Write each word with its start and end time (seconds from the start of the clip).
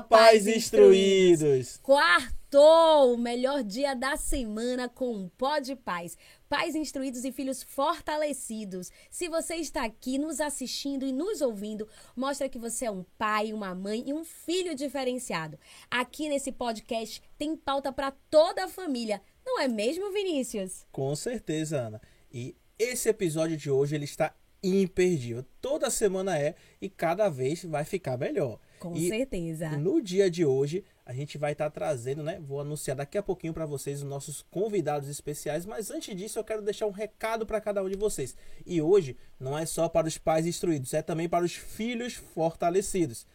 Pais 0.00 0.46
instruídos! 0.46 1.78
Quartou, 1.82 3.14
o 3.14 3.18
melhor 3.18 3.62
dia 3.62 3.94
da 3.94 4.16
semana 4.16 4.88
com 4.88 5.14
um 5.14 5.28
pó 5.28 5.58
de 5.58 5.76
paz. 5.76 6.16
Pais 6.48 6.74
instruídos 6.74 7.24
e 7.24 7.30
filhos 7.30 7.62
fortalecidos. 7.62 8.90
Se 9.10 9.28
você 9.28 9.54
está 9.56 9.84
aqui 9.84 10.18
nos 10.18 10.40
assistindo 10.40 11.06
e 11.06 11.12
nos 11.12 11.40
ouvindo, 11.40 11.88
mostra 12.16 12.48
que 12.48 12.58
você 12.58 12.86
é 12.86 12.90
um 12.90 13.04
pai, 13.16 13.52
uma 13.52 13.74
mãe 13.74 14.02
e 14.06 14.12
um 14.12 14.24
filho 14.24 14.74
diferenciado. 14.74 15.58
Aqui 15.90 16.28
nesse 16.28 16.50
podcast 16.50 17.22
tem 17.38 17.56
pauta 17.56 17.92
para 17.92 18.10
toda 18.30 18.64
a 18.64 18.68
família. 18.68 19.22
Não 19.46 19.60
é 19.60 19.68
mesmo, 19.68 20.12
Vinícius? 20.12 20.84
Com 20.90 21.14
certeza, 21.14 21.78
Ana. 21.78 22.00
E 22.32 22.56
esse 22.78 23.08
episódio 23.08 23.56
de 23.56 23.70
hoje 23.70 23.94
ele 23.94 24.04
está 24.04 24.34
imperdível. 24.62 25.44
Toda 25.60 25.90
semana 25.90 26.38
é 26.38 26.54
e 26.80 26.88
cada 26.88 27.28
vez 27.28 27.64
vai 27.64 27.84
ficar 27.84 28.16
melhor. 28.16 28.58
Com 28.84 28.94
e 28.94 29.08
certeza. 29.08 29.70
No 29.78 29.98
dia 29.98 30.30
de 30.30 30.44
hoje, 30.44 30.84
a 31.06 31.14
gente 31.14 31.38
vai 31.38 31.52
estar 31.52 31.70
tá 31.70 31.70
trazendo, 31.70 32.22
né? 32.22 32.38
Vou 32.38 32.60
anunciar 32.60 32.94
daqui 32.94 33.16
a 33.16 33.22
pouquinho 33.22 33.54
para 33.54 33.64
vocês 33.64 34.02
os 34.02 34.08
nossos 34.08 34.42
convidados 34.50 35.08
especiais, 35.08 35.64
mas 35.64 35.90
antes 35.90 36.14
disso 36.14 36.38
eu 36.38 36.44
quero 36.44 36.60
deixar 36.60 36.86
um 36.86 36.90
recado 36.90 37.46
para 37.46 37.62
cada 37.62 37.82
um 37.82 37.88
de 37.88 37.96
vocês. 37.96 38.36
E 38.66 38.82
hoje 38.82 39.16
não 39.40 39.56
é 39.56 39.64
só 39.64 39.88
para 39.88 40.06
os 40.06 40.18
pais 40.18 40.44
instruídos, 40.46 40.92
é 40.92 41.00
também 41.00 41.26
para 41.26 41.46
os 41.46 41.54
filhos 41.54 42.12
fortalecidos. 42.12 43.26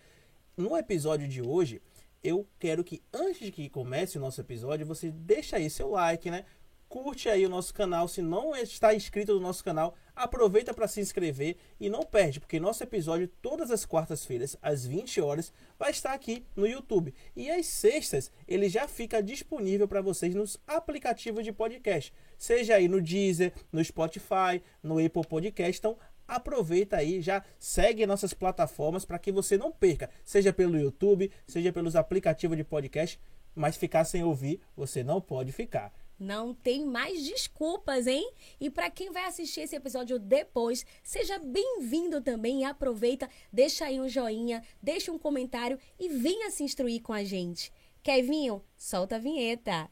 No 0.55 0.77
episódio 0.77 1.27
de 1.27 1.41
hoje, 1.41 1.81
eu 2.23 2.45
quero 2.59 2.84
que 2.84 3.02
antes 3.11 3.39
de 3.39 3.52
que 3.52 3.70
comece 3.70 4.20
o 4.20 4.22
nosso 4.22 4.39
episódio, 4.41 4.86
você 4.86 5.09
deixa 5.09 5.55
aí 5.55 5.67
seu 5.67 5.89
like, 5.89 6.30
né? 6.30 6.45
Curte 6.89 7.29
aí 7.29 7.45
o 7.45 7.49
nosso 7.49 7.73
canal. 7.73 8.07
Se 8.07 8.21
não 8.21 8.55
está 8.55 8.93
inscrito 8.93 9.35
no 9.35 9.39
nosso 9.39 9.63
canal, 9.63 9.95
aproveita 10.16 10.73
para 10.73 10.88
se 10.88 10.99
inscrever 10.99 11.55
e 11.80 11.89
não 11.89 12.02
perde, 12.02 12.39
porque 12.39 12.59
nosso 12.59 12.84
episódio 12.84 13.30
todas 13.41 13.71
as 13.71 13.85
quartas-feiras 13.85 14.57
às 14.61 14.85
20 14.85 15.21
horas 15.21 15.53
vai 15.77 15.91
estar 15.91 16.11
aqui 16.11 16.44
no 16.55 16.67
YouTube. 16.67 17.13
E 17.35 17.49
às 17.49 17.67
sextas 17.67 18.31
ele 18.47 18.67
já 18.67 18.88
fica 18.88 19.21
disponível 19.21 19.88
para 19.88 20.02
vocês 20.02 20.33
nos 20.33 20.59
aplicativos 20.67 21.45
de 21.45 21.53
podcast, 21.53 22.11
seja 22.38 22.75
aí 22.75 22.88
no 22.88 22.99
Deezer, 22.99 23.53
no 23.71 23.83
Spotify, 23.86 24.61
no 24.81 24.97
Apple 25.03 25.25
Podcast. 25.25 25.80
Então 25.80 25.97
aproveita 26.27 26.97
aí, 26.97 27.21
já 27.21 27.44
segue 27.58 28.05
nossas 28.05 28.33
plataformas 28.33 29.05
para 29.05 29.19
que 29.19 29.31
você 29.31 29.58
não 29.58 29.71
perca, 29.71 30.09
seja 30.23 30.52
pelo 30.52 30.77
YouTube, 30.77 31.31
seja 31.47 31.71
pelos 31.71 31.95
aplicativos 31.95 32.58
de 32.58 32.64
podcast, 32.64 33.19
mas 33.55 33.77
ficar 33.77 34.05
sem 34.05 34.23
ouvir, 34.23 34.59
você 34.75 35.03
não 35.03 35.19
pode 35.21 35.52
ficar. 35.52 35.92
Não 36.20 36.53
tem 36.53 36.86
mais 36.86 37.23
desculpas, 37.23 38.06
hein? 38.06 38.30
E 38.59 38.70
para 38.70 38.89
quem 38.89 39.09
vai 39.09 39.23
assistir 39.23 39.62
esse 39.62 39.78
episódio 39.78 40.20
depois, 40.20 40.86
seja 41.02 41.39
bem-vindo 41.39 42.20
também 42.20 42.66
aproveita, 42.66 43.30
deixa 43.53 43.86
aí 43.86 44.02
um 44.02 44.09
joinha, 44.09 44.61
deixa 44.84 45.14
um 45.14 45.17
comentário 45.17 45.80
e 45.98 46.09
venha 46.09 46.52
se 46.52 46.61
instruir 46.61 47.02
com 47.02 47.14
a 47.14 47.23
gente. 47.23 47.72
Kevinho, 48.03 48.61
solta 48.76 49.16
a 49.16 49.20
vinheta. 49.20 49.89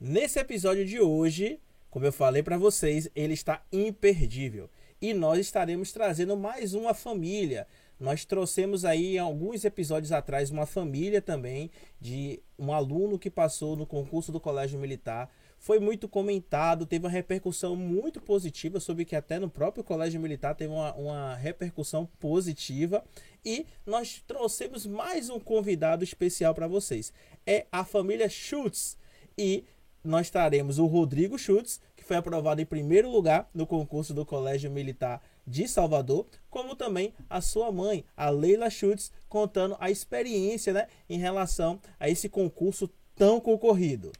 Nesse 0.00 0.40
episódio 0.40 0.84
de 0.84 0.98
hoje, 0.98 1.60
como 1.90 2.04
eu 2.04 2.12
falei 2.12 2.42
para 2.42 2.58
vocês, 2.58 3.08
ele 3.14 3.34
está 3.34 3.62
imperdível. 3.72 4.68
E 5.00 5.14
nós 5.14 5.38
estaremos 5.38 5.92
trazendo 5.92 6.36
mais 6.36 6.74
uma 6.74 6.92
família. 6.92 7.66
Nós 7.98 8.24
trouxemos 8.24 8.84
aí 8.84 9.18
alguns 9.18 9.64
episódios 9.64 10.12
atrás 10.12 10.50
uma 10.50 10.66
família 10.66 11.20
também 11.20 11.70
de 12.00 12.40
um 12.58 12.72
aluno 12.72 13.18
que 13.18 13.30
passou 13.30 13.74
no 13.74 13.86
concurso 13.86 14.30
do 14.30 14.40
Colégio 14.40 14.78
Militar. 14.78 15.30
Foi 15.58 15.80
muito 15.80 16.08
comentado, 16.08 16.86
teve 16.86 17.06
uma 17.06 17.10
repercussão 17.10 17.74
muito 17.74 18.20
positiva, 18.20 18.78
sobre 18.78 19.04
que 19.04 19.16
até 19.16 19.40
no 19.40 19.50
próprio 19.50 19.82
Colégio 19.82 20.20
Militar 20.20 20.54
teve 20.54 20.72
uma, 20.72 20.94
uma 20.94 21.34
repercussão 21.34 22.06
positiva. 22.20 23.04
E 23.44 23.66
nós 23.84 24.22
trouxemos 24.26 24.86
mais 24.86 25.28
um 25.28 25.40
convidado 25.40 26.04
especial 26.04 26.54
para 26.54 26.68
vocês. 26.68 27.12
É 27.44 27.66
a 27.72 27.84
família 27.84 28.28
Schultz. 28.28 28.96
E 29.36 29.64
nós 30.02 30.30
teremos 30.30 30.78
o 30.78 30.86
Rodrigo 30.86 31.38
Schultz, 31.38 31.80
que 31.96 32.04
foi 32.04 32.16
aprovado 32.16 32.60
em 32.60 32.66
primeiro 32.66 33.10
lugar 33.10 33.48
no 33.52 33.66
concurso 33.66 34.14
do 34.14 34.24
Colégio 34.24 34.70
Militar 34.70 35.22
de 35.46 35.66
Salvador, 35.66 36.26
como 36.50 36.76
também 36.76 37.12
a 37.28 37.40
sua 37.40 37.72
mãe, 37.72 38.04
a 38.16 38.30
Leila 38.30 38.70
Schultz, 38.70 39.10
contando 39.28 39.76
a 39.80 39.90
experiência 39.90 40.72
né, 40.72 40.86
em 41.08 41.18
relação 41.18 41.80
a 41.98 42.08
esse 42.08 42.28
concurso 42.28 42.88
tão 43.14 43.40
concorrido. 43.40 44.12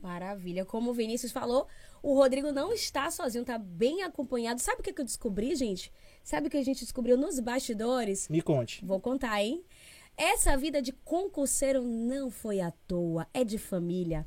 Maravilha. 0.00 0.64
Como 0.64 0.90
o 0.90 0.94
Vinícius 0.94 1.32
falou, 1.32 1.66
o 2.02 2.14
Rodrigo 2.14 2.52
não 2.52 2.72
está 2.72 3.10
sozinho, 3.10 3.42
está 3.42 3.58
bem 3.58 4.02
acompanhado. 4.02 4.60
Sabe 4.60 4.80
o 4.80 4.84
que, 4.84 4.98
eu 4.98 5.04
descobri, 5.04 5.54
gente? 5.56 5.92
Sabe 6.22 6.46
o 6.46 6.50
que 6.50 6.56
a 6.56 6.64
gente 6.64 6.80
descobriu 6.80 7.16
nos 7.16 7.40
bastidores? 7.40 8.28
Me 8.28 8.40
conte. 8.40 8.84
Vou 8.84 9.00
contar, 9.00 9.42
hein? 9.42 9.64
Essa 10.16 10.56
vida 10.56 10.82
de 10.82 10.92
concurseiro 10.92 11.82
não 11.82 12.30
foi 12.30 12.60
à 12.60 12.72
toa, 12.86 13.26
é 13.32 13.44
de 13.44 13.58
família 13.58 14.26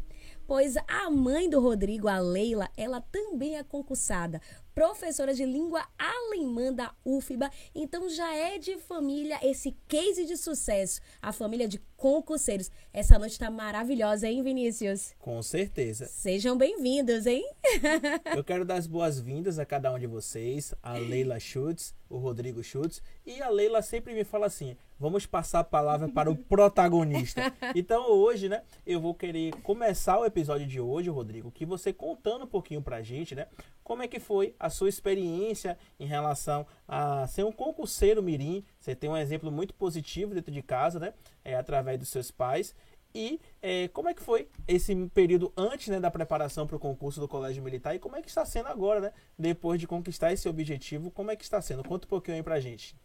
pois 0.51 0.75
a 0.85 1.09
mãe 1.09 1.49
do 1.49 1.61
Rodrigo, 1.61 2.09
a 2.09 2.19
Leila, 2.19 2.69
ela 2.75 2.99
também 2.99 3.55
é 3.55 3.63
concursada, 3.63 4.41
professora 4.75 5.33
de 5.33 5.45
língua 5.45 5.81
alemã 5.97 6.73
da 6.73 6.93
UFBA, 7.05 7.49
então 7.73 8.09
já 8.09 8.35
é 8.35 8.57
de 8.57 8.77
família 8.79 9.39
esse 9.41 9.73
case 9.87 10.25
de 10.25 10.35
sucesso, 10.35 10.99
a 11.21 11.31
família 11.31 11.69
de 11.69 11.79
concurseiros. 11.95 12.69
Essa 12.91 13.17
noite 13.17 13.31
está 13.31 13.49
maravilhosa, 13.49 14.27
hein, 14.27 14.43
Vinícius? 14.43 15.13
Com 15.19 15.41
certeza. 15.41 16.05
Sejam 16.07 16.57
bem-vindos, 16.57 17.25
hein? 17.25 17.49
Eu 18.35 18.43
quero 18.43 18.65
dar 18.65 18.75
as 18.75 18.87
boas-vindas 18.87 19.57
a 19.57 19.65
cada 19.65 19.93
um 19.93 19.97
de 19.97 20.05
vocês, 20.05 20.73
a 20.83 20.97
Leila 20.99 21.39
Schutz, 21.39 21.95
o 22.11 22.17
Rodrigo 22.17 22.63
Schutz, 22.63 23.01
e 23.25 23.41
a 23.41 23.49
Leila 23.49 23.81
sempre 23.81 24.13
me 24.13 24.23
fala 24.23 24.45
assim: 24.45 24.75
vamos 24.99 25.25
passar 25.25 25.59
a 25.59 25.63
palavra 25.63 26.09
para 26.09 26.29
o 26.29 26.35
protagonista. 26.35 27.41
Então 27.73 28.11
hoje, 28.11 28.49
né, 28.49 28.63
eu 28.85 28.99
vou 28.99 29.13
querer 29.13 29.53
começar 29.61 30.19
o 30.19 30.25
episódio 30.25 30.67
de 30.67 30.79
hoje, 30.79 31.09
Rodrigo, 31.09 31.51
que 31.51 31.65
você 31.65 31.93
contando 31.93 32.43
um 32.43 32.47
pouquinho 32.47 32.81
pra 32.81 33.01
gente, 33.01 33.33
né, 33.33 33.47
como 33.83 34.03
é 34.03 34.07
que 34.07 34.19
foi 34.19 34.53
a 34.59 34.69
sua 34.69 34.89
experiência 34.89 35.77
em 35.99 36.05
relação 36.05 36.65
a 36.87 37.25
ser 37.27 37.45
um 37.45 37.51
concurseiro 37.51 38.21
mirim. 38.21 38.63
Você 38.79 38.93
tem 38.93 39.09
um 39.09 39.15
exemplo 39.15 39.51
muito 39.51 39.73
positivo 39.73 40.33
dentro 40.33 40.51
de 40.51 40.61
casa, 40.61 40.99
né, 40.99 41.13
é, 41.45 41.55
através 41.55 41.97
dos 41.97 42.09
seus 42.09 42.29
pais. 42.29 42.75
E 43.13 43.39
é, 43.61 43.87
como 43.89 44.09
é 44.09 44.13
que 44.13 44.21
foi 44.21 44.47
esse 44.67 44.95
período 45.07 45.51
antes 45.57 45.89
né, 45.89 45.99
da 45.99 46.09
preparação 46.09 46.65
para 46.65 46.77
o 46.77 46.79
concurso 46.79 47.19
do 47.19 47.27
Colégio 47.27 47.63
Militar 47.63 47.95
e 47.95 47.99
como 47.99 48.15
é 48.15 48.21
que 48.21 48.29
está 48.29 48.45
sendo 48.45 48.67
agora, 48.67 49.01
né? 49.01 49.13
Depois 49.37 49.79
de 49.79 49.87
conquistar 49.87 50.31
esse 50.31 50.47
objetivo, 50.47 51.11
como 51.11 51.29
é 51.31 51.35
que 51.35 51.43
está 51.43 51.61
sendo? 51.61 51.83
Conta 51.83 52.05
um 52.05 52.09
pouquinho 52.09 52.37
aí 52.37 52.43
pra 52.43 52.59
gente. 52.59 52.95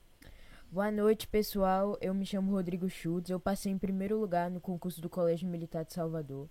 Boa 0.71 0.91
noite, 0.91 1.27
pessoal. 1.27 1.97
Eu 2.01 2.13
me 2.13 2.27
chamo 2.27 2.53
Rodrigo 2.53 2.89
Schultz. 2.89 3.31
Eu 3.31 3.41
passei 3.41 3.73
em 3.73 3.79
primeiro 3.79 4.19
lugar 4.19 4.51
no 4.51 4.61
concurso 4.61 5.01
do 5.01 5.09
Colégio 5.09 5.49
Militar 5.49 5.85
de 5.85 5.93
Salvador. 5.93 6.49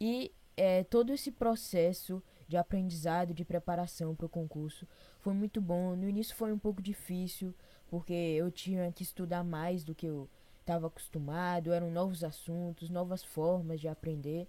E 0.00 0.32
é, 0.56 0.84
todo 0.84 1.12
esse 1.12 1.30
processo 1.30 2.22
de 2.46 2.56
aprendizado, 2.56 3.32
de 3.32 3.44
preparação 3.44 4.14
para 4.14 4.26
o 4.26 4.28
concurso 4.28 4.86
foi 5.18 5.32
muito 5.32 5.60
bom. 5.60 5.96
No 5.96 6.08
início 6.08 6.36
foi 6.36 6.52
um 6.52 6.58
pouco 6.58 6.82
difícil, 6.82 7.54
porque 7.88 8.12
eu 8.12 8.50
tinha 8.50 8.92
que 8.92 9.02
estudar 9.02 9.42
mais 9.42 9.82
do 9.82 9.94
que 9.94 10.06
eu 10.06 10.28
estava 10.62 10.86
acostumado, 10.86 11.72
eram 11.72 11.90
novos 11.90 12.24
assuntos, 12.24 12.88
novas 12.88 13.22
formas 13.22 13.80
de 13.80 13.88
aprender. 13.88 14.48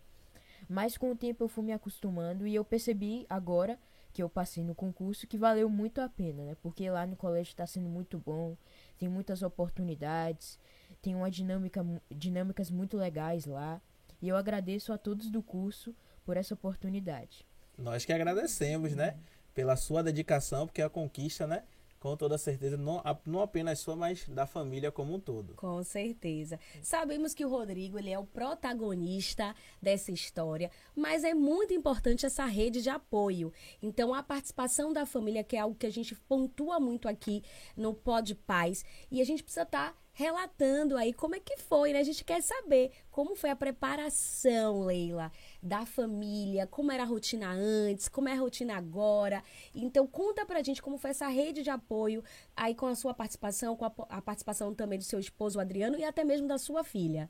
Mas 0.69 0.97
com 0.97 1.11
o 1.11 1.15
tempo 1.15 1.43
eu 1.43 1.49
fui 1.49 1.63
me 1.63 1.73
acostumando 1.73 2.47
e 2.47 2.55
eu 2.55 2.63
percebi 2.63 3.25
agora 3.29 3.77
que 4.13 4.21
eu 4.21 4.29
passei 4.29 4.63
no 4.63 4.75
concurso 4.75 5.27
que 5.27 5.37
valeu 5.37 5.67
muito 5.67 5.99
a 5.99 6.07
pena, 6.07 6.45
né? 6.45 6.55
Porque 6.61 6.89
lá 6.89 7.05
no 7.05 7.15
colégio 7.15 7.51
está 7.51 7.65
sendo 7.65 7.89
muito 7.89 8.17
bom, 8.19 8.55
tem 8.97 9.09
muitas 9.09 9.41
oportunidades, 9.41 10.59
tem 11.01 11.15
uma 11.15 11.29
dinâmica, 11.29 11.83
dinâmicas 12.09 12.69
muito 12.69 12.95
legais 12.95 13.45
lá. 13.45 13.81
E 14.21 14.29
eu 14.29 14.37
agradeço 14.37 14.93
a 14.93 14.97
todos 14.97 15.29
do 15.29 15.41
curso 15.41 15.93
por 16.23 16.37
essa 16.37 16.53
oportunidade. 16.53 17.45
Nós 17.77 18.05
que 18.05 18.13
agradecemos, 18.13 18.95
né? 18.95 19.17
Pela 19.53 19.75
sua 19.75 20.03
dedicação, 20.03 20.67
porque 20.67 20.81
a 20.81 20.89
conquista, 20.89 21.45
né? 21.45 21.63
Com 22.03 22.17
toda 22.17 22.37
certeza, 22.37 22.75
não, 22.75 23.01
não 23.25 23.41
apenas 23.41 23.79
sua, 23.79 23.95
mas 23.95 24.27
da 24.27 24.45
família 24.45 24.91
como 24.91 25.13
um 25.13 25.19
todo. 25.21 25.53
Com 25.55 25.81
certeza. 25.85 26.59
Sabemos 26.81 27.33
que 27.33 27.45
o 27.45 27.49
Rodrigo 27.49 27.97
ele 27.97 28.09
é 28.09 28.19
o 28.19 28.25
protagonista 28.25 29.55
dessa 29.81 30.11
história, 30.11 30.69
mas 30.93 31.23
é 31.23 31.33
muito 31.33 31.73
importante 31.73 32.25
essa 32.25 32.43
rede 32.43 32.81
de 32.81 32.89
apoio. 32.89 33.53
Então, 33.81 34.13
a 34.13 34.21
participação 34.21 34.91
da 34.91 35.05
família, 35.05 35.45
que 35.45 35.55
é 35.55 35.61
algo 35.61 35.77
que 35.77 35.85
a 35.85 35.91
gente 35.91 36.13
pontua 36.27 36.77
muito 36.77 37.07
aqui 37.07 37.41
no 37.77 37.93
Pod 37.93 38.35
Paz, 38.35 38.83
e 39.09 39.21
a 39.21 39.25
gente 39.25 39.41
precisa 39.41 39.63
estar. 39.63 39.93
Tá 39.93 40.03
relatando 40.13 40.95
aí 40.95 41.11
como 41.11 41.35
é 41.35 41.39
que 41.39 41.57
foi, 41.57 41.91
né? 41.91 41.99
A 41.99 42.03
gente 42.03 42.23
quer 42.23 42.41
saber 42.41 42.91
como 43.09 43.35
foi 43.35 43.49
a 43.49 43.55
preparação, 43.55 44.85
Leila, 44.85 45.31
da 45.63 45.85
família, 45.85 46.67
como 46.67 46.91
era 46.91 47.03
a 47.03 47.05
rotina 47.05 47.49
antes, 47.49 48.09
como 48.09 48.27
é 48.27 48.33
a 48.33 48.39
rotina 48.39 48.75
agora. 48.75 49.41
Então, 49.73 50.05
conta 50.05 50.45
pra 50.45 50.61
gente 50.61 50.81
como 50.81 50.97
foi 50.97 51.11
essa 51.11 51.27
rede 51.27 51.63
de 51.63 51.69
apoio 51.69 52.21
aí 52.53 52.75
com 52.75 52.85
a 52.85 52.95
sua 52.95 53.13
participação, 53.13 53.77
com 53.77 53.85
a, 53.85 53.93
a 54.09 54.21
participação 54.21 54.75
também 54.75 54.99
do 54.99 55.05
seu 55.05 55.19
esposo 55.19 55.61
Adriano 55.61 55.97
e 55.97 56.03
até 56.03 56.25
mesmo 56.25 56.47
da 56.47 56.57
sua 56.57 56.83
filha. 56.83 57.29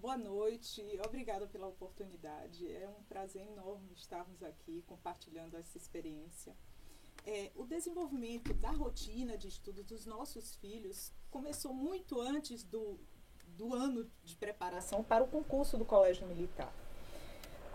Boa 0.00 0.16
noite, 0.16 0.82
obrigada 1.04 1.46
pela 1.46 1.68
oportunidade. 1.68 2.66
É 2.72 2.88
um 2.88 3.04
prazer 3.04 3.46
enorme 3.46 3.92
estarmos 3.94 4.42
aqui 4.42 4.82
compartilhando 4.86 5.56
essa 5.56 5.76
experiência. 5.76 6.56
É, 7.24 7.52
o 7.54 7.64
desenvolvimento 7.64 8.52
da 8.54 8.70
rotina 8.70 9.36
de 9.36 9.46
estudo 9.46 9.84
dos 9.84 10.06
nossos 10.06 10.56
filhos 10.56 11.12
começou 11.30 11.72
muito 11.72 12.20
antes 12.20 12.64
do, 12.64 12.98
do 13.46 13.74
ano 13.74 14.10
de 14.24 14.34
preparação 14.36 15.04
para 15.04 15.22
o 15.22 15.28
concurso 15.28 15.76
do 15.78 15.84
Colégio 15.84 16.26
Militar. 16.26 16.72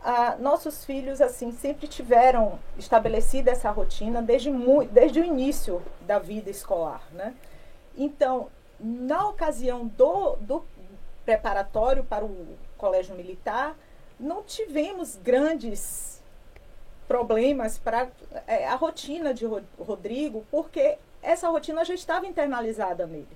Ah, 0.03 0.36
nossos 0.39 0.83
filhos 0.83 1.21
assim 1.21 1.51
sempre 1.51 1.88
tiveram 1.88 2.57
estabelecida 2.77 3.51
essa 3.51 3.69
rotina 3.69 4.19
desde, 4.19 4.50
desde 4.92 5.19
o 5.19 5.24
início 5.24 5.81
da 6.01 6.18
vida 6.18 6.50
escolar, 6.50 7.03
né? 7.12 7.36
Então, 7.95 8.50
na 8.80 9.27
ocasião 9.27 9.86
do, 9.86 10.38
do 10.38 10.65
preparatório 11.24 12.03
para 12.03 12.25
o 12.25 12.57
colégio 12.77 13.15
militar, 13.15 13.77
não 14.19 14.42
tivemos 14.42 15.18
grandes 15.18 16.21
problemas 17.07 17.77
para 17.77 18.07
é, 18.48 18.68
a 18.68 18.75
rotina 18.75 19.33
de 19.33 19.45
Rodrigo, 19.77 20.45
porque 20.50 20.98
essa 21.21 21.48
rotina 21.50 21.86
já 21.86 21.94
estava 21.94 22.25
internalizada 22.25 23.06
nele. 23.06 23.27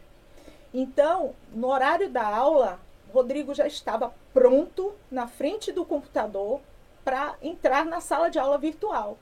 Então, 0.73 1.35
no 1.51 1.67
horário 1.67 2.09
da 2.09 2.25
aula, 2.25 2.79
Rodrigo 3.13 3.53
já 3.53 3.67
estava 3.67 4.13
pronto 4.33 4.93
na 5.09 5.27
frente 5.27 5.71
do 5.71 5.85
computador 5.85 6.61
para 7.03 7.35
entrar 7.41 7.85
na 7.85 8.01
sala 8.01 8.29
de 8.29 8.39
aula 8.39 8.57
virtual. 8.57 9.17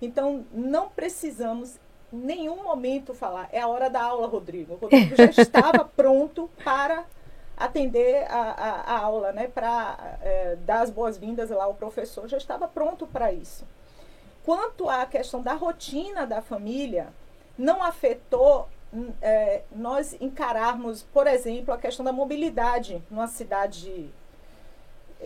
Então, 0.00 0.44
não 0.52 0.88
precisamos 0.88 1.78
nenhum 2.12 2.62
momento 2.62 3.14
falar, 3.14 3.48
é 3.52 3.60
a 3.60 3.68
hora 3.68 3.88
da 3.88 4.02
aula, 4.02 4.26
Rodrigo. 4.26 4.74
O 4.74 4.76
Rodrigo 4.76 5.16
já 5.16 5.30
estava 5.42 5.84
pronto 5.84 6.50
para 6.64 7.04
atender 7.56 8.24
a, 8.30 8.40
a, 8.40 8.70
a 8.94 8.98
aula, 9.00 9.32
né? 9.32 9.48
Para 9.48 10.18
é, 10.22 10.56
dar 10.64 10.82
as 10.82 10.90
boas-vindas 10.90 11.50
lá 11.50 11.64
ao 11.64 11.74
professor, 11.74 12.28
já 12.28 12.36
estava 12.36 12.68
pronto 12.68 13.06
para 13.06 13.32
isso. 13.32 13.66
Quanto 14.44 14.88
à 14.88 15.04
questão 15.04 15.42
da 15.42 15.54
rotina 15.54 16.26
da 16.26 16.40
família, 16.40 17.08
não 17.56 17.82
afetou 17.82 18.68
é, 19.20 19.62
nós 19.74 20.16
encararmos, 20.20 21.02
por 21.02 21.26
exemplo, 21.26 21.72
a 21.72 21.78
questão 21.78 22.04
da 22.04 22.12
mobilidade 22.12 23.02
numa 23.10 23.26
cidade 23.26 24.10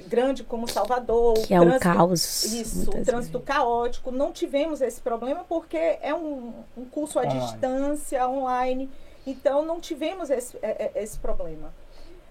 grande 0.07 0.43
como 0.43 0.69
Salvador. 0.69 1.35
Que 1.47 1.55
é 1.55 1.61
um 1.61 1.79
caos. 1.79 2.45
Isso, 2.45 2.91
o 2.91 3.05
trânsito 3.05 3.39
vezes. 3.39 3.45
caótico. 3.45 4.11
Não 4.11 4.33
tivemos 4.33 4.81
esse 4.81 5.01
problema 5.01 5.45
porque 5.49 5.99
é 6.01 6.15
um, 6.15 6.53
um 6.77 6.85
curso 6.85 7.19
à 7.19 7.23
online. 7.23 7.41
distância, 7.41 8.29
online. 8.29 8.91
Então, 9.27 9.65
não 9.65 9.81
tivemos 9.81 10.31
esse, 10.31 10.57
é, 10.63 10.91
é, 10.95 11.03
esse 11.03 11.19
problema. 11.19 11.73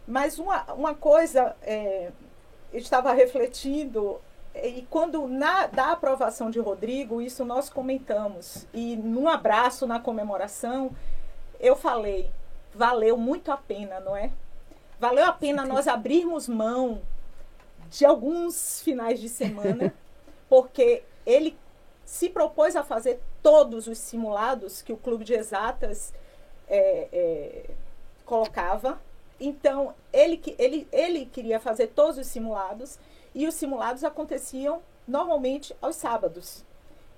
Mas 0.07 0.39
uma, 0.39 0.63
uma 0.73 0.93
coisa, 0.93 1.55
é, 1.61 2.11
eu 2.73 2.79
estava 2.79 3.13
refletindo, 3.13 4.19
e 4.55 4.85
quando 4.89 5.27
na 5.27 5.67
da 5.67 5.91
aprovação 5.91 6.49
de 6.49 6.59
Rodrigo, 6.59 7.21
isso 7.21 7.45
nós 7.45 7.69
comentamos, 7.69 8.67
e 8.73 8.97
num 8.97 9.29
abraço 9.29 9.87
na 9.87 9.99
comemoração, 9.99 10.91
eu 11.61 11.75
falei, 11.75 12.29
valeu 12.73 13.17
muito 13.17 13.51
a 13.51 13.57
pena, 13.57 13.99
não 13.99 14.15
é? 14.15 14.31
Valeu 14.99 15.25
a 15.25 15.33
pena 15.33 15.65
nós 15.65 15.87
abrirmos 15.87 16.47
mão 16.47 17.01
de 17.89 18.05
alguns 18.05 18.81
finais 18.81 19.19
de 19.19 19.29
semana, 19.29 19.93
porque 20.49 21.03
ele 21.25 21.57
se 22.05 22.29
propôs 22.29 22.75
a 22.75 22.83
fazer 22.83 23.21
todos 23.41 23.87
os 23.87 23.97
simulados 23.97 24.81
que 24.81 24.91
o 24.91 24.97
Clube 24.97 25.23
de 25.23 25.33
Exatas 25.33 26.13
é, 26.67 27.07
é, 27.11 27.69
colocava 28.25 28.99
então, 29.41 29.95
ele, 30.13 30.39
ele, 30.59 30.87
ele 30.91 31.25
queria 31.25 31.59
fazer 31.59 31.87
todos 31.87 32.19
os 32.19 32.27
simulados 32.27 32.99
e 33.33 33.47
os 33.47 33.55
simulados 33.55 34.03
aconteciam 34.03 34.83
normalmente 35.07 35.75
aos 35.81 35.95
sábados. 35.95 36.63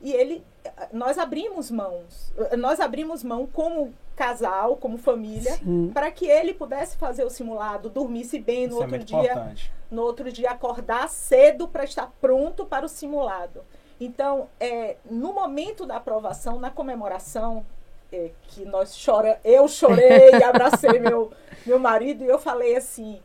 E 0.04 0.12
ele, 0.12 0.44
nós 0.92 1.18
abrimos 1.18 1.72
mãos, 1.72 2.34
nós 2.58 2.82
abrimos 2.82 3.24
mão 3.24 3.48
como 3.48 3.94
casal, 4.18 4.76
como 4.76 4.98
família, 4.98 5.58
para 5.94 6.12
que 6.12 6.28
ele 6.28 6.54
pudesse 6.54 6.98
fazer 6.98 7.24
o 7.24 7.30
simulado, 7.30 7.90
dormisse 7.90 8.38
bem 8.38 8.68
no 8.68 8.74
Isso 8.74 8.82
é 8.82 8.86
outro 8.86 8.96
é 8.96 9.00
dia, 9.00 9.32
importante. 9.32 9.74
no 9.90 10.02
outro 10.02 10.32
dia 10.32 10.52
acordar 10.52 11.08
cedo 11.10 11.70
para 11.70 11.86
estar 11.86 12.12
pronto 12.20 12.66
para 12.66 12.86
o 12.86 12.90
simulado. 12.90 13.64
Então, 13.98 14.50
é, 14.60 14.98
no 15.10 15.32
momento 15.32 15.86
da 15.86 15.96
aprovação, 15.96 16.60
na 16.60 16.70
comemoração, 16.70 17.66
é, 18.12 18.32
que 18.44 18.66
nós 18.66 19.02
chora, 19.04 19.40
eu 19.42 19.68
chorei, 19.70 20.34
abracei 20.44 21.00
meu 21.00 21.32
meu 21.66 21.80
marido 21.80 22.26
e 22.26 22.28
eu 22.28 22.38
falei 22.38 22.76
assim: 22.76 23.22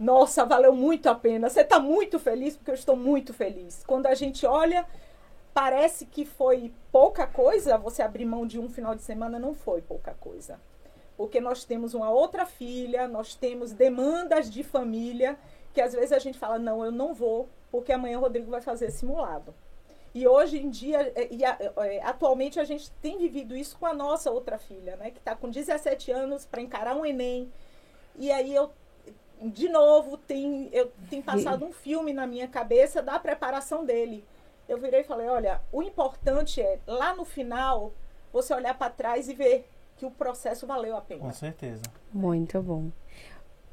"Nossa, 0.00 0.44
valeu 0.44 0.74
muito 0.74 1.08
a 1.08 1.14
pena. 1.14 1.48
Você 1.48 1.60
está 1.60 1.78
muito 1.78 2.18
feliz 2.18 2.56
porque 2.56 2.72
eu 2.72 2.74
estou 2.74 2.96
muito 2.96 3.32
feliz". 3.32 3.84
Quando 3.86 4.06
a 4.06 4.14
gente 4.14 4.44
olha, 4.44 4.84
parece 5.58 6.06
que 6.06 6.24
foi 6.24 6.72
pouca 6.92 7.26
coisa, 7.26 7.76
você 7.76 8.00
abrir 8.00 8.24
mão 8.24 8.46
de 8.46 8.60
um 8.60 8.68
final 8.68 8.94
de 8.94 9.02
semana 9.02 9.40
não 9.40 9.52
foi 9.52 9.82
pouca 9.82 10.14
coisa. 10.14 10.60
Porque 11.16 11.40
nós 11.40 11.64
temos 11.64 11.94
uma 11.94 12.08
outra 12.10 12.46
filha, 12.46 13.08
nós 13.08 13.34
temos 13.34 13.72
demandas 13.72 14.48
de 14.48 14.62
família 14.62 15.36
que 15.74 15.80
às 15.80 15.92
vezes 15.92 16.12
a 16.12 16.20
gente 16.20 16.38
fala: 16.38 16.60
"Não, 16.60 16.84
eu 16.84 16.92
não 16.92 17.12
vou, 17.12 17.48
porque 17.72 17.92
amanhã 17.92 18.18
o 18.18 18.20
Rodrigo 18.20 18.48
vai 18.48 18.60
fazer 18.60 18.92
simulado". 18.92 19.52
E 20.14 20.28
hoje 20.28 20.58
em 20.58 20.70
dia, 20.70 21.12
é, 21.16 21.26
e 21.28 21.42
é, 21.42 22.02
atualmente 22.04 22.60
a 22.60 22.64
gente 22.64 22.92
tem 23.02 23.18
vivido 23.18 23.56
isso 23.56 23.76
com 23.80 23.86
a 23.86 23.92
nossa 23.92 24.30
outra 24.30 24.58
filha, 24.58 24.94
né? 24.94 25.10
Que 25.10 25.18
está 25.18 25.34
com 25.34 25.50
17 25.50 26.12
anos 26.12 26.46
para 26.46 26.62
encarar 26.62 26.94
um 26.94 27.04
Enem. 27.04 27.52
E 28.14 28.30
aí 28.30 28.54
eu, 28.54 28.70
de 29.42 29.68
novo, 29.68 30.16
tem, 30.18 30.68
eu 30.72 30.92
tenho 31.10 31.22
passado 31.24 31.64
um 31.64 31.72
filme 31.72 32.12
na 32.12 32.28
minha 32.28 32.46
cabeça 32.46 33.02
da 33.02 33.18
preparação 33.18 33.84
dele. 33.84 34.24
Eu 34.68 34.78
virei 34.78 35.00
e 35.00 35.04
falei, 35.04 35.28
olha, 35.28 35.60
o 35.72 35.82
importante 35.82 36.60
é, 36.60 36.78
lá 36.86 37.14
no 37.14 37.24
final, 37.24 37.92
você 38.32 38.52
olhar 38.52 38.76
para 38.76 38.90
trás 38.90 39.28
e 39.28 39.34
ver 39.34 39.66
que 39.96 40.04
o 40.04 40.10
processo 40.10 40.66
valeu 40.66 40.96
a 40.96 41.00
pena. 41.00 41.20
Com 41.20 41.32
certeza. 41.32 41.82
Muito 42.12 42.62
bom. 42.62 42.90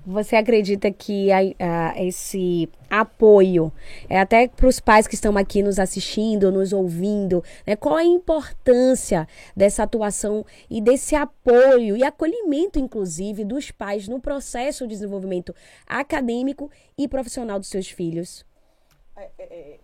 Você 0.05 0.35
acredita 0.35 0.91
que 0.91 1.31
a, 1.31 1.39
a, 1.59 2.03
esse 2.03 2.69
apoio, 2.87 3.73
é 4.07 4.19
até 4.19 4.47
para 4.47 4.67
os 4.67 4.79
pais 4.79 5.07
que 5.07 5.15
estão 5.15 5.35
aqui 5.35 5.63
nos 5.63 5.79
assistindo, 5.79 6.51
nos 6.51 6.71
ouvindo, 6.71 7.43
né, 7.65 7.75
qual 7.75 7.95
a 7.95 8.03
importância 8.03 9.27
dessa 9.55 9.81
atuação 9.81 10.45
e 10.69 10.79
desse 10.79 11.15
apoio 11.15 11.97
e 11.97 12.03
acolhimento, 12.03 12.77
inclusive, 12.77 13.43
dos 13.43 13.71
pais 13.71 14.07
no 14.07 14.19
processo 14.19 14.83
de 14.83 14.93
desenvolvimento 14.93 15.55
acadêmico 15.87 16.69
e 16.95 17.07
profissional 17.07 17.57
dos 17.57 17.69
seus 17.69 17.89
filhos? 17.89 18.45
É, 19.17 19.29
é, 19.39 19.43
é 19.43 19.79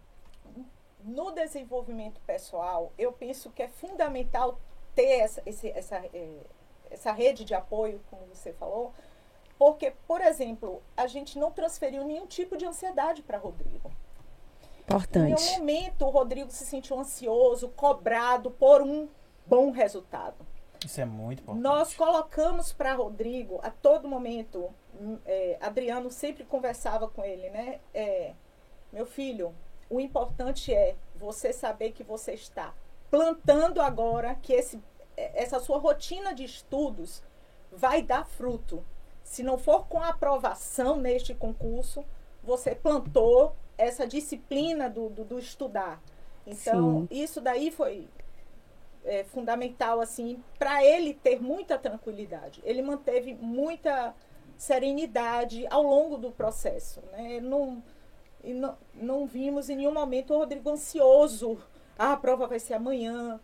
no 1.04 1.32
desenvolvimento 1.32 2.20
pessoal, 2.22 2.92
eu 2.98 3.12
penso 3.12 3.50
que 3.52 3.64
é 3.64 3.68
fundamental 3.68 4.60
ter 4.96 5.20
essa, 5.20 5.42
esse, 5.46 5.70
essa, 5.70 5.98
é, 5.98 6.38
essa 6.90 7.12
rede 7.12 7.46
de 7.46 7.54
apoio, 7.54 8.02
como 8.10 8.26
você 8.28 8.54
falou, 8.54 8.94
porque, 9.58 9.94
por 10.08 10.22
exemplo, 10.22 10.82
a 10.98 11.08
gente 11.08 11.38
não 11.38 11.52
transferiu 11.52 12.04
nenhum 12.04 12.26
tipo 12.26 12.58
de 12.58 12.66
ansiedade 12.66 13.22
para 13.22 13.38
Rodrigo. 13.38 13.92
Importante. 14.80 15.32
Em 15.32 15.36
nenhum 15.36 15.60
momento 15.60 16.06
o 16.06 16.10
Rodrigo 16.10 16.50
se 16.52 16.66
sentiu 16.66 17.00
ansioso, 17.00 17.70
cobrado 17.70 18.52
por 18.52 18.82
um 18.82 19.08
bom 19.46 19.72
resultado. 19.72 20.46
Isso 20.84 21.00
é 21.00 21.06
muito 21.06 21.44
importante. 21.44 21.64
Nós 21.64 21.94
colocamos 21.94 22.74
para 22.74 22.96
Rodrigo, 22.96 23.60
a 23.62 23.70
todo 23.70 24.08
momento, 24.08 24.74
é, 25.26 25.58
Adriano 25.62 26.10
sempre 26.10 26.44
conversava 26.44 27.08
com 27.08 27.24
ele, 27.24 27.50
né? 27.52 27.80
É, 27.94 28.34
meu 28.92 29.06
filho, 29.06 29.54
o 29.92 30.00
importante 30.00 30.74
é 30.74 30.96
você 31.16 31.52
saber 31.52 31.92
que 31.92 32.04
você 32.04 32.34
está 32.34 32.74
plantando 33.10 33.82
agora, 33.82 34.34
que 34.36 34.54
esse, 34.54 34.82
é, 35.18 35.44
essa 35.44 35.60
sua 35.60 35.78
rotina 35.78 36.34
de 36.34 36.46
estudos 36.46 37.22
vai 37.72 38.02
dar 38.02 38.26
fruto 38.26 38.84
se 39.24 39.44
não 39.44 39.58
for 39.58 39.88
com 39.88 40.04
aprovação 40.04 40.98
neste 40.98 41.34
concurso, 41.34 42.04
você 42.44 42.76
plantou 42.76 43.56
essa 43.78 44.06
disciplina 44.06 44.90
do, 44.90 45.10
do, 45.10 45.24
do 45.24 45.40
estudar. 45.40 46.02
Então, 46.46 47.08
Sim. 47.10 47.24
isso 47.24 47.40
daí 47.40 47.72
foi 47.72 48.10
é, 49.06 49.24
fundamental, 49.24 50.02
assim, 50.02 50.44
para 50.60 50.84
ele 50.84 51.14
ter 51.14 51.42
muita 51.42 51.78
tranquilidade. 51.78 52.62
Ele 52.66 52.82
manteve 52.82 53.34
muita 53.34 54.14
serenidade 54.58 55.66
ao 55.70 55.84
longo 55.84 56.18
do 56.18 56.32
processo. 56.32 57.02
Né? 57.12 57.40
Não, 57.40 57.82
e 58.44 58.54
não, 58.54 58.76
não 58.94 59.26
vimos 59.26 59.70
em 59.70 59.76
nenhum 59.76 59.94
momento 59.94 60.34
o 60.34 60.38
Rodrigo 60.38 60.70
ansioso. 60.70 61.58
Ah, 61.98 62.14
a 62.14 62.18
prova 62.18 62.48
vai 62.48 62.60
ser 62.60 62.74
amanhã. 62.74 63.40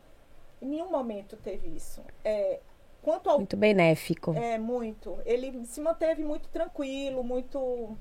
Em 0.61 0.67
nenhum 0.67 0.89
momento 0.89 1.37
teve 1.37 1.67
isso. 1.67 2.01
É, 2.23 2.59
Quanto 3.07 3.29
ao, 3.29 3.37
muito 3.37 3.55
benéfico. 3.55 4.33
É, 4.33 4.57
muito. 4.57 5.17
Ele 5.25 5.65
se 5.65 5.79
manteve 5.79 6.25
muito 6.25 6.49
tranquilo, 6.49 7.23
muito 7.23 7.95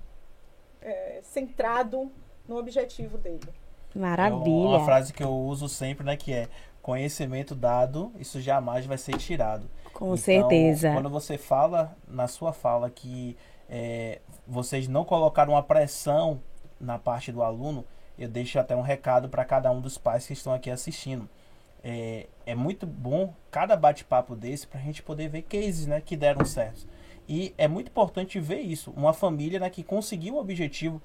é, 0.83 1.21
centrado 1.23 2.11
no 2.49 2.57
objetivo 2.57 3.17
dele. 3.17 3.49
Maravilha. 3.95 4.75
É 4.75 4.79
uma 4.79 4.85
frase 4.85 5.13
que 5.13 5.23
eu 5.23 5.33
uso 5.33 5.69
sempre, 5.69 6.05
né, 6.05 6.17
que 6.17 6.33
é 6.33 6.49
conhecimento 6.83 7.55
dado, 7.55 8.13
isso 8.19 8.41
jamais 8.41 8.85
vai 8.85 8.99
ser 8.99 9.17
tirado. 9.17 9.71
Com 9.93 10.07
então, 10.07 10.17
certeza. 10.17 10.93
Quando 10.93 11.09
você 11.09 11.39
fala 11.39 11.97
na 12.09 12.27
sua 12.29 12.53
fala 12.53 12.91
que 12.91 13.37
é, 13.69 14.21
vocês 14.47 14.87
não 14.89 15.05
colocaram 15.05 15.53
uma 15.53 15.63
pressão 15.63 16.41
na 16.81 16.99
parte 16.99 17.33
do 17.33 17.43
aluno, 17.43 17.85
eu 18.19 18.29
deixo 18.29 18.59
até 18.59 18.75
um 18.75 18.83
recado 18.83 19.29
para 19.29 19.45
cada 19.45 19.71
um 19.71 19.81
dos 19.81 19.99
pais 19.99 20.27
que 20.27 20.33
estão 20.33 20.53
aqui 20.53 20.71
assistindo. 20.71 21.29
É, 21.83 22.27
é 22.45 22.55
muito 22.55 22.87
bom 22.87 23.35
cada 23.51 23.77
bate-papo 23.77 24.35
desse 24.35 24.67
para 24.67 24.81
a 24.81 24.83
gente 24.83 25.03
poder 25.03 25.29
ver 25.29 25.43
cases 25.43 25.87
né, 25.87 26.01
que 26.01 26.17
deram 26.17 26.45
certo. 26.45 26.87
E 27.29 27.55
é 27.59 27.69
muito 27.69 27.89
importante 27.89 28.41
ver 28.41 28.61
isso. 28.61 28.93
Uma 28.97 29.13
família 29.13 29.61
né, 29.61 29.69
que 29.69 29.83
conseguiu 29.83 30.35
o 30.35 30.39
objetivo, 30.39 31.01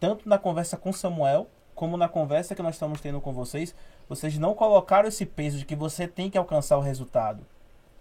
tanto 0.00 0.28
na 0.28 0.38
conversa 0.38 0.76
com 0.76 0.92
Samuel, 0.92 1.48
como 1.74 1.96
na 1.96 2.08
conversa 2.08 2.54
que 2.54 2.62
nós 2.62 2.74
estamos 2.74 3.00
tendo 3.00 3.20
com 3.20 3.32
vocês, 3.32 3.74
vocês 4.08 4.38
não 4.38 4.54
colocaram 4.54 5.08
esse 5.08 5.26
peso 5.26 5.58
de 5.58 5.64
que 5.64 5.76
você 5.76 6.08
tem 6.08 6.30
que 6.30 6.38
alcançar 6.38 6.78
o 6.78 6.80
resultado. 6.80 7.44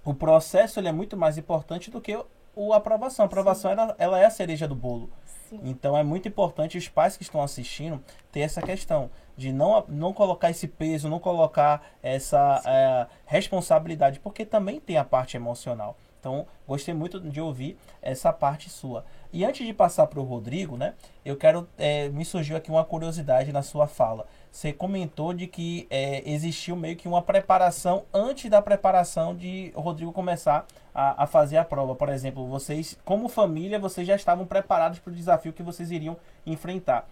O 0.03 0.13
processo 0.13 0.79
ele 0.79 0.87
é 0.87 0.91
muito 0.91 1.17
mais 1.17 1.37
importante 1.37 1.91
do 1.91 1.99
que 1.99 2.17
o, 2.55 2.73
a 2.73 2.77
aprovação. 2.77 3.23
A 3.23 3.25
aprovação 3.25 3.71
ela, 3.71 3.95
ela 3.97 4.19
é 4.19 4.25
a 4.25 4.29
cereja 4.29 4.67
do 4.67 4.75
bolo. 4.75 5.09
Sim. 5.49 5.59
Então 5.63 5.97
é 5.97 6.03
muito 6.03 6.27
importante 6.27 6.77
os 6.77 6.87
pais 6.87 7.15
que 7.17 7.23
estão 7.23 7.41
assistindo 7.41 8.03
ter 8.31 8.41
essa 8.41 8.61
questão 8.61 9.09
de 9.37 9.51
não, 9.51 9.83
não 9.87 10.13
colocar 10.13 10.49
esse 10.49 10.67
peso, 10.67 11.09
não 11.09 11.19
colocar 11.19 11.85
essa 12.01 12.61
é, 12.65 13.07
responsabilidade, 13.25 14.19
porque 14.19 14.45
também 14.45 14.79
tem 14.79 14.97
a 14.97 15.03
parte 15.03 15.35
emocional. 15.37 15.97
Então, 16.25 16.47
gostei 16.67 16.91
muito 16.91 17.19
de 17.19 17.39
ouvir 17.39 17.77
essa 18.01 18.33
parte 18.33 18.67
sua. 18.67 19.05
E 19.31 19.45
antes 19.45 19.63
de 19.63 19.71
passar 19.71 20.07
para 20.07 20.19
o 20.19 20.23
Rodrigo, 20.23 20.75
né, 20.75 20.95
eu 21.23 21.37
quero. 21.37 21.69
É, 21.77 22.09
me 22.09 22.25
surgiu 22.25 22.57
aqui 22.57 22.71
uma 22.71 22.83
curiosidade 22.83 23.53
na 23.53 23.61
sua 23.61 23.85
fala. 23.85 24.25
Você 24.51 24.73
comentou 24.73 25.35
de 25.35 25.45
que 25.45 25.85
é, 25.87 26.27
existiu 26.27 26.75
meio 26.75 26.95
que 26.95 27.07
uma 27.07 27.21
preparação 27.21 28.05
antes 28.11 28.49
da 28.49 28.59
preparação 28.59 29.35
de 29.35 29.71
Rodrigo 29.75 30.11
começar 30.11 30.65
a, 30.95 31.25
a 31.25 31.27
fazer 31.27 31.57
a 31.57 31.63
prova. 31.63 31.93
Por 31.93 32.09
exemplo, 32.09 32.47
vocês, 32.47 32.97
como 33.05 33.29
família, 33.29 33.77
vocês 33.77 34.07
já 34.07 34.15
estavam 34.15 34.47
preparados 34.47 34.97
para 34.97 35.11
o 35.11 35.15
desafio 35.15 35.53
que 35.53 35.61
vocês 35.61 35.91
iriam 35.91 36.17
enfrentar. 36.43 37.07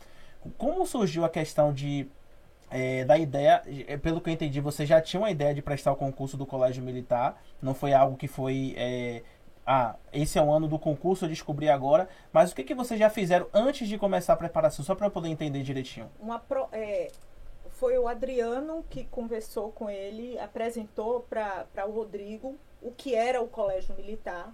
Como 0.58 0.88
surgiu 0.88 1.24
a 1.24 1.30
questão 1.30 1.72
de 1.72 2.08
é, 2.74 3.06
da 3.06 3.18
ideia, 3.18 3.62
é, 3.88 3.98
pelo 3.98 4.20
que 4.20 4.32
eu 4.32 4.34
entendi, 4.34 4.60
você 4.60 4.84
já 4.84 5.00
tinha 5.00 5.20
uma 5.22 5.30
ideia 5.30 5.54
de 5.54 5.62
prestar 5.62 5.92
o 5.92 5.96
concurso 5.96 6.36
do 6.36 6.46
Colégio 6.46 6.84
Militar, 6.84 7.40
não 7.62 7.76
foi 7.76 7.94
algo 7.94 8.18
que 8.18 8.28
foi. 8.28 8.74
É, 8.76 9.22
ah, 9.66 9.96
esse 10.12 10.40
é 10.40 10.42
o 10.42 10.52
ano 10.52 10.68
do 10.68 10.80
concurso, 10.80 11.26
eu 11.26 11.30
descobri 11.30 11.70
agora. 11.70 12.10
Mas 12.34 12.52
o 12.52 12.56
que, 12.56 12.64
que 12.64 12.74
vocês 12.74 13.00
já 13.00 13.10
fizeram 13.10 13.48
antes 13.54 13.88
de 13.88 13.98
começar 13.98 14.34
a 14.34 14.36
preparação, 14.36 14.84
só 14.84 14.96
para 14.96 15.06
eu 15.08 15.12
poder 15.12 15.30
entender 15.30 15.62
direitinho? 15.62 16.10
Uma 16.20 16.40
pro, 16.40 16.68
é, 16.72 17.12
foi 17.70 17.98
o 17.98 18.08
Adriano 18.08 18.84
que 18.90 19.06
conversou 19.06 19.72
com 19.72 19.90
ele, 19.90 20.38
apresentou 20.40 21.22
para 21.22 21.68
o 21.88 21.92
Rodrigo 21.92 22.56
o 22.82 22.92
que 22.92 23.14
era 23.14 23.40
o 23.40 23.48
Colégio 23.48 23.96
Militar. 23.96 24.52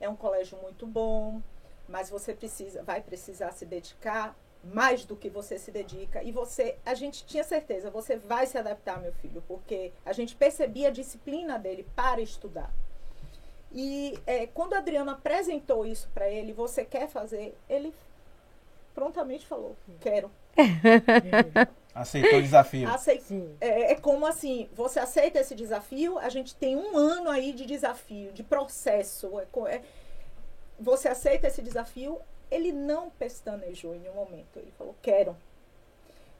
É 0.00 0.08
um 0.08 0.14
colégio 0.14 0.56
muito 0.62 0.86
bom, 0.86 1.42
mas 1.88 2.08
você 2.08 2.32
precisa, 2.32 2.82
vai 2.84 3.00
precisar 3.00 3.50
se 3.50 3.66
dedicar 3.66 4.36
mais 4.64 5.04
do 5.04 5.16
que 5.16 5.28
você 5.28 5.58
se 5.58 5.70
dedica. 5.70 6.22
E 6.22 6.32
você 6.32 6.76
a 6.84 6.94
gente 6.94 7.24
tinha 7.24 7.44
certeza 7.44 7.90
você 7.90 8.16
vai 8.16 8.46
se 8.46 8.58
adaptar 8.58 9.00
meu 9.00 9.12
filho 9.12 9.42
porque 9.46 9.92
a 10.04 10.12
gente 10.12 10.34
percebia 10.34 10.88
a 10.88 10.92
disciplina 10.92 11.58
dele 11.58 11.86
para 11.94 12.20
estudar. 12.20 12.72
E 13.72 14.18
é, 14.26 14.46
quando 14.46 14.72
o 14.72 14.76
Adriano 14.76 15.10
apresentou 15.10 15.86
isso 15.86 16.08
para 16.12 16.28
ele 16.28 16.52
você 16.52 16.84
quer 16.84 17.08
fazer? 17.08 17.56
ele 17.68 17.94
prontamente 18.94 19.46
falou 19.46 19.76
quero. 20.00 20.30
Aceitou 21.94 22.38
o 22.38 22.42
desafio. 22.42 22.88
É, 23.60 23.92
é, 23.92 23.94
como 23.96 24.24
assim 24.26 24.68
você 24.72 25.00
aceita 25.00 25.40
esse 25.40 25.54
desafio 25.54 26.18
a 26.18 26.28
gente 26.28 26.54
tem 26.54 26.76
um 26.76 26.96
ano 26.96 27.28
aí 27.28 27.52
de 27.52 27.66
desafio 27.66 28.32
de 28.32 28.42
processo 28.42 29.30
é, 29.40 29.74
é 29.74 29.82
você 30.78 31.08
aceita 31.08 31.48
esse 31.48 31.60
desafio 31.60 32.20
ele 32.50 32.72
não 32.72 33.10
pestanejou 33.10 33.94
em 33.94 34.00
nenhum 34.00 34.14
momento. 34.14 34.58
Ele 34.58 34.72
falou: 34.72 34.94
quero. 35.02 35.36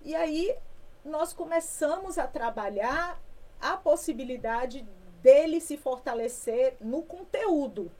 E 0.02 0.14
aí 0.14 0.56
nós 1.04 1.32
começamos 1.32 2.18
a 2.18 2.26
trabalhar 2.26 3.20
a 3.60 3.76
possibilidade 3.76 4.86
dele 5.22 5.60
se 5.60 5.76
fortalecer 5.76 6.76
no 6.80 7.02
conteúdo. 7.02 7.90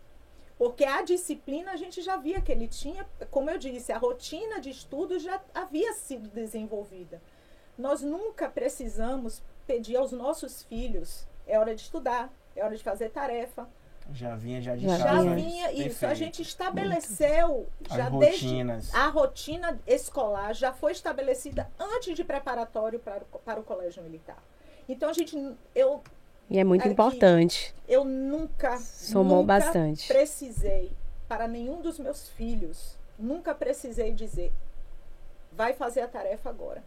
Porque 0.57 0.85
a 0.85 1.03
disciplina 1.03 1.73
a 1.73 1.77
gente 1.77 2.03
já 2.03 2.17
via 2.17 2.41
que 2.41 2.51
ele 2.51 2.67
tinha, 2.67 3.09
como 3.31 3.49
eu 3.49 3.59
disse, 3.59 3.93
a 3.93 3.99
rotina 3.99 4.61
de 4.61 4.71
estudo 4.71 5.19
já 5.19 5.41
havia 5.55 5.93
sido 5.93 6.29
desenvolvida. 6.29 7.23
Nós 7.77 8.03
nunca 8.03 8.49
precisamos 8.49 9.41
pedir 9.67 9.97
aos 9.97 10.11
nossos 10.11 10.65
filhos: 10.65 11.27
é 11.47 11.59
hora 11.59 11.75
de 11.75 11.83
estudar, 11.83 12.33
é 12.57 12.65
hora 12.65 12.77
de 12.77 12.83
fazer 12.83 13.11
tarefa, 13.11 13.69
já 14.13 14.35
vinha 14.37 14.61
já 14.61 14.75
de 14.75 14.85
já, 14.87 14.97
já 14.97 15.23
vinha 15.23 15.71
isso. 15.73 15.83
Perfeito. 15.83 16.07
A 16.07 16.15
gente 16.15 16.43
estabeleceu 16.43 17.69
As 17.89 17.97
já 17.97 18.09
rotinas. 18.09 18.83
desde 18.85 18.97
a 18.97 19.09
rotina 19.09 19.81
escolar 19.87 20.55
já 20.55 20.73
foi 20.73 20.93
estabelecida 20.93 21.71
antes 21.79 22.17
de 22.17 22.25
preparatório 22.25 22.99
para, 22.99 23.21
para 23.45 23.61
o 23.61 23.63
colégio 23.63 24.03
militar. 24.03 24.43
Então 24.89 25.11
a 25.11 25.13
gente 25.13 25.37
eu 25.75 26.03
e 26.51 26.59
é 26.59 26.65
muito 26.65 26.83
aqui, 26.83 26.91
importante. 26.93 27.75
Eu 27.87 28.05
nunca 28.05 28.79
somou 28.79 29.43
nunca 29.43 29.47
bastante. 29.61 30.09
Precisei 30.09 30.91
para 31.29 31.47
nenhum 31.47 31.83
dos 31.83 31.99
meus 31.99 32.29
filhos, 32.31 32.97
nunca 33.19 33.55
precisei 33.55 34.13
dizer 34.13 34.53
vai 35.53 35.73
fazer 35.73 36.03
a 36.03 36.09
tarefa 36.09 36.49
agora. 36.49 36.83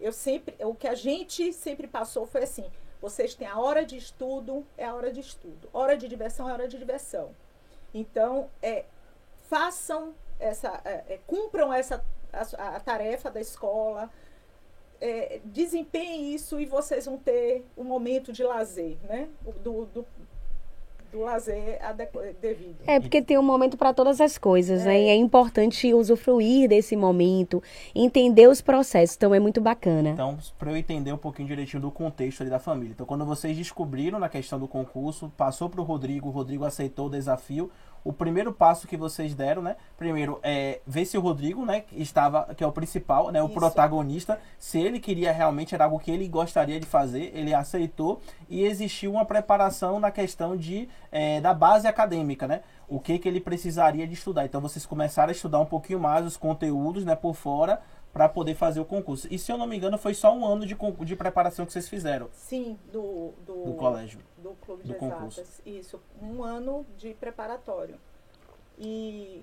Eu 0.00 0.12
sempre, 0.12 0.54
o 0.64 0.74
que 0.74 0.88
a 0.88 0.94
gente 0.94 1.52
sempre 1.52 1.86
passou 1.86 2.26
foi 2.26 2.42
assim: 2.42 2.64
vocês 3.00 3.34
têm 3.34 3.46
a 3.46 3.58
hora 3.58 3.84
de 3.84 3.96
estudo, 3.96 4.66
é 4.76 4.84
a 4.84 4.94
hora 4.94 5.12
de 5.12 5.20
estudo. 5.20 5.68
Hora 5.72 5.96
de 5.96 6.08
diversão 6.08 6.48
é 6.48 6.52
hora 6.52 6.68
de 6.68 6.78
diversão. 6.78 7.34
Então, 7.92 8.50
é, 8.62 8.84
façam 9.48 10.14
essa, 10.38 10.80
é, 10.84 11.14
é, 11.14 11.20
cumpram 11.26 11.72
essa 11.72 12.04
a, 12.32 12.76
a, 12.76 12.80
tarefa 12.80 13.30
da 13.30 13.40
escola, 13.40 14.10
é, 15.00 15.40
desempenhem 15.44 16.34
isso 16.34 16.60
e 16.60 16.66
vocês 16.66 17.06
vão 17.06 17.16
ter 17.18 17.64
um 17.76 17.84
momento 17.84 18.32
de 18.32 18.42
lazer, 18.42 18.96
né? 19.04 19.28
Do, 19.62 19.86
do, 19.86 20.06
do 21.12 21.20
lazer 21.20 21.78
devido. 22.40 22.76
É, 22.86 23.00
porque 23.00 23.22
tem 23.22 23.38
um 23.38 23.42
momento 23.42 23.76
para 23.76 23.92
todas 23.92 24.20
as 24.20 24.38
coisas, 24.38 24.82
é. 24.82 24.84
né? 24.86 25.02
E 25.02 25.08
é 25.08 25.14
importante 25.14 25.92
usufruir 25.92 26.68
desse 26.68 26.96
momento, 26.96 27.62
entender 27.94 28.48
os 28.48 28.60
processos, 28.60 29.16
então 29.16 29.34
é 29.34 29.40
muito 29.40 29.60
bacana. 29.60 30.10
Então, 30.10 30.36
para 30.58 30.70
eu 30.70 30.76
entender 30.76 31.12
um 31.12 31.18
pouquinho 31.18 31.48
direitinho 31.48 31.82
do 31.82 31.90
contexto 31.90 32.40
ali 32.40 32.50
da 32.50 32.58
família. 32.58 32.92
Então, 32.92 33.06
quando 33.06 33.24
vocês 33.24 33.56
descobriram 33.56 34.18
na 34.18 34.28
questão 34.28 34.58
do 34.58 34.68
concurso, 34.68 35.32
passou 35.36 35.68
para 35.68 35.80
o 35.80 35.84
Rodrigo, 35.84 36.28
o 36.28 36.32
Rodrigo 36.32 36.64
aceitou 36.64 37.06
o 37.06 37.10
desafio, 37.10 37.70
o 38.06 38.12
primeiro 38.12 38.52
passo 38.52 38.86
que 38.86 38.96
vocês 38.96 39.34
deram, 39.34 39.60
né? 39.60 39.74
Primeiro 39.98 40.38
é 40.40 40.80
ver 40.86 41.04
se 41.04 41.18
o 41.18 41.20
Rodrigo, 41.20 41.66
né, 41.66 41.84
estava, 41.92 42.54
que 42.54 42.62
é 42.62 42.66
o 42.66 42.70
principal, 42.70 43.32
né, 43.32 43.42
o 43.42 43.46
Isso. 43.46 43.54
protagonista, 43.54 44.38
se 44.60 44.78
ele 44.78 45.00
queria 45.00 45.32
realmente 45.32 45.74
era 45.74 45.84
algo 45.84 45.98
que 45.98 46.12
ele 46.12 46.28
gostaria 46.28 46.78
de 46.78 46.86
fazer, 46.86 47.32
ele 47.34 47.52
aceitou 47.52 48.20
e 48.48 48.62
existiu 48.62 49.10
uma 49.10 49.24
preparação 49.24 49.98
na 49.98 50.12
questão 50.12 50.56
de 50.56 50.88
é, 51.10 51.40
da 51.40 51.52
base 51.52 51.88
acadêmica, 51.88 52.46
né? 52.46 52.60
O 52.88 53.00
que 53.00 53.18
que 53.18 53.28
ele 53.28 53.40
precisaria 53.40 54.06
de 54.06 54.14
estudar. 54.14 54.44
Então 54.44 54.60
vocês 54.60 54.86
começaram 54.86 55.30
a 55.30 55.32
estudar 55.32 55.58
um 55.58 55.66
pouquinho 55.66 55.98
mais 55.98 56.24
os 56.24 56.36
conteúdos, 56.36 57.04
né, 57.04 57.16
por 57.16 57.34
fora 57.34 57.82
para 58.12 58.28
poder 58.28 58.54
fazer 58.54 58.80
o 58.80 58.84
concurso. 58.84 59.26
E 59.30 59.38
se 59.38 59.50
eu 59.50 59.58
não 59.58 59.66
me 59.66 59.76
engano, 59.76 59.98
foi 59.98 60.14
só 60.14 60.34
um 60.34 60.46
ano 60.46 60.64
de, 60.64 60.76
de 61.04 61.16
preparação 61.16 61.66
que 61.66 61.72
vocês 61.72 61.88
fizeram. 61.88 62.28
Sim, 62.32 62.78
do, 62.90 63.34
do, 63.44 63.64
do 63.64 63.74
colégio. 63.74 64.20
Do 64.46 64.54
clube 64.56 64.82
do 64.82 64.92
de 64.92 64.94
concurso. 64.94 65.40
exatas. 65.40 65.62
Isso, 65.66 66.00
um 66.22 66.42
ano 66.42 66.86
de 66.96 67.14
preparatório. 67.14 67.98
E. 68.78 69.42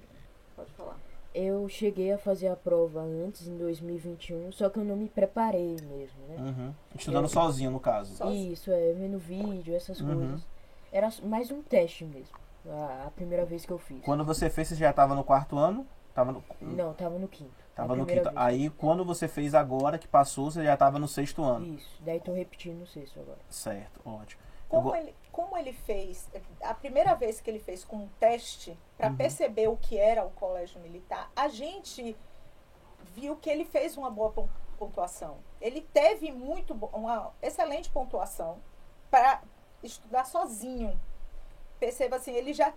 Pode 0.56 0.72
falar. 0.72 0.98
Eu 1.34 1.68
cheguei 1.68 2.12
a 2.12 2.18
fazer 2.18 2.48
a 2.48 2.56
prova 2.56 3.02
antes, 3.02 3.48
em 3.48 3.58
2021, 3.58 4.52
só 4.52 4.70
que 4.70 4.78
eu 4.78 4.84
não 4.84 4.96
me 4.96 5.10
preparei 5.10 5.76
mesmo, 5.82 6.22
né? 6.28 6.36
Uhum. 6.38 6.74
Estudando 6.96 7.26
eu, 7.26 7.30
sozinho, 7.30 7.72
no 7.72 7.80
caso. 7.80 8.24
Isso, 8.30 8.72
é, 8.72 8.94
vendo 8.94 9.18
vídeo, 9.18 9.76
essas 9.76 10.00
uhum. 10.00 10.16
coisas. 10.16 10.46
Era 10.92 11.10
mais 11.24 11.50
um 11.50 11.64
teste 11.64 12.06
mesmo, 12.06 12.38
a, 12.68 13.06
a, 13.08 13.12
primeira 13.12 13.44
vez 13.46 13.66
que 13.66 13.74
eu 13.74 13.80
fiz. 13.80 14.00
Quando 14.06 14.24
você 14.24 14.48
fez, 14.48 14.68
você 14.68 14.76
já 14.76 14.92
estava 14.92 15.16
no 15.16 15.24
quarto 15.24 15.58
ano? 15.58 15.88
Tava 16.14 16.32
no... 16.32 16.44
Não, 16.62 16.94
tava 16.94 17.18
no 17.18 17.28
quinto. 17.28 17.64
Tava 17.76 17.96
no 17.96 18.06
quinto. 18.06 18.30
Aí 18.36 18.70
quando 18.70 19.04
você 19.04 19.28
fez 19.28 19.56
agora, 19.56 19.98
que 19.98 20.08
passou, 20.08 20.52
você 20.52 20.64
já 20.64 20.78
tava 20.78 21.00
no 21.00 21.08
sexto 21.08 21.44
ano. 21.44 21.66
Isso, 21.66 22.00
daí 22.02 22.20
tô 22.20 22.32
repetindo 22.32 22.82
no 22.82 22.86
sexto 22.86 23.20
agora. 23.20 23.40
Certo, 23.50 24.00
ótimo. 24.06 24.43
Como, 24.74 24.89
vou... 24.89 24.96
ele, 24.96 25.15
como 25.32 25.56
ele 25.56 25.72
fez, 25.72 26.27
a 26.62 26.74
primeira 26.74 27.13
vez 27.13 27.39
que 27.39 27.48
ele 27.48 27.60
fez 27.60 27.86
com 27.86 27.98
um 27.98 28.08
teste, 28.20 28.75
para 28.98 29.10
uhum. 29.10 29.15
perceber 29.15 29.68
o 29.68 29.77
que 29.77 30.00
era 30.00 30.25
o 30.25 30.32
colégio 30.32 30.82
militar, 30.82 31.32
a 31.36 31.48
gente 31.48 32.18
viu 33.13 33.36
que 33.36 33.51
ele 33.51 33.65
fez 33.65 33.96
uma 33.96 34.10
boa 34.10 34.34
pontuação. 34.80 35.38
Ele 35.62 35.82
teve 35.94 36.32
muito 36.32 36.74
uma 36.92 37.32
excelente 37.39 37.88
pontuação 37.92 38.58
para 39.12 39.44
estudar 39.84 40.25
sozinho. 40.25 41.00
Perceba 41.80 42.15
assim, 42.15 42.34
ele 42.34 42.51
já 42.51 42.74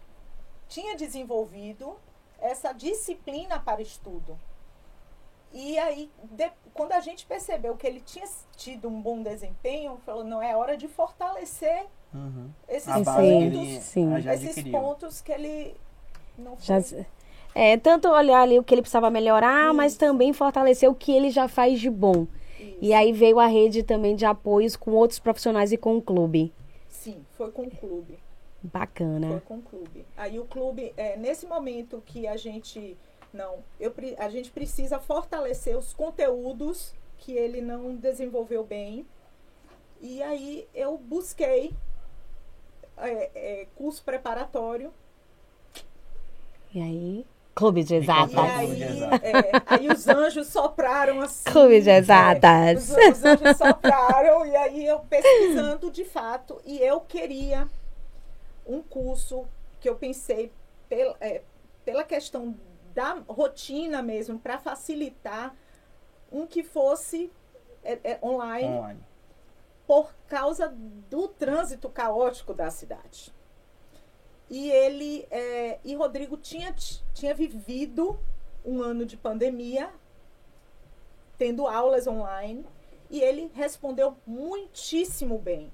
tinha 0.68 0.96
desenvolvido 0.96 1.96
essa 2.38 2.74
disciplina 2.74 3.58
para 3.58 3.80
estudo. 3.80 4.38
E 5.58 5.78
aí, 5.78 6.10
de, 6.32 6.50
quando 6.74 6.92
a 6.92 7.00
gente 7.00 7.24
percebeu 7.24 7.74
que 7.76 7.86
ele 7.86 8.00
tinha 8.00 8.26
tido 8.54 8.88
um 8.88 9.00
bom 9.00 9.22
desempenho, 9.22 9.96
falou, 10.04 10.22
não, 10.22 10.42
é 10.42 10.54
hora 10.54 10.76
de 10.76 10.86
fortalecer 10.86 11.86
uhum. 12.12 12.50
esses, 12.68 12.92
pontos, 12.92 13.24
ele, 13.24 13.80
sim. 13.80 14.14
esses 14.28 14.62
pontos 14.64 15.22
que 15.22 15.32
ele 15.32 15.74
não 16.36 16.58
já, 16.60 16.76
É, 17.54 17.78
tanto 17.78 18.06
olhar 18.06 18.42
ali 18.42 18.58
o 18.58 18.62
que 18.62 18.74
ele 18.74 18.82
precisava 18.82 19.08
melhorar, 19.08 19.72
mas 19.72 19.96
também 19.96 20.34
fortalecer 20.34 20.90
o 20.90 20.94
que 20.94 21.10
ele 21.10 21.30
já 21.30 21.48
faz 21.48 21.80
de 21.80 21.88
bom. 21.88 22.26
E 22.78 22.92
aí 22.92 23.10
veio 23.10 23.40
a 23.40 23.46
rede 23.46 23.82
também 23.82 24.14
de 24.14 24.26
apoios 24.26 24.76
com 24.76 24.90
outros 24.90 25.18
profissionais 25.18 25.72
e 25.72 25.78
com 25.78 25.96
o 25.96 26.02
clube. 26.02 26.52
Sim, 26.86 27.24
foi 27.32 27.50
com 27.50 27.62
o 27.62 27.70
clube. 27.70 28.18
Bacana. 28.62 29.28
Foi 29.28 29.40
com 29.40 29.54
o 29.56 29.62
clube. 29.62 30.04
Aí 30.18 30.38
o 30.38 30.44
clube, 30.44 30.92
é, 30.98 31.16
nesse 31.16 31.46
momento 31.46 32.02
que 32.04 32.26
a 32.26 32.36
gente 32.36 32.94
não, 33.36 33.62
eu, 33.78 33.92
a 34.18 34.30
gente 34.30 34.50
precisa 34.50 34.98
fortalecer 34.98 35.76
os 35.76 35.92
conteúdos 35.92 36.94
que 37.18 37.32
ele 37.32 37.60
não 37.60 37.94
desenvolveu 37.94 38.64
bem. 38.64 39.06
E 40.00 40.22
aí 40.22 40.66
eu 40.74 40.96
busquei 40.96 41.74
é, 42.96 43.30
é, 43.34 43.66
curso 43.74 44.02
preparatório. 44.02 44.92
E 46.74 46.80
aí? 46.80 47.26
Clube 47.54 47.84
de 47.84 47.94
exatas. 47.94 48.34
E 48.34 48.38
aí, 48.38 49.02
é, 49.22 49.42
aí 49.66 49.88
os 49.88 50.06
anjos 50.08 50.48
sopraram 50.48 51.22
assim. 51.22 51.50
Clube 51.50 51.80
de 51.80 51.90
exatas. 51.90 52.90
É, 52.96 53.08
os, 53.10 53.18
os 53.18 53.24
anjos 53.24 53.56
sopraram 53.56 54.46
e 54.46 54.56
aí 54.56 54.86
eu 54.86 55.00
pesquisando 55.00 55.90
de 55.90 56.04
fato. 56.04 56.60
E 56.64 56.78
eu 56.78 57.00
queria 57.00 57.68
um 58.66 58.82
curso 58.82 59.46
que 59.80 59.88
eu 59.88 59.96
pensei 59.96 60.52
pela, 60.88 61.16
é, 61.20 61.42
pela 61.84 62.04
questão 62.04 62.54
da 62.96 63.22
rotina 63.28 64.00
mesmo, 64.02 64.38
para 64.38 64.58
facilitar 64.58 65.54
um 66.32 66.46
que 66.46 66.62
fosse 66.62 67.30
é, 67.84 68.00
é, 68.02 68.18
online, 68.22 68.78
online, 68.78 69.04
por 69.86 70.14
causa 70.26 70.74
do 71.10 71.28
trânsito 71.28 71.90
caótico 71.90 72.54
da 72.54 72.70
cidade. 72.70 73.34
E 74.48 74.70
ele 74.70 75.26
é, 75.30 75.78
e 75.84 75.94
Rodrigo 75.94 76.38
tinha, 76.38 76.74
tinha 77.12 77.34
vivido 77.34 78.18
um 78.64 78.80
ano 78.80 79.04
de 79.04 79.16
pandemia, 79.16 79.92
tendo 81.36 81.66
aulas 81.66 82.06
online, 82.06 82.64
e 83.10 83.20
ele 83.20 83.50
respondeu 83.54 84.16
muitíssimo 84.26 85.38
bem. 85.38 85.70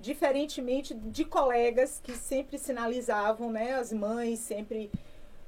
Diferentemente 0.00 0.94
de 0.94 1.24
colegas 1.24 2.00
que 2.02 2.14
sempre 2.14 2.58
sinalizavam, 2.58 3.50
né, 3.50 3.74
as 3.74 3.92
mães 3.92 4.38
sempre 4.38 4.90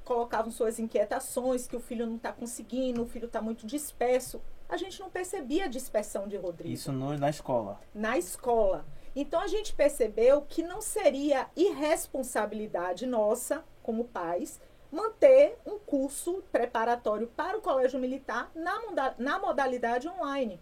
colocavam 0.06 0.52
suas 0.52 0.78
inquietações, 0.78 1.66
que 1.66 1.76
o 1.76 1.80
filho 1.80 2.06
não 2.06 2.16
está 2.16 2.32
conseguindo, 2.32 3.02
o 3.02 3.06
filho 3.06 3.26
está 3.26 3.42
muito 3.42 3.66
disperso. 3.66 4.40
A 4.68 4.76
gente 4.76 4.98
não 5.00 5.10
percebia 5.10 5.64
a 5.64 5.68
dispersão 5.68 6.26
de 6.28 6.36
Rodrigo. 6.36 6.72
Isso 6.72 6.92
no, 6.92 7.18
na 7.18 7.28
escola. 7.28 7.80
Na 7.92 8.16
escola. 8.16 8.86
Então 9.14 9.40
a 9.40 9.48
gente 9.48 9.74
percebeu 9.74 10.42
que 10.42 10.62
não 10.62 10.80
seria 10.80 11.48
irresponsabilidade 11.56 13.04
nossa, 13.04 13.64
como 13.82 14.04
pais, 14.04 14.60
manter 14.92 15.58
um 15.66 15.78
curso 15.78 16.42
preparatório 16.52 17.26
para 17.26 17.58
o 17.58 17.60
colégio 17.60 17.98
militar 17.98 18.50
na, 18.54 19.14
na 19.18 19.38
modalidade 19.38 20.08
online. 20.08 20.60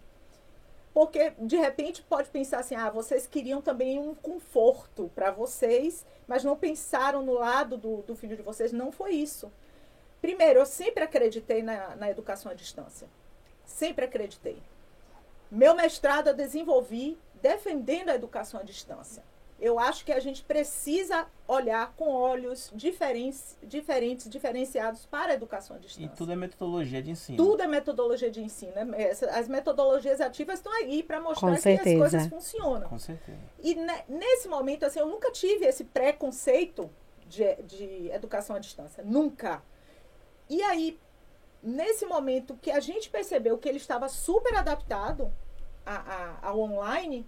Porque, 0.95 1.33
de 1.37 1.57
repente, 1.57 2.01
pode 2.01 2.29
pensar 2.29 2.59
assim: 2.59 2.73
ah, 2.73 2.89
vocês 2.89 3.27
queriam 3.27 3.61
também 3.61 3.99
um 3.99 4.15
conforto 4.15 5.11
para 5.13 5.29
vocês, 5.29 6.05
mas 6.25 6.41
não 6.41 6.55
pensaram 6.55 7.21
no 7.21 7.33
lado 7.33 7.75
do, 7.75 7.97
do 8.03 8.15
filho 8.15 8.37
de 8.37 8.41
vocês. 8.41 8.71
Não 8.71 8.93
foi 8.93 9.11
isso. 9.11 9.51
Primeiro, 10.21 10.59
eu 10.59 10.65
sempre 10.65 11.03
acreditei 11.03 11.61
na, 11.61 11.97
na 11.97 12.09
educação 12.09 12.49
à 12.49 12.55
distância. 12.55 13.09
Sempre 13.65 14.05
acreditei. 14.05 14.63
Meu 15.51 15.75
mestrado 15.75 16.29
eu 16.29 16.33
desenvolvi 16.33 17.19
defendendo 17.41 18.07
a 18.07 18.15
educação 18.15 18.61
à 18.61 18.63
distância 18.63 19.21
eu 19.59 19.79
acho 19.79 20.03
que 20.03 20.11
a 20.11 20.19
gente 20.19 20.43
precisa 20.43 21.27
olhar 21.47 21.93
com 21.95 22.09
olhos 22.09 22.71
diferentes, 22.75 23.57
diferentes, 23.63 24.29
diferenciados 24.29 25.05
para 25.05 25.31
a 25.31 25.35
educação 25.35 25.77
à 25.77 25.79
distância. 25.79 26.05
E 26.05 26.09
tudo 26.09 26.33
é 26.33 26.35
metodologia 26.35 27.01
de 27.01 27.11
ensino. 27.11 27.37
Tudo 27.37 27.63
é 27.63 27.67
metodologia 27.67 28.29
de 28.29 28.41
ensino. 28.41 28.73
Né? 28.73 29.11
As 29.31 29.47
metodologias 29.47 30.19
ativas 30.19 30.59
estão 30.59 30.73
aí 30.73 31.01
para 31.01 31.21
mostrar 31.21 31.59
que 31.59 31.69
as 31.69 31.97
coisas 31.97 32.27
funcionam. 32.27 32.89
Com 32.89 32.99
certeza. 32.99 33.39
E 33.63 33.75
nesse 34.09 34.47
momento, 34.49 34.85
assim, 34.85 34.99
eu 34.99 35.07
nunca 35.07 35.31
tive 35.31 35.65
esse 35.65 35.85
preconceito 35.85 36.89
de, 37.27 37.55
de 37.63 38.09
educação 38.11 38.57
à 38.57 38.59
distância. 38.59 39.03
Nunca. 39.03 39.63
E 40.49 40.61
aí, 40.63 40.99
nesse 41.63 42.05
momento 42.05 42.57
que 42.61 42.71
a 42.71 42.81
gente 42.81 43.09
percebeu 43.09 43.57
que 43.57 43.69
ele 43.69 43.77
estava 43.77 44.09
super 44.09 44.53
adaptado 44.55 45.31
a, 45.85 45.95
a, 45.95 46.49
ao 46.49 46.59
online, 46.59 47.25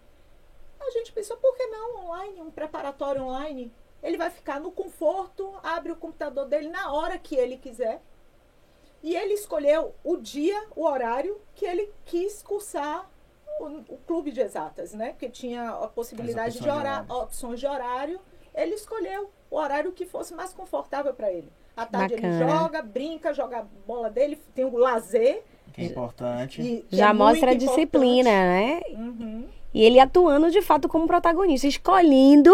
a 0.79 0.91
gente 0.91 1.11
pensou, 1.11 1.37
por 1.37 1.55
que 1.55 1.65
não 1.67 2.05
online, 2.05 2.41
um 2.41 2.51
preparatório 2.51 3.23
online? 3.23 3.73
Ele 4.01 4.17
vai 4.17 4.29
ficar 4.29 4.59
no 4.59 4.71
conforto, 4.71 5.53
abre 5.63 5.91
o 5.91 5.95
computador 5.95 6.45
dele 6.45 6.69
na 6.69 6.91
hora 6.91 7.17
que 7.17 7.35
ele 7.35 7.57
quiser. 7.57 8.01
E 9.01 9.15
ele 9.15 9.33
escolheu 9.33 9.93
o 10.03 10.17
dia, 10.17 10.65
o 10.75 10.83
horário 10.85 11.39
que 11.55 11.65
ele 11.65 11.91
quis 12.05 12.41
cursar 12.41 13.09
o, 13.59 13.65
o 13.93 13.97
clube 14.05 14.31
de 14.31 14.41
exatas, 14.41 14.93
né? 14.93 15.09
Porque 15.09 15.29
tinha 15.29 15.69
a 15.69 15.87
possibilidade 15.87 16.59
de, 16.59 16.69
horário, 16.69 17.05
de 17.05 17.13
opções 17.13 17.59
de 17.59 17.67
horário. 17.67 18.19
Ele 18.53 18.75
escolheu 18.75 19.31
o 19.49 19.55
horário 19.55 19.91
que 19.91 20.05
fosse 20.05 20.33
mais 20.33 20.53
confortável 20.53 21.13
para 21.13 21.31
ele. 21.31 21.51
À 21.75 21.85
tarde 21.85 22.15
Bacana. 22.15 22.43
ele 22.43 22.51
joga, 22.51 22.81
brinca, 22.81 23.33
joga 23.33 23.59
a 23.59 23.65
bola 23.85 24.09
dele, 24.09 24.41
tem 24.55 24.65
o 24.65 24.77
lazer. 24.77 25.43
Que 25.73 25.81
é 25.81 25.85
importante. 25.85 26.61
E, 26.61 26.81
que 26.81 26.95
Já 26.95 27.09
é 27.09 27.13
mostra 27.13 27.51
a 27.51 27.53
disciplina, 27.53 28.29
né? 28.29 28.81
Uhum. 28.89 29.47
E 29.73 29.83
ele 29.83 29.99
atuando 29.99 30.49
de 30.49 30.61
fato 30.61 30.87
como 30.87 31.07
protagonista, 31.07 31.67
escolhendo 31.67 32.53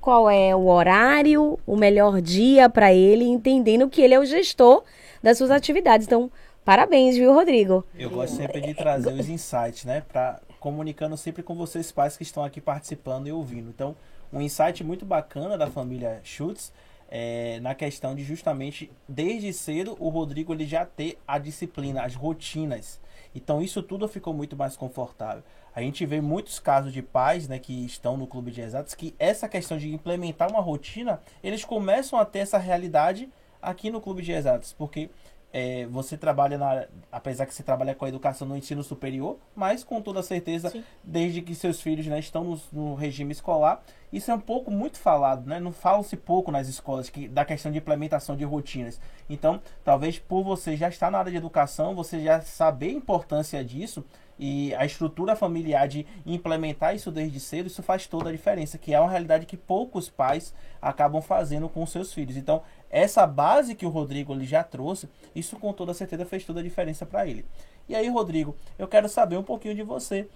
qual 0.00 0.30
é 0.30 0.54
o 0.56 0.66
horário, 0.66 1.58
o 1.66 1.76
melhor 1.76 2.20
dia 2.20 2.68
para 2.68 2.92
ele, 2.92 3.24
entendendo 3.24 3.88
que 3.88 4.00
ele 4.00 4.14
é 4.14 4.18
o 4.18 4.24
gestor 4.24 4.82
das 5.22 5.36
suas 5.36 5.50
atividades. 5.50 6.06
Então, 6.06 6.30
parabéns, 6.64 7.16
viu, 7.16 7.34
Rodrigo? 7.34 7.84
Eu 7.98 8.08
gosto 8.10 8.36
sempre 8.36 8.60
de 8.60 8.74
trazer 8.74 9.12
os 9.12 9.28
insights, 9.28 9.84
né, 9.84 10.02
para 10.10 10.40
comunicando 10.58 11.16
sempre 11.16 11.42
com 11.42 11.54
vocês 11.54 11.90
pais 11.90 12.16
que 12.16 12.22
estão 12.22 12.44
aqui 12.44 12.60
participando 12.60 13.26
e 13.26 13.32
ouvindo. 13.32 13.70
Então, 13.70 13.96
um 14.32 14.40
insight 14.40 14.84
muito 14.84 15.04
bacana 15.04 15.56
da 15.56 15.66
família 15.66 16.20
Schutz 16.22 16.72
é, 17.10 17.58
na 17.60 17.74
questão 17.74 18.14
de 18.14 18.22
justamente 18.22 18.90
desde 19.08 19.52
cedo 19.52 19.96
o 19.98 20.08
Rodrigo 20.08 20.54
ele 20.54 20.64
já 20.64 20.84
ter 20.84 21.18
a 21.26 21.38
disciplina, 21.38 22.02
as 22.02 22.14
rotinas. 22.14 23.00
Então 23.34 23.62
isso 23.62 23.82
tudo 23.82 24.08
ficou 24.08 24.34
muito 24.34 24.56
mais 24.56 24.76
confortável. 24.76 25.42
A 25.74 25.80
gente 25.80 26.04
vê 26.04 26.20
muitos 26.20 26.58
casos 26.58 26.92
de 26.92 27.00
pais 27.00 27.46
né, 27.46 27.58
que 27.58 27.84
estão 27.84 28.16
no 28.16 28.26
clube 28.26 28.50
de 28.50 28.60
exatos 28.60 28.94
que 28.94 29.14
essa 29.18 29.48
questão 29.48 29.78
de 29.78 29.92
implementar 29.92 30.50
uma 30.50 30.60
rotina, 30.60 31.20
eles 31.42 31.64
começam 31.64 32.18
a 32.18 32.24
ter 32.24 32.40
essa 32.40 32.58
realidade 32.58 33.30
aqui 33.62 33.90
no 33.90 34.00
clube 34.00 34.22
de 34.22 34.32
exatos, 34.32 34.72
porque 34.72 35.10
é, 35.52 35.86
você 35.86 36.16
trabalha 36.16 36.56
na. 36.56 36.86
Apesar 37.10 37.44
que 37.44 37.54
você 37.54 37.62
trabalha 37.62 37.94
com 37.94 38.04
a 38.04 38.08
educação 38.08 38.46
no 38.46 38.56
ensino 38.56 38.82
superior, 38.82 39.36
mas 39.54 39.82
com 39.82 40.00
toda 40.00 40.22
certeza, 40.22 40.70
Sim. 40.70 40.84
desde 41.02 41.42
que 41.42 41.54
seus 41.54 41.80
filhos 41.80 42.06
né, 42.06 42.18
estão 42.18 42.44
no, 42.44 42.60
no, 42.72 42.94
regime 42.94 43.32
escolar, 43.32 43.82
isso 44.12 44.30
é 44.30 44.34
um 44.34 44.40
pouco 44.40 44.70
muito 44.70 44.98
falado, 44.98 45.48
né? 45.48 45.58
Não 45.58 45.72
fala-se 45.72 46.16
pouco 46.16 46.52
nas 46.52 46.68
escolas 46.68 47.10
que, 47.10 47.26
da 47.26 47.44
questão 47.44 47.72
de 47.72 47.78
implementação 47.78 48.36
de 48.36 48.44
rotinas. 48.44 49.00
Então, 49.28 49.60
talvez 49.84 50.18
por 50.18 50.44
você 50.44 50.76
já 50.76 50.88
estar 50.88 51.10
na 51.10 51.18
área 51.18 51.32
de 51.32 51.38
educação, 51.38 51.94
você 51.94 52.20
já 52.20 52.40
saber 52.40 52.90
a 52.90 52.92
importância 52.92 53.64
disso, 53.64 54.04
e 54.42 54.74
a 54.76 54.86
estrutura 54.86 55.36
familiar 55.36 55.86
de 55.86 56.06
implementar 56.24 56.96
isso 56.96 57.10
desde 57.10 57.38
cedo, 57.38 57.66
isso 57.66 57.82
faz 57.82 58.06
toda 58.06 58.30
a 58.30 58.32
diferença, 58.32 58.78
que 58.78 58.94
é 58.94 58.98
uma 58.98 59.10
realidade 59.10 59.44
que 59.44 59.54
poucos 59.54 60.08
pais 60.08 60.54
acabam 60.80 61.20
fazendo 61.20 61.68
com 61.68 61.84
seus 61.84 62.10
filhos. 62.14 62.38
Então, 62.38 62.62
essa 62.90 63.26
base 63.26 63.74
que 63.74 63.86
o 63.86 63.90
Rodrigo 63.90 64.32
ele 64.32 64.44
já 64.44 64.64
trouxe, 64.64 65.08
isso 65.34 65.56
com 65.56 65.72
toda 65.72 65.94
certeza 65.94 66.26
fez 66.26 66.44
toda 66.44 66.60
a 66.60 66.62
diferença 66.62 67.06
para 67.06 67.26
ele. 67.26 67.46
E 67.88 67.94
aí, 67.94 68.08
Rodrigo, 68.08 68.56
eu 68.78 68.88
quero 68.88 69.08
saber 69.08 69.36
um 69.36 69.42
pouquinho 69.42 69.74
de 69.74 69.82
você. 69.82 70.28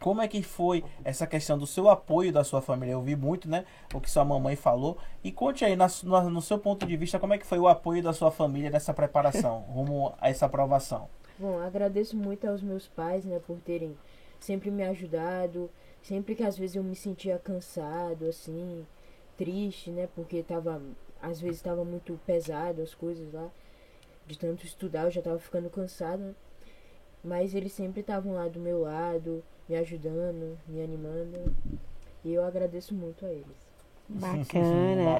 Como 0.00 0.22
é 0.22 0.28
que 0.28 0.42
foi 0.42 0.84
essa 1.04 1.26
questão 1.26 1.58
do 1.58 1.66
seu 1.66 1.88
apoio 1.88 2.32
da 2.32 2.44
sua 2.44 2.62
família? 2.62 2.92
Eu 2.92 3.02
vi 3.02 3.16
muito, 3.16 3.48
né, 3.48 3.64
o 3.92 4.00
que 4.00 4.08
sua 4.08 4.24
mamãe 4.24 4.54
falou. 4.54 4.96
E 5.24 5.32
conte 5.32 5.64
aí, 5.64 5.74
na, 5.74 5.88
no, 6.04 6.30
no 6.30 6.40
seu 6.40 6.58
ponto 6.58 6.86
de 6.86 6.96
vista, 6.96 7.18
como 7.18 7.34
é 7.34 7.38
que 7.38 7.46
foi 7.46 7.58
o 7.58 7.66
apoio 7.66 8.02
da 8.02 8.12
sua 8.12 8.30
família 8.30 8.70
nessa 8.70 8.94
preparação, 8.94 9.60
rumo 9.68 10.14
a 10.20 10.30
essa 10.30 10.46
aprovação? 10.46 11.08
Bom, 11.36 11.58
agradeço 11.60 12.16
muito 12.16 12.48
aos 12.48 12.62
meus 12.62 12.86
pais, 12.86 13.24
né, 13.24 13.40
por 13.44 13.58
terem 13.58 13.96
sempre 14.38 14.70
me 14.70 14.84
ajudado, 14.84 15.68
sempre 16.02 16.34
que 16.34 16.44
às 16.44 16.56
vezes 16.56 16.76
eu 16.76 16.82
me 16.82 16.94
sentia 16.94 17.38
cansado, 17.38 18.26
assim, 18.26 18.86
triste, 19.36 19.90
né, 19.90 20.08
porque 20.14 20.42
tava, 20.42 20.80
às 21.22 21.40
vezes 21.40 21.56
estava 21.56 21.84
muito 21.84 22.18
pesado 22.26 22.82
as 22.82 22.94
coisas 22.94 23.32
lá, 23.32 23.48
de 24.26 24.38
tanto 24.38 24.64
estudar, 24.64 25.04
eu 25.04 25.10
já 25.10 25.20
estava 25.20 25.38
ficando 25.38 25.70
cansado, 25.70 26.22
né? 26.22 26.34
mas 27.24 27.54
eles 27.54 27.72
sempre 27.72 28.00
estavam 28.00 28.34
lá 28.34 28.46
do 28.48 28.60
meu 28.60 28.80
lado, 28.80 29.42
me 29.68 29.76
ajudando, 29.76 30.58
me 30.66 30.82
animando, 30.82 31.54
e 32.24 32.32
eu 32.32 32.44
agradeço 32.44 32.94
muito 32.94 33.24
a 33.24 33.30
eles. 33.30 33.68
Bacana. 34.08 35.18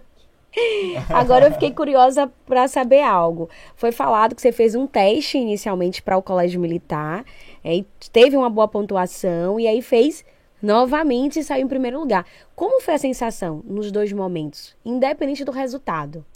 Agora 1.10 1.46
eu 1.46 1.52
fiquei 1.52 1.70
curiosa 1.70 2.30
para 2.46 2.66
saber 2.68 3.02
algo. 3.02 3.48
Foi 3.74 3.92
falado 3.92 4.34
que 4.34 4.42
você 4.42 4.52
fez 4.52 4.74
um 4.74 4.86
teste 4.86 5.38
inicialmente 5.38 6.02
para 6.02 6.16
o 6.16 6.22
colégio 6.22 6.60
militar, 6.60 7.24
é, 7.64 7.84
teve 8.12 8.36
uma 8.36 8.50
boa 8.50 8.68
pontuação 8.68 9.58
e 9.60 9.66
aí 9.66 9.82
fez 9.82 10.24
novamente 10.66 11.44
saiu 11.44 11.64
em 11.64 11.68
primeiro 11.68 12.00
lugar. 12.00 12.26
Como 12.56 12.80
foi 12.80 12.94
a 12.94 12.98
sensação 12.98 13.62
nos 13.64 13.92
dois 13.92 14.12
momentos, 14.12 14.76
independente 14.84 15.44
do 15.44 15.52
resultado? 15.52 16.26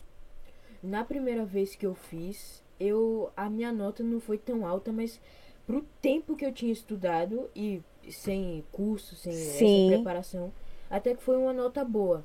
Na 0.81 1.05
primeira 1.05 1.45
vez 1.45 1.75
que 1.75 1.85
eu 1.85 1.95
fiz, 1.95 2.63
eu 2.79 3.31
a 3.37 3.51
minha 3.51 3.73
nota 3.73 4.05
não 4.05 4.21
foi 4.21 4.39
tão 4.39 4.65
alta, 4.65 4.93
mas 4.93 5.21
pro 5.67 5.85
tempo 6.01 6.37
que 6.37 6.47
eu 6.47 6.53
tinha 6.53 6.73
estudado 6.73 7.51
e 7.55 7.83
sem 8.09 8.65
curso, 8.71 9.17
sem 9.17 9.33
Sim. 9.33 9.89
essa 9.89 9.97
preparação, 9.97 10.53
até 10.89 11.15
que 11.15 11.23
foi 11.23 11.37
uma 11.37 11.53
nota 11.53 11.85
boa. 11.85 12.25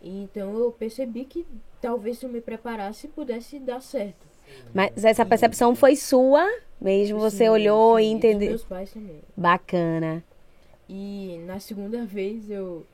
Então 0.00 0.56
eu 0.56 0.70
percebi 0.70 1.24
que 1.24 1.44
talvez 1.80 2.18
se 2.18 2.26
eu 2.26 2.30
me 2.30 2.40
preparasse 2.40 3.08
pudesse 3.08 3.58
dar 3.58 3.80
certo. 3.80 4.24
Mas 4.72 5.04
essa 5.04 5.26
percepção 5.26 5.74
foi 5.74 5.96
sua 5.96 6.46
mesmo? 6.80 7.18
Você 7.18 7.44
Sim, 7.44 7.48
olhou 7.48 7.98
e 7.98 8.06
entendeu? 8.06 8.50
Meus 8.50 8.64
pais 8.64 8.92
também. 8.92 9.20
Bacana. 9.36 10.22
E 10.88 11.40
na 11.46 11.58
segunda 11.60 12.04
vez 12.04 12.50
eu, 12.50 12.86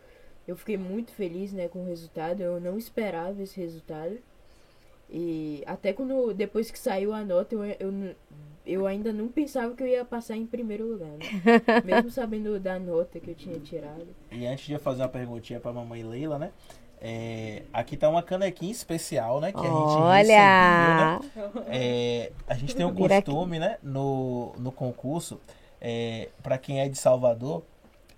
eu 0.47 0.57
fiquei 0.57 0.77
muito 0.77 1.13
feliz 1.13 1.53
né, 1.53 1.69
com 1.69 1.81
o 1.81 1.87
resultado. 1.87 2.41
Eu 2.43 2.61
não 2.61 2.79
esperava 2.79 3.43
esse 3.43 3.61
resultado. 3.61 4.19
E 5.09 5.63
até 5.67 5.93
quando 5.93 6.33
depois 6.33 6.71
que 6.71 6.79
saiu 6.79 7.13
a 7.13 7.25
nota, 7.25 7.55
eu, 7.55 7.65
eu, 7.65 8.15
eu 8.65 8.87
ainda 8.87 9.13
não 9.13 9.29
pensava 9.29 9.75
que 9.75 9.83
eu 9.83 9.87
ia 9.87 10.05
passar 10.05 10.37
em 10.37 10.47
primeiro 10.47 10.87
lugar. 10.87 11.11
Né? 11.11 11.25
Mesmo 11.85 12.11
sabendo 12.11 12.61
da 12.61 12.79
nota 12.79 13.19
que 13.19 13.31
eu 13.31 13.35
tinha 13.35 13.59
tirado. 13.59 14.07
E 14.31 14.47
antes 14.47 14.67
de 14.67 14.73
eu 14.73 14.79
fazer 14.79 15.03
uma 15.03 15.09
perguntinha 15.09 15.59
pra 15.59 15.73
mamãe 15.73 16.05
Leila, 16.05 16.39
né? 16.39 16.53
É, 17.03 17.63
aqui 17.73 17.97
tá 17.97 18.09
uma 18.11 18.23
canequinha 18.23 18.71
especial, 18.71 19.41
né? 19.41 19.53
Que 19.53 19.59
a 19.59 19.63
gente 19.63 19.73
Olha! 19.73 21.19
recebeu, 21.19 21.55
né? 21.55 21.67
É, 21.69 22.33
a 22.47 22.55
gente 22.55 22.77
tem 22.77 22.85
um 22.85 22.91
aqui. 22.91 23.09
costume, 23.09 23.59
né? 23.59 23.79
No, 23.83 24.53
no 24.59 24.71
concurso, 24.71 25.41
é, 25.81 26.29
para 26.43 26.59
quem 26.59 26.81
é 26.81 26.89
de 26.89 26.99
Salvador, 26.99 27.63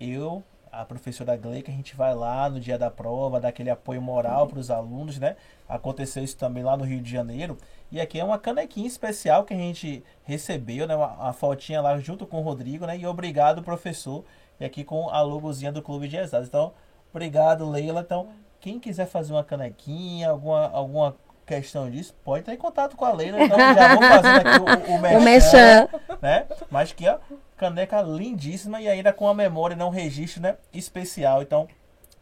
eu, 0.09 0.43
a 0.71 0.83
professora 0.83 1.35
Gleica, 1.37 1.71
a 1.71 1.75
gente 1.75 1.95
vai 1.95 2.15
lá 2.15 2.49
no 2.49 2.59
dia 2.59 2.77
da 2.77 2.89
prova, 2.89 3.39
dar 3.39 3.49
aquele 3.49 3.69
apoio 3.69 4.01
moral 4.01 4.47
para 4.47 4.59
os 4.59 4.71
alunos, 4.71 5.19
né? 5.19 5.35
Aconteceu 5.69 6.23
isso 6.23 6.35
também 6.37 6.63
lá 6.63 6.75
no 6.75 6.83
Rio 6.83 6.99
de 7.01 7.11
Janeiro. 7.11 7.57
E 7.91 8.01
aqui 8.01 8.19
é 8.19 8.23
uma 8.23 8.39
canequinha 8.39 8.87
especial 8.87 9.43
que 9.43 9.53
a 9.53 9.57
gente 9.57 10.03
recebeu, 10.23 10.87
né? 10.87 10.95
Uma, 10.95 11.13
uma 11.13 11.33
fotinha 11.33 11.79
lá 11.81 11.97
junto 11.99 12.25
com 12.25 12.37
o 12.39 12.41
Rodrigo, 12.41 12.85
né? 12.87 12.97
E 12.97 13.05
obrigado, 13.05 13.61
professor. 13.61 14.23
E 14.59 14.65
aqui 14.65 14.83
com 14.83 15.09
a 15.09 15.21
logozinha 15.21 15.71
do 15.71 15.81
Clube 15.81 16.07
de 16.07 16.17
Exatas. 16.17 16.47
Então, 16.47 16.73
obrigado, 17.13 17.69
Leila. 17.69 18.01
Então, 18.01 18.29
quem 18.59 18.79
quiser 18.79 19.05
fazer 19.05 19.33
uma 19.33 19.43
canequinha, 19.43 20.29
alguma, 20.31 20.69
alguma 20.71 21.15
questão 21.45 21.89
disso, 21.89 22.15
pode 22.23 22.39
entrar 22.41 22.53
em 22.53 22.57
contato 22.57 22.95
com 22.95 23.05
a 23.05 23.11
Leila. 23.13 23.43
Então, 23.43 23.57
já 23.57 23.95
vou 23.95 24.03
fazendo 24.03 24.37
aqui 24.37 24.89
o, 24.91 24.95
o, 24.95 24.99
merchan, 24.99 25.17
O 25.17 25.21
Mechan. 25.21 25.87
né? 26.21 26.45
Mas 26.71 26.93
que, 26.93 27.07
ó, 27.07 27.17
caneca 27.57 28.01
lindíssima 28.01 28.81
e 28.81 28.87
ainda 28.87 29.11
com 29.13 29.27
a 29.27 29.33
memória, 29.33 29.75
né? 29.75 29.83
Um 29.85 29.89
registro, 29.89 30.41
né? 30.41 30.55
Especial. 30.73 31.41
Então, 31.41 31.67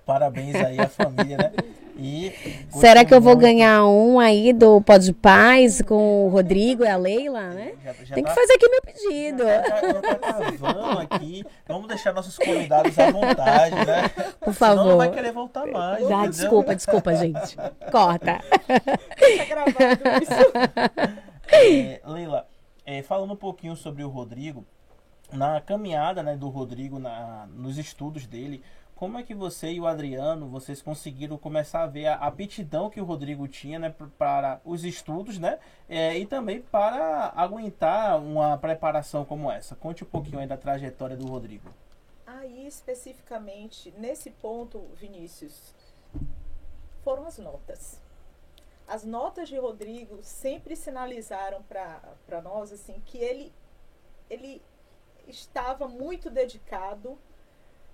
parabéns 0.06 0.56
aí 0.56 0.80
à 0.80 0.88
família, 0.88 1.38
né? 1.38 1.52
E 2.04 2.32
Será 2.72 3.06
que 3.06 3.13
eu 3.13 3.22
vou 3.22 3.34
muito. 3.34 3.44
ganhar 3.46 3.86
um 3.86 4.20
aí 4.20 4.54
do 4.54 4.82
Pó 4.82 4.98
de 4.98 5.13
Paz 5.13 5.82
com 5.84 6.26
o 6.26 6.30
Rodrigo 6.30 6.84
e 6.84 6.88
a 6.88 6.98
Leila, 6.98 7.50
né? 7.50 7.74
Já- 7.84 7.94
já 8.06 8.15
Tem 8.15 8.24
que 8.24 8.30
tá- 8.30 8.36
fazer 8.36 8.54
aqui 8.54 8.70
meu 8.70 8.82
pedido. 8.82 9.44
Já 9.44 9.62
tá, 9.62 9.82
já 9.82 10.74
tá 10.74 11.02
aqui. 11.02 11.46
Vamos 11.67 11.88
deixar 11.88 12.12
nossos 12.13 12.38
convidados 12.39 12.98
à 12.98 13.12
vontade, 13.12 13.76
né? 13.76 14.10
Por 14.39 14.54
Senão 14.56 14.76
não 14.78 14.84
favor. 14.84 14.98
vai 14.98 15.12
querer 15.12 15.32
voltar 15.32 15.67
mais. 15.67 16.02
Entendeu? 16.04 16.30
desculpa, 16.30 16.76
desculpa, 16.76 17.15
gente. 17.15 17.56
Corta. 17.91 18.39
Tá 18.67 19.46
gravado 19.48 20.24
isso. 20.24 21.22
É, 21.54 22.00
Leila, 22.06 22.48
é, 22.86 23.02
falando 23.02 23.34
um 23.34 23.36
pouquinho 23.36 23.76
sobre 23.76 24.04
o 24.06 24.10
Rodrigo, 24.10 24.65
na 25.32 25.62
caminhada 25.62 26.22
né, 26.22 26.36
do 26.36 26.50
Rodrigo 26.50 27.00
na, 27.00 27.48
nos 27.48 27.78
estudos 27.78 28.26
dele, 28.26 28.63
como 28.96 29.17
é 29.17 29.24
que 29.24 29.34
você 29.34 29.72
e 29.72 29.80
o 29.80 29.88
Adriano, 29.88 30.48
vocês 30.48 30.82
conseguiram 30.82 31.36
começar 31.36 31.82
a 31.82 31.88
ver 31.88 32.06
a 32.06 32.15
aptidão 32.15 32.89
que 32.89 33.02
o 33.02 33.04
Rodrigo 33.04 33.48
tinha 33.48 33.80
né, 33.80 33.96
para 34.17 34.62
os 34.63 34.84
estudos, 34.84 35.39
né? 35.39 35.58
é, 35.91 36.17
e 36.17 36.26
também 36.26 36.62
para 36.62 37.34
aguentar 37.36 38.17
uma 38.17 38.58
preparação 38.58 39.26
como 39.26 39.52
essa. 39.52 39.76
Conte 39.76 40.06
um 40.06 40.08
pouquinho 40.08 40.39
aí 40.39 40.48
da 40.48 40.56
trajetória 40.56 41.17
do 41.17 41.28
Rodrigo. 41.28 41.70
Aí, 42.26 42.65
especificamente, 42.65 43.94
nesse 43.98 44.32
ponto, 44.32 44.80
Vinícius, 44.96 45.76
foram 47.04 47.26
as 47.28 47.38
notas. 47.38 48.00
As 48.88 49.04
notas 49.04 49.50
de 49.50 49.58
Rodrigo 49.58 50.20
sempre 50.22 50.78
sinalizaram 50.78 51.62
para 51.63 52.41
nós 52.41 52.72
assim 52.72 53.02
que 53.06 53.17
ele, 53.17 53.52
ele 54.30 54.62
estava 55.32 55.88
muito 55.88 56.30
dedicado, 56.30 57.17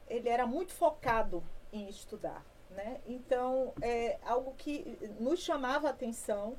ele 0.08 0.28
era 0.28 0.45
muito 0.45 0.73
focado 0.73 1.43
em 1.71 1.88
estudar. 1.88 2.45
Né? 2.69 3.00
Então, 3.08 3.73
é 3.82 4.19
algo 4.23 4.54
que 4.56 4.97
nos 5.19 5.39
chamava 5.39 5.88
a 5.88 5.91
atenção, 5.91 6.58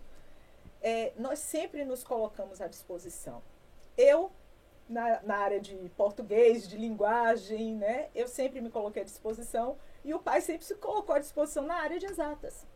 é, 0.81 1.13
nós 1.17 1.39
sempre 1.39 1.85
nos 1.85 2.03
colocamos 2.03 2.61
à 2.61 2.67
disposição. 2.67 3.43
Eu, 3.97 4.31
na, 4.89 5.21
na 5.23 5.37
área 5.37 5.61
de 5.61 5.77
português, 5.97 6.67
de 6.67 6.77
linguagem, 6.77 7.75
né? 7.75 8.09
Eu 8.15 8.27
sempre 8.27 8.61
me 8.61 8.71
coloquei 8.71 9.03
à 9.03 9.05
disposição 9.05 9.77
e 10.05 10.15
o 10.15 10.19
pai 10.19 10.41
sempre 10.41 10.65
se 10.65 10.75
colocou 10.77 11.15
à 11.15 11.19
disposição 11.19 11.65
na 11.65 11.75
área 11.75 11.99
de 11.99 12.07
exatas. 12.07 12.67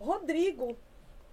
Rodrigo 0.00 0.76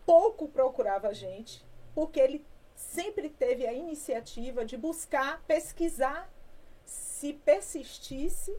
pouco 0.05 0.47
procurava 0.47 1.09
a 1.09 1.13
gente, 1.13 1.65
porque 1.93 2.19
ele 2.19 2.45
sempre 2.81 3.29
teve 3.29 3.65
a 3.67 3.73
iniciativa 3.73 4.65
de 4.65 4.75
buscar, 4.77 5.41
pesquisar. 5.47 6.29
Se 6.85 7.33
persistisse, 7.33 8.55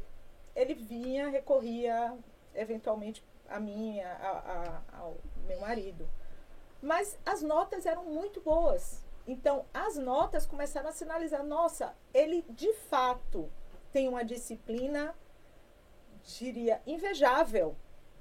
ele 0.54 0.74
vinha, 0.74 1.28
recorria 1.28 2.16
eventualmente 2.54 3.24
a 3.48 3.58
mim, 3.60 4.00
a, 4.00 4.12
a- 4.92 4.98
ao 4.98 5.16
meu 5.46 5.60
marido. 5.60 6.08
Mas 6.80 7.18
as 7.26 7.42
notas 7.42 7.84
eram 7.86 8.04
muito 8.04 8.40
boas. 8.40 9.04
Então, 9.26 9.64
as 9.74 9.96
notas 9.96 10.46
começaram 10.46 10.88
a 10.88 10.92
sinalizar: 10.92 11.44
nossa, 11.44 11.94
ele 12.14 12.42
de 12.50 12.72
fato 12.74 13.50
tem 13.92 14.08
uma 14.08 14.24
disciplina, 14.24 15.14
diria, 16.38 16.80
invejável, 16.86 17.76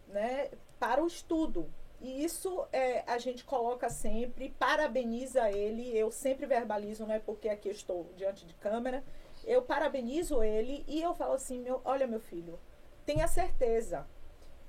né, 0.07 0.49
para 0.79 1.03
o 1.03 1.07
estudo. 1.07 1.71
E 2.01 2.23
isso 2.23 2.67
é, 2.71 3.03
a 3.05 3.19
gente 3.19 3.43
coloca 3.43 3.87
sempre, 3.87 4.49
parabeniza 4.57 5.51
ele. 5.51 5.95
Eu 5.95 6.11
sempre 6.11 6.47
verbalizo, 6.47 7.05
não 7.05 7.13
é 7.13 7.19
porque 7.19 7.47
aqui 7.47 7.69
estou 7.69 8.11
diante 8.17 8.45
de 8.45 8.55
câmera. 8.55 9.03
Eu 9.45 9.61
parabenizo 9.61 10.41
ele 10.41 10.83
e 10.87 11.01
eu 11.01 11.13
falo 11.13 11.33
assim: 11.33 11.59
meu, 11.59 11.79
olha, 11.85 12.07
meu 12.07 12.19
filho, 12.19 12.59
tenha 13.05 13.27
certeza 13.27 14.07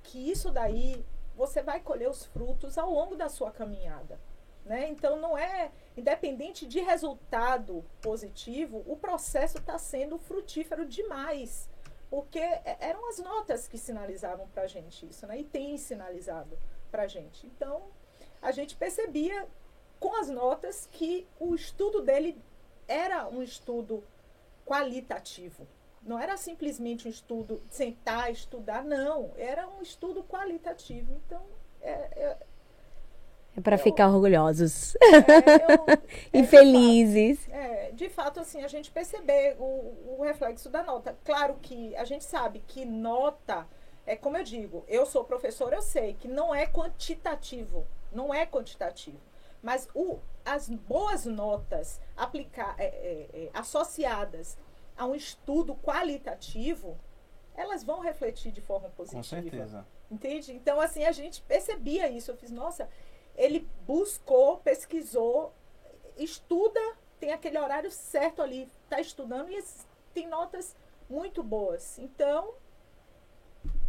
que 0.02 0.30
isso 0.30 0.50
daí 0.50 1.04
você 1.34 1.62
vai 1.62 1.80
colher 1.80 2.10
os 2.10 2.26
frutos 2.26 2.76
ao 2.76 2.90
longo 2.90 3.16
da 3.16 3.30
sua 3.30 3.50
caminhada. 3.50 4.20
Né? 4.64 4.88
Então, 4.90 5.18
não 5.18 5.36
é 5.36 5.72
independente 5.96 6.66
de 6.66 6.80
resultado 6.80 7.84
positivo, 8.00 8.84
o 8.86 8.96
processo 8.96 9.58
está 9.58 9.76
sendo 9.78 10.18
frutífero 10.18 10.86
demais. 10.86 11.68
Porque 12.08 12.38
é- 12.38 12.76
eram 12.78 13.08
as 13.08 13.18
notas 13.18 13.66
que 13.66 13.78
sinalizavam 13.78 14.46
para 14.48 14.64
a 14.64 14.66
gente 14.66 15.06
isso, 15.06 15.26
né? 15.26 15.40
E 15.40 15.44
tem 15.44 15.78
sinalizado 15.78 16.58
para 16.92 17.04
a 17.04 17.06
gente. 17.08 17.44
Então, 17.46 17.82
a 18.40 18.52
gente 18.52 18.76
percebia 18.76 19.46
com 19.98 20.14
as 20.20 20.28
notas 20.28 20.88
que 20.92 21.26
o 21.40 21.54
estudo 21.56 22.02
dele 22.02 22.38
era 22.86 23.26
um 23.28 23.42
estudo 23.42 24.04
qualitativo. 24.66 25.66
Não 26.02 26.18
era 26.18 26.36
simplesmente 26.36 27.06
um 27.06 27.10
estudo 27.10 27.62
sentar, 27.70 28.30
estudar, 28.30 28.84
não. 28.84 29.30
Era 29.36 29.68
um 29.68 29.80
estudo 29.82 30.22
qualitativo. 30.24 31.12
Então, 31.26 31.42
é, 31.80 31.90
é, 31.90 32.36
É 33.56 33.60
pra 33.60 33.78
ficar 33.78 34.08
orgulhosos 34.08 34.96
é, 35.00 35.72
eu- 35.76 35.84
é, 35.88 35.98
e 36.32 36.42
de 36.42 36.48
felizes. 36.48 37.48
é, 37.48 37.92
de 37.92 38.08
fato, 38.10 38.40
assim, 38.40 38.62
a 38.64 38.68
gente 38.68 38.90
perceber 38.90 39.56
o, 39.60 40.16
o 40.18 40.22
reflexo 40.24 40.68
da 40.68 40.82
nota. 40.82 41.16
Claro 41.24 41.56
que 41.62 41.94
a 41.96 42.04
gente 42.04 42.24
sabe 42.24 42.62
que 42.66 42.84
nota, 42.84 43.66
é 44.06 44.16
como 44.16 44.36
eu 44.36 44.44
digo, 44.44 44.84
eu 44.88 45.06
sou 45.06 45.24
professora, 45.24 45.76
eu 45.76 45.82
sei 45.82 46.14
que 46.14 46.28
não 46.28 46.54
é 46.54 46.66
quantitativo, 46.66 47.86
não 48.10 48.32
é 48.32 48.44
quantitativo. 48.44 49.20
Mas 49.62 49.88
o, 49.94 50.18
as 50.44 50.68
boas 50.68 51.24
notas 51.24 52.00
aplicar, 52.16 52.74
é, 52.78 52.86
é, 52.86 53.44
é, 53.44 53.50
associadas 53.54 54.58
a 54.96 55.06
um 55.06 55.14
estudo 55.14 55.76
qualitativo, 55.76 56.98
elas 57.54 57.84
vão 57.84 58.00
refletir 58.00 58.50
de 58.50 58.60
forma 58.60 58.88
positiva. 58.90 59.22
Com 59.22 59.28
certeza. 59.28 59.86
Entende? 60.10 60.52
Então, 60.52 60.80
assim, 60.80 61.04
a 61.04 61.12
gente 61.12 61.42
percebia 61.42 62.08
isso. 62.10 62.30
Eu 62.30 62.36
fiz, 62.36 62.50
nossa, 62.50 62.88
ele 63.36 63.68
buscou, 63.86 64.58
pesquisou, 64.58 65.52
estuda, 66.16 66.80
tem 67.20 67.32
aquele 67.32 67.58
horário 67.58 67.90
certo 67.90 68.42
ali, 68.42 68.68
está 68.84 69.00
estudando 69.00 69.50
e 69.50 69.62
tem 70.12 70.26
notas 70.26 70.74
muito 71.08 71.42
boas. 71.42 71.98
Então, 71.98 72.54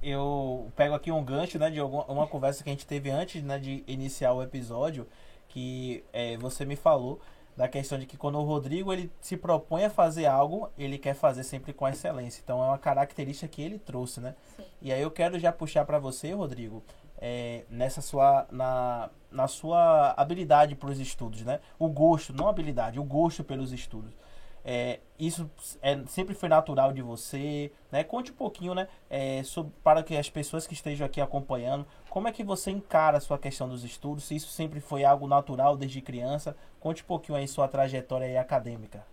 eu 0.04 0.72
pego 0.76 0.94
aqui 0.94 1.12
um 1.12 1.24
gancho, 1.24 1.58
né, 1.58 1.70
de 1.70 1.80
alguma, 1.80 2.06
uma 2.06 2.28
conversa 2.28 2.64
que 2.64 2.70
a 2.70 2.74
gente 2.74 2.86
teve 2.86 3.10
antes, 3.10 3.42
né, 3.44 3.58
de 3.58 3.84
iniciar 3.88 4.34
o 4.34 4.44
episódio, 4.44 5.08
que 5.48 6.04
é, 6.12 6.38
você 6.38 6.66
me 6.66 6.76
falou 6.76 7.20
da 7.56 7.68
questão 7.68 8.00
de 8.00 8.06
que 8.06 8.18
quando 8.18 8.40
o 8.40 8.44
Rodrigo 8.44 8.92
ele 8.92 9.12
se 9.22 9.38
propõe 9.38 9.86
a 9.86 9.90
fazer 9.90 10.26
algo, 10.26 10.70
ele 10.78 10.98
quer 10.98 11.14
fazer 11.14 11.44
sempre 11.44 11.72
com 11.72 11.88
excelência. 11.88 12.42
Então 12.44 12.62
é 12.64 12.68
uma 12.68 12.78
característica 12.78 13.48
que 13.48 13.62
ele 13.62 13.78
trouxe, 13.78 14.20
né? 14.20 14.36
Sim. 14.56 14.64
E 14.82 14.92
aí 14.92 15.02
eu 15.02 15.12
quero 15.12 15.38
já 15.38 15.52
puxar 15.52 15.86
para 15.86 16.00
você, 16.00 16.32
Rodrigo, 16.32 16.84
é, 17.18 17.64
nessa 17.70 18.02
sua 18.02 18.48
na, 18.52 19.10
na 19.32 19.48
sua 19.48 20.14
habilidade 20.18 20.76
para 20.76 20.90
os 20.90 21.00
estudos, 21.00 21.44
né? 21.44 21.60
O 21.78 21.88
gosto, 21.88 22.34
não 22.34 22.48
habilidade, 22.48 23.00
o 23.00 23.04
gosto 23.04 23.44
pelos 23.44 23.72
estudos. 23.72 24.14
É, 24.66 25.00
isso 25.20 25.50
é, 25.82 26.02
sempre 26.08 26.34
foi 26.34 26.48
natural 26.48 26.94
de 26.94 27.02
você, 27.02 27.72
né? 27.92 28.04
Conte 28.04 28.32
um 28.32 28.36
pouquinho, 28.36 28.74
né? 28.74 28.88
É, 29.10 29.44
sobre, 29.44 29.74
para 29.84 30.02
que 30.02 30.16
as 30.16 30.30
pessoas 30.30 30.66
que 30.66 30.74
estejam 30.74 31.06
aqui 31.06 31.20
acompanhando, 31.20 31.86
como 32.10 32.28
é 32.28 32.32
que 32.32 32.44
você 32.44 32.72
encara 32.72 33.18
a 33.18 33.22
sua 33.22 33.38
questão 33.38 33.68
dos 33.68 33.84
estudos? 33.84 34.24
Se 34.24 34.36
isso 34.36 34.50
sempre 34.50 34.80
foi 34.80 35.04
algo 35.04 35.28
natural 35.28 35.76
desde 35.76 36.02
criança, 36.02 36.56
conte 36.80 37.04
um 37.04 37.06
pouquinho 37.06 37.38
aí 37.38 37.48
sua 37.48 37.68
trajetória 37.68 38.28
aí 38.28 38.38
acadêmica. 38.38 39.06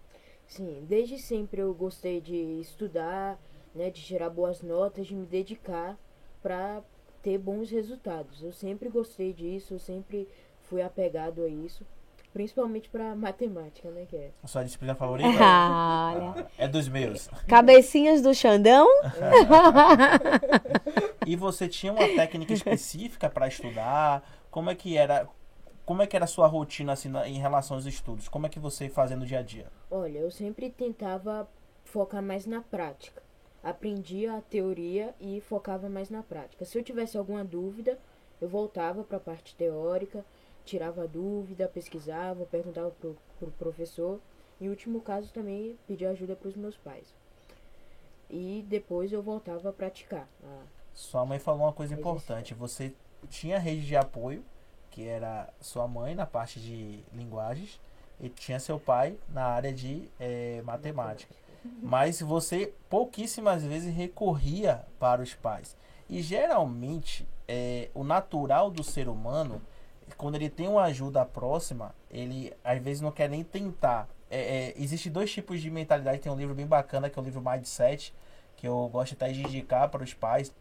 Sim, 0.46 0.84
desde 0.88 1.18
sempre 1.18 1.60
eu 1.60 1.74
gostei 1.74 2.20
de 2.20 2.60
estudar, 2.60 3.38
né? 3.74 3.90
De 3.90 4.02
tirar 4.02 4.30
boas 4.30 4.62
notas, 4.62 5.06
de 5.06 5.14
me 5.14 5.26
dedicar 5.26 5.98
para 6.42 6.82
ter 7.22 7.38
bons 7.38 7.70
resultados. 7.70 8.42
Eu 8.42 8.52
sempre 8.52 8.88
gostei 8.88 9.32
disso, 9.32 9.74
eu 9.74 9.78
sempre 9.78 10.28
fui 10.62 10.80
apegado 10.80 11.42
a 11.42 11.48
isso. 11.48 11.84
Principalmente 12.32 12.88
para 12.88 13.14
matemática, 13.16 13.90
né? 13.90 14.06
Que 14.08 14.16
é. 14.16 14.30
A 14.42 14.46
sua 14.46 14.62
disciplina 14.62 14.94
favorita? 14.94 15.28
Olha. 15.34 16.46
É 16.56 16.68
dos 16.68 16.88
meus. 16.88 17.28
Cabecinhas 17.48 18.22
do 18.22 18.32
Xandão? 18.32 18.86
e 21.26 21.34
você 21.34 21.66
tinha 21.66 21.92
uma 21.92 22.06
técnica 22.06 22.52
específica 22.52 23.28
para 23.28 23.48
estudar? 23.48 24.22
Como 24.50 24.70
é 24.70 24.74
que 24.74 24.96
era? 24.96 25.28
Como 25.84 26.02
é 26.02 26.06
que 26.06 26.14
era 26.14 26.24
a 26.24 26.28
sua 26.28 26.46
rotina 26.46 26.92
assim, 26.92 27.10
em 27.26 27.38
relação 27.38 27.76
aos 27.76 27.84
estudos? 27.84 28.28
Como 28.28 28.46
é 28.46 28.48
que 28.48 28.60
você 28.60 28.88
fazia 28.88 29.16
no 29.16 29.26
dia 29.26 29.40
a 29.40 29.42
dia? 29.42 29.66
Olha, 29.90 30.18
eu 30.18 30.30
sempre 30.30 30.70
tentava 30.70 31.48
focar 31.84 32.22
mais 32.22 32.46
na 32.46 32.60
prática. 32.60 33.20
Aprendia 33.62 34.36
a 34.36 34.40
teoria 34.40 35.12
e 35.20 35.40
focava 35.40 35.88
mais 35.88 36.08
na 36.08 36.22
prática. 36.22 36.64
Se 36.64 36.78
eu 36.78 36.84
tivesse 36.84 37.18
alguma 37.18 37.44
dúvida, 37.44 37.98
eu 38.40 38.48
voltava 38.48 39.02
para 39.02 39.16
a 39.16 39.20
parte 39.20 39.54
teórica 39.56 40.24
tirava 40.70 41.09
dúvida, 41.09 41.68
pesquisava, 41.68 42.46
perguntava 42.46 42.90
pro, 42.92 43.16
pro 43.38 43.50
professor. 43.52 44.20
Em 44.61 44.68
último 44.68 45.00
caso 45.00 45.33
também 45.33 45.76
pedia 45.87 46.11
ajuda 46.11 46.37
para 46.37 46.48
os 46.48 46.56
meus 46.56 46.76
pais. 46.76 47.12
E 48.28 48.64
depois 48.68 49.12
eu 49.12 49.20
voltava 49.20 49.68
a 49.68 49.72
praticar. 49.72 50.28
A 50.44 50.62
sua 50.94 51.26
mãe 51.26 51.40
falou 51.40 51.62
uma 51.62 51.72
coisa 51.72 51.94
importante. 51.94 52.54
Você 52.54 52.94
tinha 53.28 53.59
rede 53.59 53.85
de 53.85 53.96
apoio, 53.96 54.44
que 54.90 55.06
era 55.06 55.52
sua 55.61 55.88
mãe 55.88 56.14
na 56.14 56.26
parte 56.26 56.61
de 56.61 57.02
linguagens, 57.12 57.80
e 58.20 58.28
tinha 58.28 58.61
seu 58.61 58.78
pai 58.78 59.18
na 59.28 59.46
área 59.46 59.72
de 59.72 60.09
é, 60.20 60.62
matemática. 60.62 61.35
Mas 61.83 62.20
você 62.20 62.72
pouquíssimas 62.88 63.64
vezes 63.64 63.92
recorria 63.92 64.85
para 64.98 65.20
os 65.20 65.35
pais. 65.35 65.76
E 66.09 66.22
geralmente, 66.22 67.26
é, 67.48 67.88
o 67.92 68.04
natural 68.04 68.70
do 68.70 68.85
ser 68.85 69.09
humano 69.09 69.61
quando 70.16 70.35
ele 70.35 70.49
tem 70.49 70.68
uma 70.68 70.85
ajuda 70.85 71.25
próxima, 71.25 71.94
ele 72.11 72.53
às 72.64 72.81
vezes 72.83 73.01
não 73.01 73.11
quer 73.11 73.29
nem 73.29 73.42
tentar. 73.42 74.09
É, 74.31 74.38
é, 74.38 74.75
existe 74.77 75.11
dois 75.11 75.33
tipos 75.33 75.61
de 75.61 75.70
mentalidade. 75.70 76.20
Tem 76.20 76.31
um 76.31 76.37
livro 76.37 76.55
bem 76.55 76.66
bacana 76.66 77.11
que 77.11 77.18
é 77.18 77.23
o 77.23 77.25
livro 77.25 77.42
Mindset, 77.42 78.14
que 78.57 78.66
eu 78.66 78.88
gosto 78.92 79.14
até 79.14 79.33
de 79.33 79.42
indicar 79.42 79.88
para 79.88 80.03
os 80.03 80.14
pais, 80.14 80.55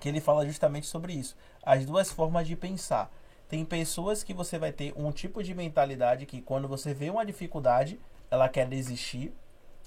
que 0.00 0.08
ele 0.08 0.20
fala 0.20 0.46
justamente 0.46 0.86
sobre 0.86 1.12
isso. 1.12 1.36
As 1.62 1.84
duas 1.84 2.10
formas 2.10 2.46
de 2.46 2.56
pensar. 2.56 3.10
Tem 3.48 3.64
pessoas 3.64 4.22
que 4.22 4.34
você 4.34 4.58
vai 4.58 4.72
ter 4.72 4.92
um 4.96 5.10
tipo 5.10 5.42
de 5.42 5.54
mentalidade 5.54 6.26
que 6.26 6.40
quando 6.40 6.68
você 6.68 6.92
vê 6.92 7.08
uma 7.08 7.24
dificuldade, 7.24 7.98
ela 8.30 8.48
quer 8.48 8.66
desistir. 8.68 9.32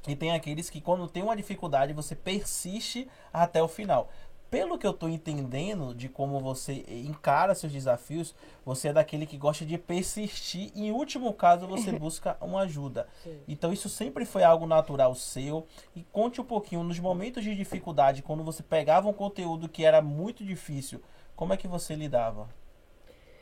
E 0.08 0.16
tem 0.16 0.32
aqueles 0.32 0.70
que 0.70 0.82
quando 0.82 1.08
tem 1.08 1.22
uma 1.22 1.36
dificuldade, 1.36 1.94
você 1.94 2.16
persiste 2.16 3.08
até 3.32 3.62
o 3.62 3.68
final 3.68 4.10
pelo 4.52 4.78
que 4.78 4.86
eu 4.86 4.92
estou 4.92 5.08
entendendo 5.08 5.96
de 5.96 6.10
como 6.10 6.38
você 6.42 6.84
encara 6.90 7.56
seus 7.56 7.72
desafios, 7.72 8.36
você 8.66 8.90
é 8.90 8.94
daquele 8.94 9.26
que 9.26 9.38
gosta 9.38 9.66
de 9.66 9.78
persistir 9.78 10.70
e, 10.76 10.88
em 10.88 10.92
último 10.92 11.34
caso, 11.34 11.66
você 11.66 11.90
busca 11.98 12.36
uma 12.42 12.64
ajuda. 12.64 13.08
Sim. 13.24 13.40
Então, 13.48 13.72
isso 13.72 13.88
sempre 13.88 14.26
foi 14.26 14.44
algo 14.44 14.68
natural 14.68 15.16
seu. 15.16 15.66
E 15.96 16.04
conte 16.04 16.42
um 16.42 16.44
pouquinho, 16.44 16.84
nos 16.84 17.00
momentos 17.00 17.46
de 17.46 17.56
dificuldade, 17.56 18.22
quando 18.22 18.44
você 18.44 18.62
pegava 18.62 19.08
um 19.08 19.14
conteúdo 19.14 19.70
que 19.70 19.86
era 19.86 20.02
muito 20.02 20.44
difícil, 20.44 21.02
como 21.34 21.54
é 21.54 21.58
que 21.58 21.68
você 21.68 21.96
lidava? 21.96 22.50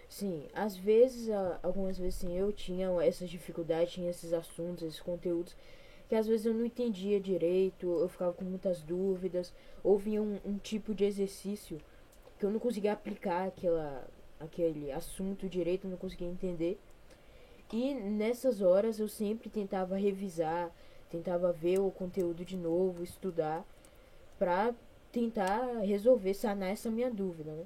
Sim, 0.08 0.48
às 0.54 0.78
vezes, 0.78 1.28
algumas 1.64 1.98
vezes 1.98 2.16
sim, 2.16 2.38
eu 2.38 2.54
tinha 2.54 2.88
essas 3.04 3.32
dificuldades, 3.32 3.94
tinha 3.94 4.12
esses 4.12 4.32
assuntos, 4.32 4.84
esses 4.84 5.00
conteúdos 5.00 5.56
que 6.10 6.16
às 6.16 6.28
vezes 6.28 6.48
eu 6.48 6.56
não 6.56 6.66
entendia 6.66 7.20
direito, 7.20 7.86
eu 7.86 8.10
ficava 8.10 8.34
com 8.34 8.44
muitas 8.44 8.82
dúvidas, 8.82 9.54
ou 9.84 9.96
vinha 9.96 10.22
um, 10.22 10.40
um 10.44 10.58
tipo 10.58 10.96
de 10.96 11.06
exercício 11.06 11.80
que 12.40 12.46
eu 12.46 12.50
não 12.50 12.60
conseguia 12.60 12.94
aplicar 12.94 13.48
aquela, 13.48 14.08
aquele 14.40 14.92
assunto 14.92 15.48
direito, 15.48 15.86
eu 15.86 15.92
não 15.92 15.98
conseguia 15.98 16.28
entender. 16.28 16.80
E 17.72 17.94
nessas 17.94 18.60
horas 18.62 19.00
eu 19.00 19.08
sempre 19.08 19.50
tentava 19.50 19.96
revisar, 19.96 20.72
tentava 21.12 21.52
ver 21.52 21.80
o 21.80 21.92
conteúdo 21.92 22.44
de 22.44 22.58
novo, 22.58 23.04
estudar, 23.04 23.64
para 24.40 24.74
tentar 25.12 25.82
resolver, 25.82 26.34
sanar 26.34 26.70
essa 26.70 26.90
minha 26.90 27.12
dúvida, 27.12 27.52
né? 27.52 27.66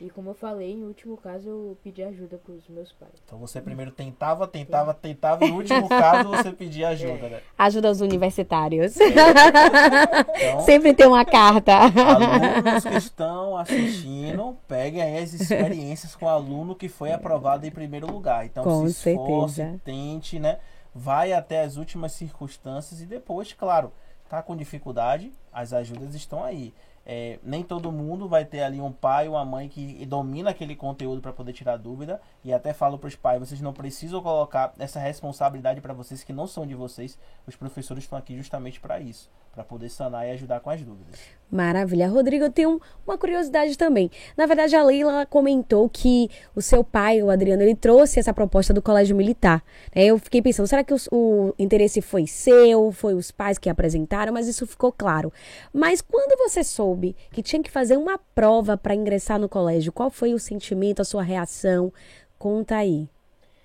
E 0.00 0.08
como 0.08 0.30
eu 0.30 0.34
falei, 0.34 0.72
em 0.72 0.82
último 0.82 1.14
caso, 1.14 1.46
eu 1.46 1.78
pedi 1.84 2.02
ajuda 2.02 2.38
para 2.38 2.54
os 2.54 2.66
meus 2.68 2.90
pais. 2.90 3.12
Então 3.22 3.38
você 3.38 3.60
primeiro 3.60 3.90
tentava, 3.90 4.46
tentava, 4.48 4.94
tentava, 4.94 5.44
e 5.44 5.50
no 5.50 5.56
último 5.56 5.86
caso 5.90 6.30
você 6.30 6.50
pedia 6.52 6.88
ajuda, 6.88 7.28
né? 7.28 7.40
Ajuda 7.58 7.88
aos 7.88 8.00
universitários. 8.00 8.96
É. 8.98 9.10
Então, 10.40 10.60
Sempre 10.60 10.94
tem 10.94 11.06
uma 11.06 11.24
carta. 11.24 11.72
Alunos 11.74 12.84
que 12.84 12.96
estão 12.96 13.56
assistindo, 13.56 14.56
peguem 14.66 15.02
aí 15.02 15.18
as 15.18 15.34
experiências 15.34 16.16
com 16.16 16.24
o 16.24 16.28
aluno 16.28 16.74
que 16.74 16.88
foi 16.88 17.12
aprovado 17.12 17.66
em 17.66 17.70
primeiro 17.70 18.10
lugar. 18.10 18.46
Então 18.46 18.64
com 18.64 18.86
se 18.88 19.10
esforce, 19.10 19.56
certeza. 19.56 19.80
tente, 19.84 20.38
né? 20.38 20.58
Vai 20.94 21.32
até 21.32 21.62
as 21.62 21.76
últimas 21.76 22.12
circunstâncias 22.12 23.00
e 23.00 23.06
depois, 23.06 23.52
claro, 23.52 23.92
tá 24.28 24.42
com 24.42 24.56
dificuldade, 24.56 25.32
as 25.52 25.72
ajudas 25.72 26.14
estão 26.14 26.42
aí. 26.42 26.72
É, 27.04 27.38
nem 27.42 27.62
todo 27.62 27.90
mundo 27.90 28.28
vai 28.28 28.44
ter 28.44 28.62
ali 28.62 28.80
um 28.80 28.92
pai 28.92 29.26
ou 29.26 29.34
uma 29.34 29.44
mãe 29.44 29.68
que 29.68 30.04
domina 30.06 30.50
aquele 30.50 30.76
conteúdo 30.76 31.20
para 31.20 31.32
poder 31.32 31.52
tirar 31.52 31.76
dúvida. 31.76 32.20
E 32.44 32.52
até 32.52 32.72
falo 32.72 32.98
para 32.98 33.08
os 33.08 33.16
pais: 33.16 33.40
vocês 33.40 33.60
não 33.60 33.72
precisam 33.72 34.22
colocar 34.22 34.74
essa 34.78 35.00
responsabilidade 35.00 35.80
para 35.80 35.94
vocês 35.94 36.22
que 36.22 36.32
não 36.32 36.46
são 36.46 36.66
de 36.66 36.74
vocês. 36.74 37.18
Os 37.46 37.56
professores 37.56 38.04
estão 38.04 38.18
aqui 38.18 38.36
justamente 38.36 38.80
para 38.80 39.00
isso 39.00 39.30
para 39.52 39.64
poder 39.64 39.88
sanar 39.88 40.26
e 40.26 40.30
ajudar 40.30 40.60
com 40.60 40.70
as 40.70 40.82
dúvidas. 40.82 41.39
Maravilha. 41.50 42.08
Rodrigo, 42.08 42.44
eu 42.44 42.52
tenho 42.52 42.80
uma 43.04 43.18
curiosidade 43.18 43.76
também. 43.76 44.08
Na 44.36 44.46
verdade, 44.46 44.76
a 44.76 44.84
Leila 44.84 45.26
comentou 45.26 45.88
que 45.88 46.30
o 46.54 46.62
seu 46.62 46.84
pai, 46.84 47.20
o 47.22 47.28
Adriano, 47.30 47.62
ele 47.62 47.74
trouxe 47.74 48.20
essa 48.20 48.32
proposta 48.32 48.72
do 48.72 48.80
Colégio 48.80 49.16
Militar. 49.16 49.64
Né? 49.94 50.04
Eu 50.04 50.18
fiquei 50.18 50.40
pensando, 50.40 50.68
será 50.68 50.84
que 50.84 50.94
o, 50.94 50.98
o 51.10 51.54
interesse 51.58 52.00
foi 52.00 52.26
seu, 52.28 52.92
foi 52.92 53.14
os 53.14 53.32
pais 53.32 53.58
que 53.58 53.68
apresentaram? 53.68 54.32
Mas 54.32 54.46
isso 54.46 54.64
ficou 54.64 54.92
claro. 54.92 55.32
Mas 55.72 56.00
quando 56.00 56.38
você 56.38 56.62
soube 56.62 57.16
que 57.32 57.42
tinha 57.42 57.62
que 57.62 57.70
fazer 57.70 57.96
uma 57.96 58.16
prova 58.32 58.76
para 58.76 58.94
ingressar 58.94 59.40
no 59.40 59.48
colégio, 59.48 59.92
qual 59.92 60.08
foi 60.08 60.32
o 60.32 60.38
sentimento, 60.38 61.02
a 61.02 61.04
sua 61.04 61.22
reação? 61.22 61.92
Conta 62.38 62.76
aí. 62.76 63.08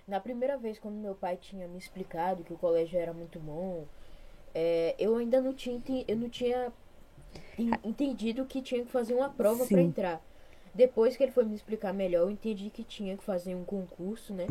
Na 0.07 0.19
primeira 0.19 0.57
vez, 0.57 0.79
quando 0.79 0.95
meu 0.95 1.13
pai 1.13 1.37
tinha 1.37 1.67
me 1.67 1.77
explicado 1.77 2.43
que 2.43 2.53
o 2.53 2.57
colégio 2.57 2.99
era 2.99 3.13
muito 3.13 3.39
bom, 3.39 3.85
é, 4.55 4.95
eu 4.97 5.17
ainda 5.17 5.41
não 5.41 5.53
tinha, 5.53 5.81
eu 6.07 6.15
não 6.15 6.29
tinha 6.29 6.71
entendido 7.83 8.45
que 8.45 8.61
tinha 8.61 8.83
que 8.83 8.91
fazer 8.91 9.13
uma 9.13 9.29
prova 9.29 9.65
para 9.65 9.81
entrar. 9.81 10.21
Depois 10.73 11.15
que 11.15 11.23
ele 11.23 11.31
foi 11.31 11.45
me 11.45 11.55
explicar 11.55 11.93
melhor, 11.93 12.23
eu 12.23 12.29
entendi 12.31 12.69
que 12.69 12.83
tinha 12.83 13.15
que 13.15 13.23
fazer 13.23 13.55
um 13.55 13.63
concurso, 13.63 14.33
né? 14.33 14.45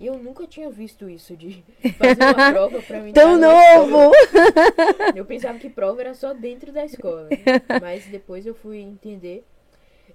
E 0.00 0.06
eu 0.06 0.16
nunca 0.18 0.46
tinha 0.46 0.70
visto 0.70 1.08
isso 1.08 1.36
de 1.36 1.62
fazer 1.98 2.22
uma 2.22 2.50
prova 2.50 2.80
para 2.80 3.00
mim. 3.02 3.12
Tão 3.12 3.38
novo! 3.38 4.10
Eu 5.14 5.26
pensava 5.26 5.58
que 5.58 5.68
prova 5.68 6.00
era 6.00 6.14
só 6.14 6.32
dentro 6.32 6.72
da 6.72 6.84
escola. 6.84 7.28
Mas 7.80 8.06
depois 8.06 8.46
eu 8.46 8.54
fui 8.54 8.78
entender. 8.78 9.44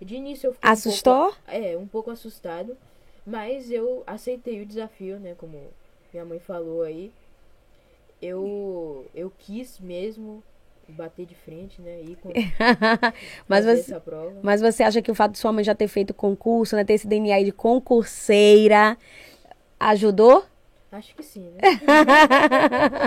De 0.02 0.16
início 0.16 0.48
eu 0.48 0.54
fiquei. 0.54 0.70
Assustou? 0.70 1.14
Um 1.14 1.32
pouco, 1.32 1.42
é, 1.48 1.78
um 1.78 1.88
pouco 1.88 2.12
assustado. 2.12 2.76
Mas 3.26 3.72
eu 3.72 4.04
aceitei 4.08 4.62
o 4.62 4.66
desafio, 4.66 5.20
né? 5.20 5.36
Como 5.38 5.60
minha 6.12 6.26
mãe 6.26 6.40
falou 6.40 6.82
aí 6.82 7.12
eu, 8.22 9.06
eu 9.16 9.32
quis 9.38 9.80
mesmo 9.80 10.44
bater 10.92 11.26
de 11.26 11.36
frente, 11.36 11.82
né? 11.82 12.02
Ir 12.02 12.18
com, 12.18 12.32
mas, 13.48 13.66
você, 13.66 13.96
mas 14.42 14.62
você 14.62 14.84
acha 14.84 15.02
que 15.02 15.12
o 15.12 15.16
fato 15.16 15.34
de 15.34 15.40
sua 15.40 15.52
mãe 15.52 15.64
já 15.64 15.76
ter 15.76 15.88
feito 15.88 16.14
concurso, 16.14 16.76
né? 16.76 16.84
Ter 16.84 16.94
esse 16.94 17.08
DNA 17.08 17.44
de 17.44 17.52
concurseira, 17.52 18.98
ajudou? 19.80 20.46
Acho 20.92 21.16
que 21.16 21.24
sim, 21.24 21.50
né? 21.52 21.80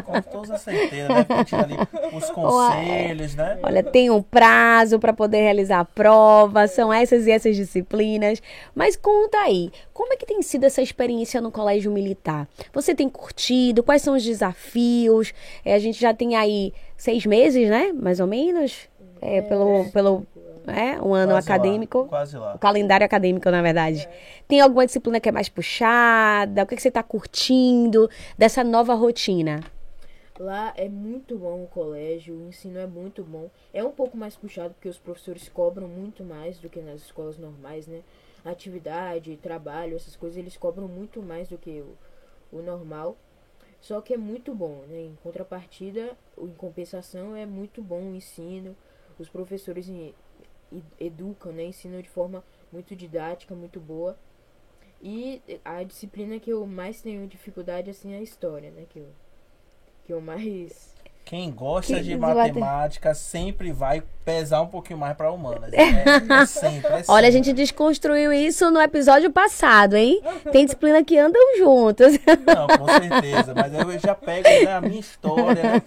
Com 0.07 0.23
toda 0.23 0.57
certeza, 0.57 1.09
tido 1.45 1.61
ali 1.61 1.75
os 2.17 2.31
conselhos, 2.33 3.35
né? 3.35 3.59
Olha, 3.63 3.83
tem 3.83 4.09
um 4.09 4.23
prazo 4.23 4.99
para 4.99 5.13
poder 5.13 5.43
realizar 5.43 5.81
a 5.81 5.85
prova, 5.85 6.67
são 6.67 6.91
essas 6.91 7.27
e 7.27 7.31
essas 7.31 7.55
disciplinas. 7.55 8.41
Mas 8.75 8.97
conta 8.97 9.37
aí, 9.37 9.71
como 9.93 10.15
é 10.15 10.17
que 10.17 10.25
tem 10.25 10.41
sido 10.41 10.65
essa 10.65 10.81
experiência 10.81 11.43
no 11.43 11.51
colégio 11.53 11.93
militar? 11.93 12.49
Você 12.73 12.95
tem 12.95 13.07
curtido? 13.07 13.83
Quais 13.83 14.01
são 14.01 14.15
os 14.15 14.25
desafios? 14.25 15.35
É, 15.63 15.75
a 15.75 15.79
gente 15.79 16.01
já 16.01 16.15
tem 16.15 16.37
aí 16.37 16.73
seis 16.97 17.27
meses, 17.27 17.69
né? 17.69 17.93
Mais 17.93 18.19
ou 18.19 18.27
menos? 18.27 18.89
É, 19.21 19.37
é 19.37 19.43
pelo, 19.43 19.91
pelo 19.91 20.27
né? 20.65 20.99
Um 21.01 21.15
ano 21.15 21.33
Quase 21.33 21.49
lá, 21.49 21.55
acadêmico. 21.55 22.05
quase 22.07 22.37
lá. 22.39 22.55
O 22.55 22.59
calendário 22.59 23.05
acadêmico, 23.05 23.51
na 23.51 23.63
verdade. 23.63 24.09
Tem 24.49 24.61
alguma 24.61 24.87
disciplina 24.87 25.21
que 25.21 25.29
é 25.29 25.33
mais 25.33 25.49
puxada? 25.49 26.63
O 26.63 26.67
que, 26.67 26.77
que 26.77 26.83
você 26.83 26.89
está 26.89 27.03
curtindo 27.03 28.09
dessa 28.39 28.65
nova 28.65 28.95
rotina? 28.95 29.61
Lá 30.39 30.73
é 30.77 30.89
muito 30.89 31.39
bom 31.39 31.63
o 31.63 31.67
colégio, 31.69 32.35
o 32.35 32.49
ensino 32.49 32.79
é 32.79 32.87
muito 32.87 33.23
bom. 33.23 33.49
É 33.73 33.85
um 33.85 33.93
pouco 33.93 34.17
mais 34.17 34.35
puxado 34.35 34.75
porque 34.75 34.89
os 34.89 34.99
professores 34.99 35.49
cobram 35.49 35.87
muito 35.87 36.25
mais 36.25 36.59
do 36.59 36.69
que 36.69 36.81
nas 36.81 37.03
escolas 37.03 37.39
normais, 37.39 37.87
né? 37.87 38.01
Atividade, 38.45 39.37
trabalho, 39.37 39.95
essas 39.97 40.17
coisas, 40.17 40.37
eles 40.37 40.57
cobram 40.57 40.89
muito 40.89 41.23
mais 41.23 41.49
do 41.49 41.57
que 41.57 41.83
o, 42.53 42.59
o 42.59 42.63
normal. 42.63 43.17
Só 43.81 44.01
que 44.01 44.13
é 44.15 44.17
muito 44.17 44.53
bom, 44.55 44.83
né? 44.89 45.03
Em 45.03 45.17
contrapartida, 45.23 46.11
em 46.39 46.49
compensação, 46.55 47.37
é 47.37 47.47
muito 47.47 47.81
bom 47.83 48.01
o 48.01 48.15
ensino. 48.17 48.75
Os 49.19 49.29
professores 49.29 49.89
em- 49.89 50.13
educam, 50.99 51.53
né? 51.53 51.65
Ensinam 51.65 52.01
de 52.01 52.09
forma 52.09 52.45
muito 52.73 52.95
didática, 52.97 53.55
muito 53.55 53.81
boa. 53.81 54.19
E 55.03 55.43
a 55.65 55.83
disciplina 55.83 56.41
que 56.41 56.51
eu 56.51 56.67
mais 56.67 57.03
tenho 57.03 57.27
dificuldade, 57.27 57.91
assim, 57.91 58.15
é 58.15 58.19
a 58.19 58.23
história, 58.23 58.71
né? 58.71 58.87
Que 58.89 59.01
eu, 59.01 59.09
que 60.05 60.13
eu 60.13 60.21
mais... 60.21 60.94
Quem 61.25 61.51
gosta 61.51 61.95
Que 61.95 62.03
de 62.03 62.17
matemática 62.19 63.15
sempre 63.15 63.73
vai 63.73 64.03
pesar 64.27 64.61
um 64.61 64.67
pouquinho 64.67 64.99
mais 64.99 65.17
para 65.17 65.31
humanas. 65.33 65.73
É, 65.73 65.81
é 66.43 66.47
sempre, 66.47 66.93
é 66.93 67.05
Olha, 67.09 67.27
a 67.29 67.31
gente 67.31 67.51
desconstruiu 67.53 68.31
isso 68.31 68.71
no 68.71 68.79
episódio 68.81 69.31
passado, 69.31 69.97
hein? 69.97 70.21
Tem 70.53 70.67
disciplina 70.67 71.03
que 71.03 71.17
andam 71.19 71.41
juntas. 71.57 72.19
Não, 72.47 72.67
com 72.67 72.87
certeza. 72.87 73.55
Mas 73.55 73.73
eu 73.73 73.99
já 73.99 74.15
pego 74.15 74.47
né, 74.67 74.73
a 74.75 74.81
minha 74.83 75.01
história, 75.01 75.63
né? 75.63 75.83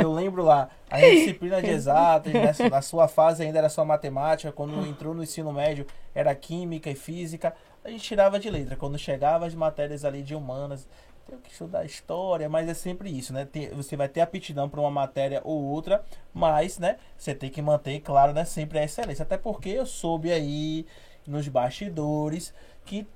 Eu 0.00 0.12
lembro 0.12 0.42
lá, 0.42 0.68
a 0.90 0.98
disciplina 0.98 1.62
de 1.62 1.70
exatas, 1.70 2.32
nessa- 2.32 2.68
na 2.68 2.82
sua 2.82 3.06
fase 3.06 3.44
ainda 3.44 3.58
era 3.58 3.68
só 3.68 3.84
matemática, 3.84 4.50
quando 4.50 4.84
entrou 4.86 5.14
no 5.14 5.22
ensino 5.22 5.52
médio 5.52 5.86
era 6.12 6.34
química 6.34 6.90
e 6.90 6.94
física, 6.96 7.54
a 7.84 7.88
gente 7.88 8.02
tirava 8.02 8.38
de 8.38 8.50
letra. 8.50 8.74
Quando 8.76 8.98
chegava 8.98 9.46
as 9.46 9.54
matérias 9.54 10.04
ali 10.04 10.22
de 10.22 10.34
humanas, 10.34 10.86
tem 11.26 11.38
que 11.38 11.50
estudar 11.50 11.84
história, 11.84 12.48
mas 12.48 12.68
é 12.68 12.74
sempre 12.74 13.10
isso, 13.10 13.32
né? 13.32 13.44
Tem- 13.44 13.70
você 13.70 13.96
vai 13.96 14.08
ter 14.08 14.20
aptidão 14.20 14.68
para 14.68 14.80
uma 14.80 14.90
matéria 14.90 15.40
ou 15.44 15.62
outra, 15.62 16.04
mas, 16.32 16.78
né, 16.78 16.98
você 17.16 17.34
tem 17.34 17.50
que 17.50 17.62
manter, 17.62 18.00
claro, 18.00 18.32
né, 18.32 18.44
sempre 18.44 18.78
a 18.78 18.84
excelência. 18.84 19.22
Até 19.22 19.36
porque 19.36 19.70
eu 19.70 19.86
soube 19.86 20.32
aí 20.32 20.86
nos 21.26 21.48
bastidores 21.48 22.52
que 22.84 23.06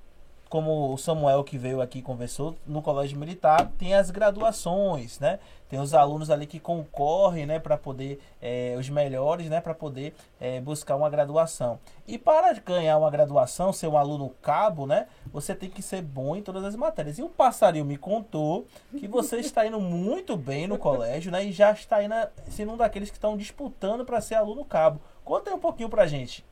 como 0.48 0.92
o 0.92 0.96
Samuel 0.96 1.42
que 1.42 1.59
veio 1.59 1.80
aqui 1.80 2.00
conversou, 2.00 2.56
no 2.66 2.80
colégio 2.80 3.18
militar 3.18 3.70
tem 3.78 3.94
as 3.94 4.11
graduações, 4.11 5.18
né? 5.18 5.38
Tem 5.68 5.80
os 5.80 5.94
alunos 5.94 6.30
ali 6.30 6.46
que 6.46 6.61
concorrem, 6.61 7.44
né, 7.44 7.59
para 7.59 7.76
poder 7.76 8.20
eh, 8.40 8.76
os 8.78 8.88
melhores, 8.88 9.50
né, 9.50 9.61
para 9.61 9.74
poder 9.74 10.14
eh, 10.40 10.61
buscar 10.61 10.94
uma 10.94 11.11
graduação. 11.11 11.80
E 12.06 12.16
para 12.16 12.52
ganhar 12.52 12.96
uma 12.96 13.11
graduação, 13.11 13.72
ser 13.72 13.88
um 13.88 13.98
aluno 13.98 14.32
cabo, 14.40 14.87
né, 14.87 15.09
você 15.32 15.56
tem 15.56 15.68
que 15.68 15.82
ser 15.82 16.02
bom 16.02 16.37
em 16.37 16.42
todas 16.42 16.62
as 16.62 16.76
matérias. 16.76 17.18
E 17.18 17.22
o 17.22 17.28
passarinho 17.28 17.85
me 17.85 17.96
contou 17.96 18.64
que 18.96 19.09
você 19.09 19.38
está 19.38 19.66
indo 19.66 19.80
muito 19.80 20.37
bem 20.37 20.68
no 20.68 20.78
colégio, 20.78 21.32
né, 21.32 21.44
e 21.44 21.50
já 21.50 21.72
está 21.72 22.00
indo 22.00 22.14
sendo 22.48 22.74
um 22.74 22.76
daqueles 22.76 23.11
que 23.11 23.16
estão 23.16 23.37
disputando 23.37 24.04
para 24.04 24.20
ser 24.20 24.37
aluno 24.37 24.64
cabo. 24.64 25.00
Conta 25.24 25.50
aí 25.50 25.56
um 25.56 25.61
pouquinho 25.61 25.88
pra 25.88 26.06
gente. 26.06 26.44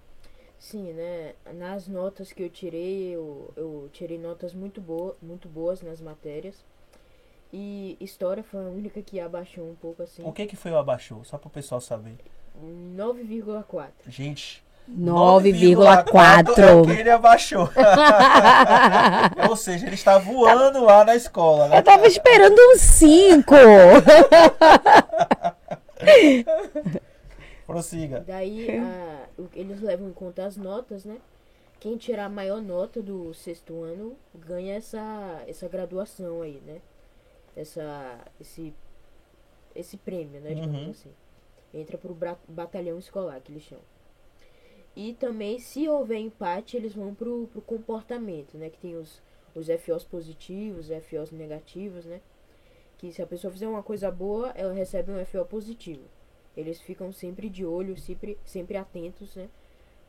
Sim, 0.64 0.94
né? 0.94 1.34
Nas 1.56 1.86
notas 1.86 2.32
que 2.32 2.42
eu 2.42 2.48
tirei, 2.48 3.14
eu, 3.14 3.52
eu 3.54 3.90
tirei 3.92 4.18
notas 4.18 4.54
muito, 4.54 4.80
boa, 4.80 5.14
muito 5.20 5.46
boas 5.46 5.82
nas 5.82 6.00
matérias. 6.00 6.64
E 7.52 7.98
história 8.00 8.42
foi 8.42 8.64
a 8.64 8.70
única 8.70 9.02
que 9.02 9.20
abaixou 9.20 9.68
um 9.70 9.74
pouco 9.74 10.02
assim. 10.02 10.22
O 10.24 10.32
que 10.32 10.46
que 10.46 10.56
foi 10.56 10.70
o 10.70 10.78
abaixou? 10.78 11.22
Só 11.22 11.36
para 11.36 11.48
o 11.48 11.50
pessoal 11.50 11.82
saber. 11.82 12.16
9,4. 12.96 13.90
Gente, 14.08 14.64
9,4. 14.90 16.88
é 16.88 17.00
ele 17.00 17.10
abaixou. 17.10 17.68
Ou 19.46 19.56
seja, 19.56 19.84
ele 19.84 19.96
está 19.96 20.16
voando 20.16 20.82
lá 20.82 21.04
na 21.04 21.14
escola, 21.14 21.68
né? 21.68 21.76
Eu 21.76 21.82
tava 21.82 22.06
esperando 22.06 22.58
um 22.58 22.78
5. 22.78 23.54
Prossiga. 27.66 28.26
Daí 28.26 28.68
a- 28.78 29.28
eles 29.54 29.80
levam 29.80 30.08
em 30.08 30.12
conta 30.12 30.44
as 30.44 30.56
notas, 30.56 31.04
né? 31.04 31.20
Quem 31.80 31.96
tirar 31.96 32.26
a 32.26 32.28
maior 32.30 32.62
nota 32.62 33.02
do 33.02 33.34
sexto 33.34 33.82
ano 33.82 34.16
ganha 34.34 34.74
essa, 34.76 35.42
essa 35.46 35.68
graduação 35.68 36.42
aí, 36.42 36.60
né? 36.66 36.80
Essa, 37.56 38.18
esse, 38.40 38.74
esse 39.74 39.96
prêmio, 39.96 40.40
né? 40.40 40.54
Digamos 40.54 40.74
Uhum. 40.84 40.90
assim. 40.90 41.10
Entra 41.74 41.98
pro 41.98 42.16
batalhão 42.48 42.98
escolar, 42.98 43.40
que 43.40 43.52
eles 43.52 43.62
chamam. 43.64 43.84
E 44.96 45.12
também, 45.14 45.58
se 45.58 45.88
houver 45.88 46.18
empate, 46.18 46.76
eles 46.76 46.94
vão 46.94 47.14
pro, 47.14 47.48
pro 47.48 47.60
comportamento, 47.60 48.56
né? 48.56 48.70
Que 48.70 48.78
tem 48.78 48.96
os, 48.96 49.20
os 49.54 49.68
FOs 49.68 50.04
positivos, 50.04 50.88
FOs 50.88 51.30
negativos, 51.32 52.04
né? 52.06 52.20
Que 52.98 53.12
se 53.12 53.20
a 53.20 53.26
pessoa 53.26 53.52
fizer 53.52 53.68
uma 53.68 53.82
coisa 53.82 54.10
boa, 54.10 54.50
ela 54.54 54.72
recebe 54.72 55.10
um 55.10 55.18
FO 55.26 55.44
positivo. 55.44 56.04
Eles 56.56 56.80
ficam 56.80 57.12
sempre 57.12 57.48
de 57.48 57.64
olho, 57.64 57.96
sempre, 57.96 58.38
sempre 58.44 58.76
atentos, 58.76 59.34
né? 59.36 59.48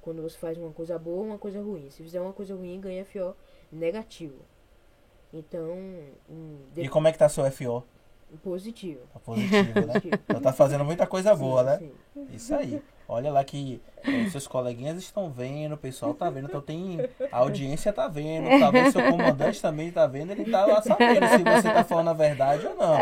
Quando 0.01 0.21
você 0.21 0.37
faz 0.37 0.57
uma 0.57 0.71
coisa 0.71 0.99
boa 0.99 1.17
ou 1.17 1.25
uma 1.25 1.37
coisa 1.37 1.61
ruim. 1.61 1.89
Se 1.89 2.03
fizer 2.03 2.21
uma 2.21 2.33
coisa 2.33 2.53
ruim, 2.55 2.79
ganha 2.79 3.03
FO 3.05 3.35
negativo. 3.71 4.37
Então, 5.33 5.75
um, 6.29 6.57
E 6.77 6.87
como 6.87 7.07
é 7.07 7.11
que 7.11 7.17
tá 7.17 7.27
seu 7.27 7.49
FO? 7.51 7.83
positivo. 8.43 8.99
Tá 9.13 9.19
positivo, 9.19 9.73
né? 9.73 9.93
Positivo. 9.93 10.19
Já 10.29 10.39
tá 10.41 10.53
fazendo 10.53 10.83
muita 10.83 11.07
coisa 11.07 11.35
boa, 11.35 11.61
Sim, 11.77 11.85
né? 11.85 11.91
sim. 12.13 12.27
Isso 12.35 12.55
aí. 12.55 12.81
Olha 13.07 13.31
lá 13.31 13.43
que 13.43 13.79
eh, 14.03 14.29
seus 14.29 14.47
coleguinhas 14.47 14.97
estão 14.97 15.29
vendo, 15.29 15.75
o 15.75 15.77
pessoal 15.77 16.13
tá 16.13 16.27
vendo, 16.29 16.47
então 16.47 16.59
tem. 16.59 16.97
A 17.31 17.37
audiência 17.37 17.93
tá 17.93 18.07
vendo, 18.07 18.59
talvez 18.59 18.91
seu 18.91 19.03
comandante 19.11 19.61
também 19.61 19.91
tá 19.91 20.07
vendo, 20.07 20.31
ele 20.31 20.49
tá 20.49 20.65
lá 20.65 20.81
sabendo 20.81 21.27
se 21.27 21.43
você 21.43 21.71
tá 21.71 21.83
falando 21.83 22.09
a 22.09 22.13
verdade 22.13 22.65
ou 22.65 22.75
não. 22.75 22.97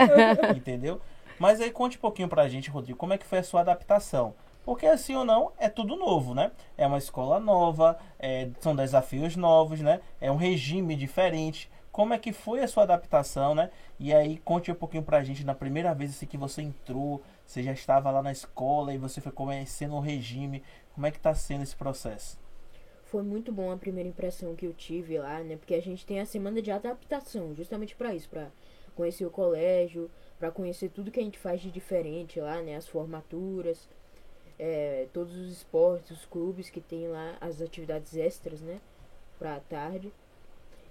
Entendeu? 0.55 0.99
Mas 1.43 1.59
aí 1.59 1.69
conte 1.69 1.97
um 1.97 1.99
pouquinho 1.99 2.29
pra 2.29 2.47
gente, 2.47 2.69
Rodrigo, 2.69 2.97
como 2.97 3.11
é 3.11 3.17
que 3.17 3.25
foi 3.25 3.39
a 3.39 3.43
sua 3.43 3.59
adaptação? 3.59 4.33
Porque 4.63 4.85
assim 4.85 5.13
ou 5.13 5.25
não, 5.25 5.51
é 5.57 5.67
tudo 5.67 5.97
novo, 5.97 6.33
né? 6.33 6.53
É 6.77 6.87
uma 6.87 6.97
escola 6.97 7.37
nova, 7.37 7.99
é, 8.17 8.49
são 8.61 8.73
desafios 8.73 9.35
novos, 9.35 9.81
né? 9.81 9.99
É 10.21 10.31
um 10.31 10.37
regime 10.37 10.95
diferente. 10.95 11.69
Como 11.91 12.13
é 12.13 12.17
que 12.17 12.31
foi 12.31 12.61
a 12.61 12.67
sua 12.69 12.83
adaptação, 12.83 13.53
né? 13.53 13.71
E 13.99 14.13
aí 14.13 14.37
conte 14.37 14.71
um 14.71 14.75
pouquinho 14.75 15.03
pra 15.03 15.21
gente 15.21 15.43
na 15.43 15.53
primeira 15.53 15.93
vez 15.93 16.11
assim, 16.11 16.25
que 16.25 16.37
você 16.37 16.61
entrou, 16.61 17.21
você 17.45 17.61
já 17.61 17.73
estava 17.73 18.09
lá 18.09 18.23
na 18.23 18.31
escola 18.31 18.93
e 18.93 18.97
você 18.97 19.19
foi 19.19 19.33
conhecendo 19.33 19.95
o 19.95 19.99
regime. 19.99 20.63
Como 20.95 21.05
é 21.05 21.11
que 21.11 21.19
tá 21.19 21.35
sendo 21.35 21.63
esse 21.63 21.75
processo? 21.75 22.39
Foi 23.03 23.21
muito 23.21 23.51
bom 23.51 23.69
a 23.69 23.75
primeira 23.75 24.07
impressão 24.07 24.55
que 24.55 24.65
eu 24.65 24.73
tive 24.73 25.17
lá, 25.17 25.43
né? 25.43 25.57
Porque 25.57 25.75
a 25.75 25.81
gente 25.81 26.05
tem 26.05 26.21
a 26.21 26.25
semana 26.25 26.61
de 26.61 26.71
adaptação, 26.71 27.53
justamente 27.53 27.97
para 27.97 28.15
isso, 28.15 28.29
para 28.29 28.47
conhecer 28.95 29.25
o 29.25 29.29
colégio, 29.29 30.09
para 30.43 30.51
conhecer 30.51 30.89
tudo 30.89 31.09
que 31.09 31.21
a 31.21 31.23
gente 31.23 31.39
faz 31.39 31.61
de 31.61 31.71
diferente 31.71 32.37
lá, 32.41 32.61
né? 32.61 32.75
As 32.75 32.85
formaturas, 32.85 33.87
é, 34.59 35.07
todos 35.13 35.33
os 35.37 35.49
esportes, 35.53 36.11
os 36.11 36.25
clubes 36.25 36.69
que 36.69 36.81
tem 36.81 37.07
lá, 37.07 37.37
as 37.39 37.61
atividades 37.61 38.13
extras, 38.17 38.59
né? 38.59 38.81
Pra 39.39 39.61
tarde. 39.61 40.11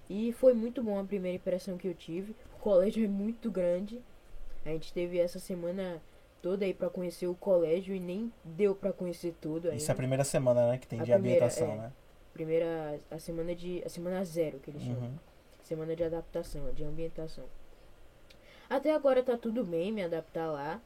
E 0.09 0.33
foi 0.33 0.55
muito 0.55 0.83
bom 0.83 0.99
a 0.99 1.05
primeira 1.05 1.37
impressão 1.37 1.77
que 1.77 1.87
eu 1.87 1.93
tive. 1.93 2.35
O 2.57 2.61
colégio 2.61 3.05
é 3.05 3.09
muito 3.09 3.51
grande. 3.51 4.01
A 4.65 4.71
gente 4.71 4.91
teve 4.91 5.19
essa 5.19 5.39
semana 5.39 6.01
toda 6.41 6.65
aí 6.65 6.73
para 6.73 6.89
conhecer 6.89 7.27
o 7.27 7.35
colégio 7.35 7.95
e 7.95 8.01
nem 8.01 8.33
deu 8.43 8.75
para 8.75 8.91
conhecer 8.91 9.35
tudo 9.39 9.67
ainda. 9.67 9.77
Isso 9.77 9.91
é 9.91 9.93
a 9.93 9.97
primeira 9.97 10.25
semana, 10.25 10.71
né? 10.71 10.79
Que 10.79 10.87
tem 10.87 10.99
A 10.99 11.05
de 11.05 11.13
primeira, 11.13 11.45
ambientação, 11.45 11.73
é. 11.73 11.77
né? 11.77 11.93
primeira 12.33 12.99
a 13.11 13.19
semana 13.19 13.55
de 13.55 13.83
a 13.85 13.91
semana 13.91 14.25
zero 14.25 14.59
que 14.61 14.71
eles 14.71 14.81
chamam 14.81 15.03
Uhum. 15.03 15.19
semana 15.63 15.95
de 15.95 16.03
adaptação 16.05 16.73
de 16.73 16.83
ambientação 16.85 17.45
até 18.77 18.95
agora 18.95 19.23
tá 19.23 19.37
tudo 19.37 19.65
bem 19.65 19.93
me 19.93 20.03
adaptar 20.03 20.51
lá 20.51 20.81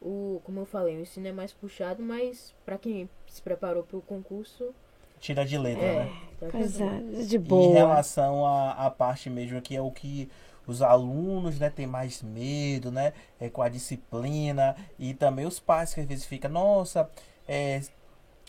o 0.00 0.40
como 0.44 0.60
eu 0.60 0.64
falei 0.66 0.96
o 0.96 1.00
ensino 1.00 1.28
é 1.28 1.32
mais 1.32 1.52
puxado 1.52 2.02
mas 2.02 2.54
pra 2.64 2.78
quem 2.78 3.08
se 3.26 3.42
preparou 3.42 3.82
pro 3.82 4.00
concurso 4.02 4.72
Tira 5.20 5.44
de 5.44 5.58
letra, 5.58 5.84
é 5.84 5.96
né? 6.06 6.08
tá 6.40 6.50
Coisa 6.50 6.84
de 7.26 7.38
Em 7.38 7.48
boa. 7.48 7.72
relação 7.72 8.46
à, 8.46 8.72
à 8.86 8.90
parte 8.90 9.28
mesmo, 9.28 9.60
que 9.60 9.76
é 9.76 9.80
o 9.82 9.90
que 9.90 10.30
os 10.66 10.80
alunos, 10.82 11.58
né, 11.58 11.68
tem 11.68 11.86
mais 11.86 12.22
medo, 12.22 12.90
né, 12.90 13.12
é, 13.40 13.50
com 13.50 13.60
a 13.60 13.68
disciplina 13.68 14.76
e 14.98 15.12
também 15.14 15.44
os 15.46 15.58
pais 15.58 15.92
que 15.92 16.00
às 16.00 16.06
vezes 16.06 16.24
ficam, 16.24 16.50
nossa, 16.50 17.10
é, 17.48 17.80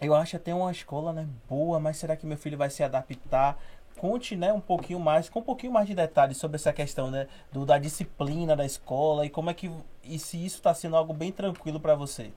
eu 0.02 0.16
acho 0.16 0.36
até 0.36 0.54
uma 0.54 0.72
escola, 0.72 1.12
né, 1.14 1.28
boa, 1.50 1.80
mas 1.80 1.98
será 1.98 2.16
que 2.16 2.26
meu 2.26 2.38
filho 2.38 2.58
vai 2.58 2.70
se 2.70 2.84
adaptar? 2.84 3.60
Conte, 4.02 4.36
né, 4.36 4.52
um 4.54 4.60
pouquinho 4.62 4.99
mais, 4.99 5.30
com 5.30 5.39
um 5.39 5.43
pouquinho 5.43 5.74
mais 5.74 5.88
de 5.88 5.93
detalhes 5.95 6.38
sobre 6.38 6.56
essa 6.56 6.74
questão, 6.74 7.12
né, 7.12 7.28
do, 7.52 7.66
da 7.66 7.78
disciplina 7.78 8.56
da 8.56 8.66
escola 8.66 9.26
e 9.26 9.30
como 9.30 9.49
é 9.49 9.54
que, 9.54 9.70
e 10.04 10.18
se 10.20 10.43
isso 10.43 10.58
está 10.58 10.74
sendo 10.74 10.95
algo 10.95 11.14
bem 11.14 11.32
tranquilo 11.32 11.80
para 11.80 11.95
você. 11.95 12.32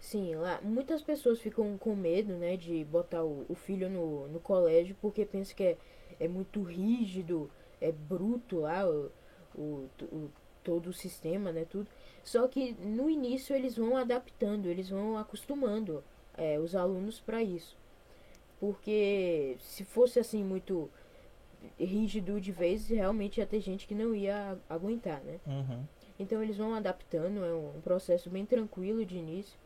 sim 0.00 0.34
lá 0.34 0.60
muitas 0.62 1.02
pessoas 1.02 1.40
ficam 1.40 1.76
com 1.78 1.94
medo 1.94 2.34
né 2.34 2.56
de 2.56 2.84
botar 2.84 3.22
o, 3.24 3.44
o 3.48 3.54
filho 3.54 3.88
no, 3.90 4.28
no 4.28 4.40
colégio 4.40 4.96
porque 5.00 5.24
pensam 5.24 5.56
que 5.56 5.62
é, 5.64 5.76
é 6.20 6.28
muito 6.28 6.62
rígido 6.62 7.50
é 7.80 7.92
bruto 7.92 8.60
lá 8.60 8.88
o, 8.88 9.10
o, 9.54 9.88
o- 10.02 10.30
todo 10.64 10.88
o 10.90 10.92
sistema 10.92 11.50
né 11.52 11.64
tudo 11.64 11.88
só 12.24 12.46
que 12.46 12.72
no 12.74 13.08
início 13.08 13.54
eles 13.56 13.76
vão 13.76 13.96
adaptando 13.96 14.66
eles 14.66 14.88
vão 14.90 15.16
acostumando 15.16 16.04
é, 16.36 16.58
os 16.60 16.76
alunos 16.76 17.18
para 17.20 17.42
isso. 17.42 17.76
Porque 18.60 19.56
se 19.60 19.84
fosse 19.84 20.18
assim 20.18 20.42
muito 20.42 20.90
rígido 21.78 22.40
de 22.40 22.52
vez, 22.52 22.88
realmente 22.88 23.38
ia 23.38 23.46
ter 23.46 23.60
gente 23.60 23.86
que 23.86 23.94
não 23.94 24.14
ia 24.14 24.58
aguentar, 24.68 25.20
né? 25.22 25.38
Uhum. 25.46 25.84
Então 26.18 26.42
eles 26.42 26.56
vão 26.56 26.74
adaptando, 26.74 27.44
é 27.44 27.54
um 27.54 27.80
processo 27.80 28.28
bem 28.28 28.44
tranquilo 28.44 29.04
de 29.04 29.16
início. 29.16 29.58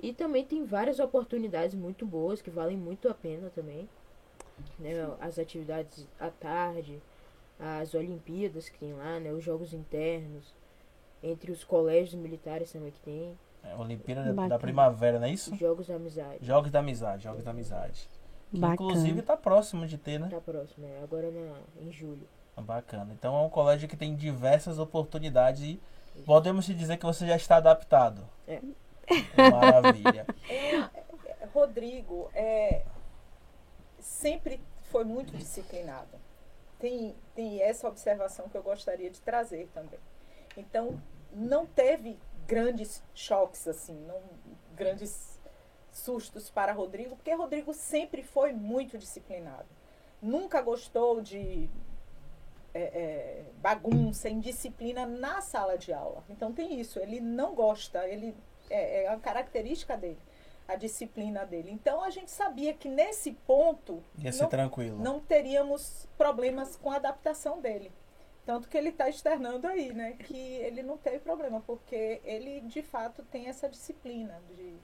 E 0.00 0.12
também 0.12 0.44
tem 0.44 0.64
várias 0.64 0.98
oportunidades 0.98 1.74
muito 1.74 2.04
boas 2.04 2.42
que 2.42 2.50
valem 2.50 2.76
muito 2.76 3.08
a 3.08 3.14
pena 3.14 3.50
também. 3.54 3.88
Né? 4.78 4.92
As 5.20 5.38
atividades 5.38 6.06
à 6.20 6.28
tarde, 6.28 7.00
as 7.58 7.94
Olimpíadas 7.94 8.68
que 8.68 8.78
tem 8.78 8.92
lá, 8.92 9.18
né? 9.18 9.32
Os 9.32 9.42
jogos 9.42 9.72
internos, 9.72 10.54
entre 11.22 11.50
os 11.50 11.64
colégios 11.64 12.14
militares 12.14 12.72
também 12.72 12.90
que 12.90 13.00
tem. 13.00 13.38
É, 13.64 13.74
Olimpíada 13.74 14.22
Bacana. 14.24 14.48
da 14.48 14.58
Primavera, 14.58 15.18
não 15.18 15.26
é 15.26 15.30
isso? 15.30 15.54
Jogos 15.56 15.86
da 15.86 15.96
Amizade. 15.96 16.38
Jogos 16.44 16.70
da 16.70 16.78
Amizade, 16.80 17.24
Jogos 17.24 17.42
da 17.42 17.50
Amizade. 17.50 18.08
Inclusive 18.52 19.22
tá 19.22 19.36
próximo 19.36 19.86
de 19.86 19.98
ter, 19.98 20.18
né? 20.18 20.28
Tá 20.30 20.40
próximo, 20.40 20.86
é. 20.86 21.02
Agora 21.02 21.30
na, 21.30 21.58
em 21.80 21.92
julho. 21.92 22.26
Bacana. 22.56 23.12
Então 23.12 23.36
é 23.36 23.40
um 23.42 23.50
colégio 23.50 23.88
que 23.88 23.96
tem 23.96 24.14
diversas 24.14 24.78
oportunidades 24.78 25.62
e 25.62 25.80
podemos 26.24 26.64
te 26.64 26.74
dizer 26.74 26.96
que 26.96 27.04
você 27.04 27.26
já 27.26 27.36
está 27.36 27.56
adaptado. 27.56 28.26
É. 28.46 28.60
Maravilha. 29.50 30.26
É, 30.48 31.46
Rodrigo 31.52 32.30
é, 32.34 32.84
sempre 33.98 34.60
foi 34.84 35.04
muito 35.04 35.36
disciplinado. 35.36 36.18
Tem, 36.78 37.14
tem 37.34 37.62
essa 37.62 37.88
observação 37.88 38.48
que 38.48 38.56
eu 38.56 38.62
gostaria 38.62 39.10
de 39.10 39.20
trazer 39.20 39.68
também. 39.74 39.98
Então, 40.56 41.00
não 41.32 41.66
teve 41.66 42.18
grandes 42.46 43.02
choques, 43.14 43.66
assim, 43.66 43.94
não, 44.06 44.20
grandes 44.74 45.35
sustos 45.96 46.50
para 46.50 46.72
Rodrigo, 46.72 47.16
porque 47.16 47.32
Rodrigo 47.32 47.72
sempre 47.72 48.22
foi 48.22 48.52
muito 48.52 48.98
disciplinado. 48.98 49.66
Nunca 50.20 50.60
gostou 50.60 51.20
de 51.20 51.68
é, 52.74 52.80
é, 52.80 53.44
bagunça, 53.60 54.28
indisciplina 54.28 55.06
na 55.06 55.40
sala 55.40 55.78
de 55.78 55.92
aula. 55.92 56.22
Então 56.28 56.52
tem 56.52 56.78
isso, 56.78 56.98
ele 56.98 57.20
não 57.20 57.54
gosta, 57.54 58.06
ele 58.06 58.36
é, 58.68 59.04
é 59.04 59.08
a 59.08 59.16
característica 59.18 59.96
dele, 59.96 60.18
a 60.68 60.76
disciplina 60.76 61.44
dele. 61.46 61.70
Então 61.70 62.02
a 62.02 62.10
gente 62.10 62.30
sabia 62.30 62.74
que 62.74 62.88
nesse 62.88 63.32
ponto 63.46 64.02
Ia 64.18 64.32
ser 64.32 64.42
não, 64.42 64.48
tranquilo. 64.50 64.98
não 64.98 65.20
teríamos 65.20 66.06
problemas 66.18 66.76
com 66.76 66.90
a 66.90 66.96
adaptação 66.96 67.60
dele. 67.60 67.90
Tanto 68.44 68.68
que 68.68 68.78
ele 68.78 68.90
está 68.90 69.08
externando 69.08 69.66
aí, 69.66 69.92
né? 69.92 70.12
Que 70.12 70.36
ele 70.36 70.80
não 70.80 70.96
teve 70.96 71.18
problema, 71.18 71.60
porque 71.66 72.20
ele 72.24 72.60
de 72.60 72.80
fato 72.80 73.24
tem 73.24 73.48
essa 73.48 73.68
disciplina 73.68 74.40
de. 74.54 74.76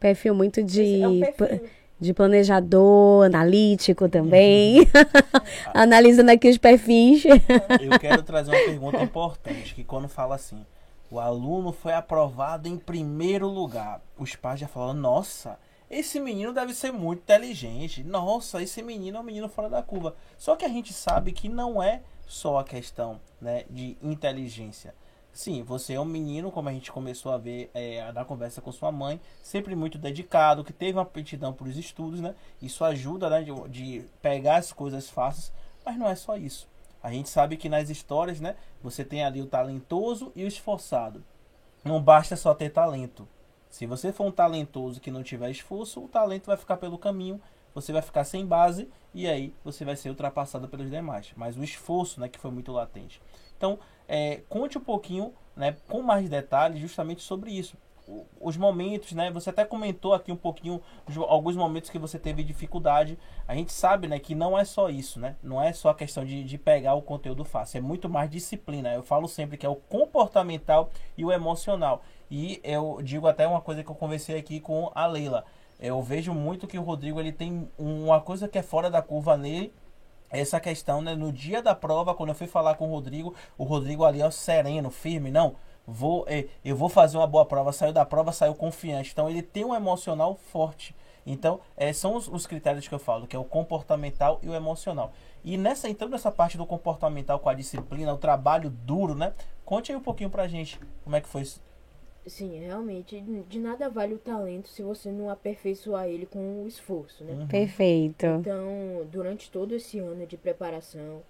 Perfil 0.00 0.34
muito 0.34 0.62
de. 0.62 1.02
É 1.02 1.08
um 1.08 1.20
perfil 1.20 1.70
de 2.00 2.14
planejador, 2.14 3.26
analítico 3.26 4.08
também, 4.08 4.88
analisando 5.74 6.30
aqui 6.30 6.48
os 6.48 6.56
perfis. 6.56 7.24
Eu 7.78 7.98
quero 8.00 8.22
trazer 8.22 8.50
uma 8.52 8.64
pergunta 8.64 9.02
importante, 9.02 9.74
que 9.74 9.84
quando 9.84 10.08
fala 10.08 10.34
assim, 10.34 10.64
o 11.10 11.20
aluno 11.20 11.72
foi 11.72 11.92
aprovado 11.92 12.66
em 12.66 12.78
primeiro 12.78 13.46
lugar, 13.46 14.00
os 14.18 14.34
pais 14.34 14.58
já 14.58 14.66
falam, 14.66 14.94
nossa, 14.94 15.58
esse 15.90 16.18
menino 16.18 16.54
deve 16.54 16.72
ser 16.72 16.90
muito 16.90 17.20
inteligente, 17.20 18.02
nossa, 18.02 18.62
esse 18.62 18.80
menino 18.80 19.18
é 19.18 19.20
um 19.20 19.24
menino 19.24 19.48
fora 19.48 19.68
da 19.68 19.82
curva. 19.82 20.16
Só 20.38 20.56
que 20.56 20.64
a 20.64 20.68
gente 20.68 20.94
sabe 20.94 21.32
que 21.32 21.50
não 21.50 21.82
é 21.82 22.00
só 22.26 22.58
a 22.58 22.64
questão 22.64 23.20
né, 23.40 23.64
de 23.68 23.98
inteligência. 24.00 24.94
Sim, 25.32 25.62
você 25.62 25.94
é 25.94 26.00
um 26.00 26.04
menino, 26.04 26.50
como 26.50 26.68
a 26.68 26.72
gente 26.72 26.90
começou 26.90 27.32
a 27.32 27.38
ver 27.38 27.70
é, 27.72 28.10
na 28.12 28.24
conversa 28.24 28.60
com 28.60 28.72
sua 28.72 28.90
mãe, 28.90 29.20
sempre 29.42 29.76
muito 29.76 29.96
dedicado, 29.96 30.64
que 30.64 30.72
teve 30.72 30.98
uma 30.98 31.02
aptidão 31.02 31.52
para 31.52 31.68
os 31.68 31.76
estudos, 31.76 32.20
né? 32.20 32.34
Isso 32.60 32.84
ajuda 32.84 33.30
né, 33.30 33.42
de, 33.42 33.68
de, 33.68 34.04
pegar 34.20 34.56
as 34.56 34.72
coisas 34.72 35.08
fáceis, 35.08 35.52
mas 35.84 35.96
não 35.96 36.08
é 36.08 36.16
só 36.16 36.36
isso. 36.36 36.68
A 37.02 37.10
gente 37.12 37.28
sabe 37.30 37.56
que 37.56 37.68
nas 37.68 37.88
histórias, 37.88 38.40
né? 38.40 38.56
Você 38.82 39.04
tem 39.04 39.24
ali 39.24 39.40
o 39.40 39.46
talentoso 39.46 40.32
e 40.34 40.44
o 40.44 40.48
esforçado. 40.48 41.24
Não 41.84 42.02
basta 42.02 42.36
só 42.36 42.52
ter 42.52 42.70
talento. 42.70 43.26
Se 43.70 43.86
você 43.86 44.12
for 44.12 44.26
um 44.26 44.32
talentoso 44.32 45.00
que 45.00 45.10
não 45.10 45.22
tiver 45.22 45.50
esforço, 45.50 46.04
o 46.04 46.08
talento 46.08 46.46
vai 46.46 46.56
ficar 46.56 46.76
pelo 46.76 46.98
caminho, 46.98 47.40
você 47.74 47.92
vai 47.92 48.02
ficar 48.02 48.24
sem 48.24 48.44
base 48.44 48.88
e 49.14 49.28
aí 49.28 49.54
você 49.64 49.84
vai 49.84 49.96
ser 49.96 50.10
ultrapassado 50.10 50.68
pelos 50.68 50.90
demais. 50.90 51.32
Mas 51.36 51.56
o 51.56 51.62
esforço, 51.62 52.20
né, 52.20 52.28
que 52.28 52.38
foi 52.38 52.50
muito 52.50 52.72
latente. 52.72 53.22
Então, 53.56 53.78
é, 54.10 54.42
conte 54.48 54.76
um 54.76 54.80
pouquinho, 54.80 55.32
né, 55.54 55.76
com 55.88 56.02
mais 56.02 56.28
detalhes, 56.28 56.80
justamente 56.80 57.22
sobre 57.22 57.52
isso. 57.52 57.76
Os 58.40 58.56
momentos, 58.56 59.12
né? 59.12 59.30
Você 59.30 59.50
até 59.50 59.64
comentou 59.64 60.12
aqui 60.12 60.32
um 60.32 60.36
pouquinho 60.36 60.82
alguns 61.28 61.54
momentos 61.54 61.90
que 61.90 61.98
você 61.98 62.18
teve 62.18 62.42
dificuldade. 62.42 63.16
A 63.46 63.54
gente 63.54 63.72
sabe, 63.72 64.08
né, 64.08 64.18
que 64.18 64.34
não 64.34 64.58
é 64.58 64.64
só 64.64 64.90
isso, 64.90 65.20
né? 65.20 65.36
Não 65.40 65.62
é 65.62 65.72
só 65.72 65.90
a 65.90 65.94
questão 65.94 66.24
de, 66.24 66.42
de 66.42 66.58
pegar 66.58 66.94
o 66.94 67.02
conteúdo 67.02 67.44
fácil, 67.44 67.78
é 67.78 67.80
muito 67.80 68.08
mais 68.08 68.28
disciplina. 68.28 68.92
Eu 68.92 69.04
falo 69.04 69.28
sempre 69.28 69.56
que 69.56 69.64
é 69.64 69.68
o 69.68 69.76
comportamental 69.76 70.90
e 71.16 71.24
o 71.24 71.30
emocional. 71.30 72.02
E 72.28 72.60
eu 72.64 72.98
digo 73.04 73.28
até 73.28 73.46
uma 73.46 73.60
coisa 73.60 73.84
que 73.84 73.90
eu 73.90 73.94
conversei 73.94 74.36
aqui 74.36 74.58
com 74.58 74.90
a 74.92 75.06
Leila. 75.06 75.44
Eu 75.78 76.02
vejo 76.02 76.34
muito 76.34 76.66
que 76.66 76.78
o 76.78 76.82
Rodrigo 76.82 77.20
ele 77.20 77.32
tem 77.32 77.70
uma 77.78 78.20
coisa 78.20 78.48
que 78.48 78.58
é 78.58 78.62
fora 78.62 78.90
da 78.90 79.00
curva 79.00 79.36
nele 79.36 79.72
essa 80.30 80.60
questão, 80.60 81.02
né? 81.02 81.14
No 81.14 81.32
dia 81.32 81.62
da 81.62 81.74
prova, 81.74 82.14
quando 82.14 82.30
eu 82.30 82.34
fui 82.34 82.46
falar 82.46 82.74
com 82.76 82.88
o 82.88 82.90
Rodrigo, 82.90 83.34
o 83.58 83.64
Rodrigo 83.64 84.04
ali, 84.04 84.22
ó, 84.22 84.30
sereno, 84.30 84.90
firme, 84.90 85.30
não. 85.30 85.56
Vou, 85.86 86.24
é, 86.28 86.46
eu 86.64 86.76
vou 86.76 86.88
fazer 86.88 87.16
uma 87.16 87.26
boa 87.26 87.44
prova. 87.44 87.72
Saiu 87.72 87.92
da 87.92 88.04
prova, 88.04 88.32
saiu 88.32 88.54
confiante. 88.54 89.10
Então 89.12 89.28
ele 89.28 89.42
tem 89.42 89.64
um 89.64 89.74
emocional 89.74 90.36
forte. 90.36 90.94
Então, 91.26 91.60
é, 91.76 91.92
são 91.92 92.16
os, 92.16 92.28
os, 92.28 92.46
critérios 92.46 92.88
que 92.88 92.94
eu 92.94 92.98
falo, 92.98 93.26
que 93.26 93.36
é 93.36 93.38
o 93.38 93.44
comportamental 93.44 94.38
e 94.42 94.48
o 94.48 94.54
emocional. 94.54 95.12
E 95.44 95.56
nessa, 95.56 95.88
então, 95.88 96.08
nessa 96.08 96.30
parte 96.30 96.56
do 96.56 96.64
comportamental 96.64 97.38
com 97.38 97.48
a 97.48 97.54
disciplina, 97.54 98.12
o 98.12 98.18
trabalho 98.18 98.70
duro, 98.70 99.14
né? 99.14 99.32
Conte 99.64 99.92
aí 99.92 99.98
um 99.98 100.02
pouquinho 100.02 100.30
pra 100.30 100.48
gente 100.48 100.80
como 101.04 101.16
é 101.16 101.20
que 101.20 101.28
foi. 101.28 101.44
Sim, 102.26 102.58
realmente, 102.58 103.20
de 103.48 103.58
nada 103.58 103.88
vale 103.88 104.14
o 104.14 104.18
talento 104.18 104.68
se 104.68 104.82
você 104.82 105.10
não 105.10 105.30
aperfeiçoar 105.30 106.06
ele 106.06 106.26
com 106.26 106.62
o 106.62 106.68
esforço, 106.68 107.24
né? 107.24 107.32
Uhum. 107.32 107.48
Perfeito. 107.48 108.26
Então, 108.26 109.06
durante 109.10 109.50
todo 109.50 109.74
esse 109.74 109.98
ano 109.98 110.26
de 110.26 110.36
preparação, 110.36 111.22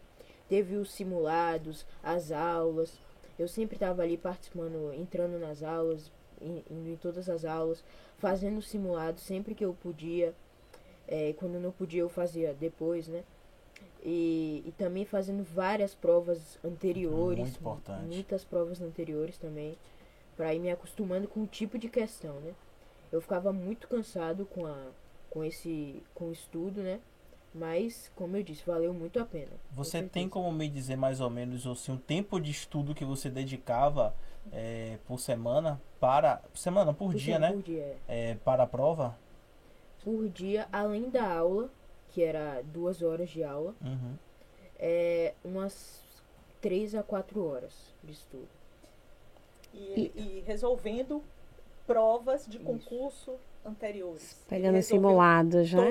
teve 0.49 0.75
os 0.75 0.91
simulados, 0.91 1.87
as 2.03 2.33
aulas. 2.33 2.99
Eu 3.39 3.47
sempre 3.47 3.77
estava 3.77 4.03
ali 4.03 4.17
participando, 4.17 4.93
entrando 4.93 5.39
nas 5.39 5.63
aulas, 5.63 6.11
indo 6.41 6.91
em 6.91 6.97
todas 6.97 7.31
as 7.31 7.45
aulas, 7.45 7.85
fazendo 8.19 8.61
simulados 8.61 9.23
sempre 9.23 9.55
que 9.55 9.65
eu 9.65 9.73
podia. 9.81 10.35
É, 11.07 11.33
quando 11.35 11.61
não 11.61 11.71
podia, 11.71 12.01
eu 12.01 12.09
fazia 12.09 12.53
depois, 12.53 13.07
né? 13.07 13.23
E, 14.03 14.63
e 14.67 14.73
também 14.73 15.05
fazendo 15.05 15.45
várias 15.45 15.95
provas 15.95 16.59
anteriores. 16.65 17.39
Muito 17.39 17.61
importante. 17.61 18.15
Muitas 18.15 18.45
provas 18.45 18.81
anteriores 18.81 19.39
também 19.39 19.77
para 20.41 20.55
ir 20.55 20.59
me 20.59 20.71
acostumando 20.71 21.29
com 21.29 21.43
o 21.43 21.47
tipo 21.47 21.79
de 21.79 21.87
questão, 21.91 22.41
né? 22.41 22.55
Eu 23.13 23.21
ficava 23.21 23.53
muito 23.53 23.87
cansado 23.87 24.47
com 24.47 24.65
a 24.65 24.87
com 25.29 25.45
esse 25.45 26.03
com 26.15 26.29
o 26.29 26.33
estudo, 26.33 26.83
né? 26.83 26.99
Mas, 27.55 28.11
como 28.17 28.39
eu 28.39 28.43
disse, 28.43 28.65
valeu 28.65 28.95
muito 28.95 29.21
a 29.21 29.25
pena. 29.27 29.53
Você 29.73 30.03
tem 30.03 30.31
como 30.31 30.51
me 30.51 30.67
dizer 30.67 30.97
mais 30.97 31.21
ou 31.21 31.29
menos 31.29 31.67
assim, 31.67 31.93
um 31.93 31.99
tempo 31.99 32.41
de 32.41 32.51
estudo 32.51 32.95
que 32.95 33.05
você 33.05 33.29
dedicava 33.29 34.15
é, 34.51 34.97
por 35.07 35.21
semana 35.21 35.79
para 36.01 36.41
semana 36.55 36.95
por, 36.95 37.13
por 37.13 37.15
dia, 37.15 37.39
né? 37.39 37.53
Por 37.53 37.63
dia. 37.63 37.97
É, 38.09 38.35
para 38.37 38.63
a 38.63 38.67
prova? 38.67 39.19
Por 40.03 40.27
dia, 40.31 40.67
além 40.73 41.11
da 41.11 41.31
aula, 41.31 41.69
que 42.09 42.23
era 42.23 42.63
duas 42.63 43.03
horas 43.03 43.29
de 43.29 43.45
aula, 43.45 43.75
uhum. 43.83 44.15
é, 44.79 45.35
umas 45.45 46.03
três 46.63 46.95
a 46.95 47.03
quatro 47.03 47.45
horas 47.45 47.95
de 48.03 48.13
estudo 48.13 48.60
e, 49.75 50.13
e 50.15 50.45
resolvendo 50.47 51.23
provas 51.87 52.47
de 52.47 52.59
concurso 52.59 53.33
Isso. 53.33 53.41
anteriores. 53.65 54.37
Pegando 54.49 54.81
simulados, 54.83 55.73
né? 55.73 55.91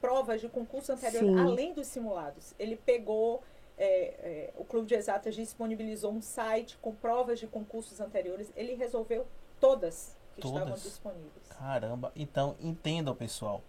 Provas 0.00 0.40
de 0.40 0.48
concurso 0.48 0.92
anteriores, 0.92 1.28
Sim. 1.28 1.38
além 1.38 1.74
dos 1.74 1.88
simulados. 1.88 2.54
Ele 2.58 2.76
pegou, 2.76 3.42
é, 3.76 3.88
é, 3.88 4.52
o 4.56 4.64
Clube 4.64 4.86
de 4.86 4.94
Exatas 4.94 5.34
disponibilizou 5.34 6.12
um 6.12 6.22
site 6.22 6.78
com 6.80 6.94
provas 6.94 7.40
de 7.40 7.48
concursos 7.48 8.00
anteriores. 8.00 8.52
Ele 8.54 8.74
resolveu 8.74 9.26
todas 9.58 10.16
que 10.36 10.42
todas? 10.42 10.58
estavam 10.58 10.74
disponíveis. 10.74 11.48
Caramba, 11.48 12.12
então 12.14 12.54
entendam, 12.60 13.14
pessoal. 13.14 13.62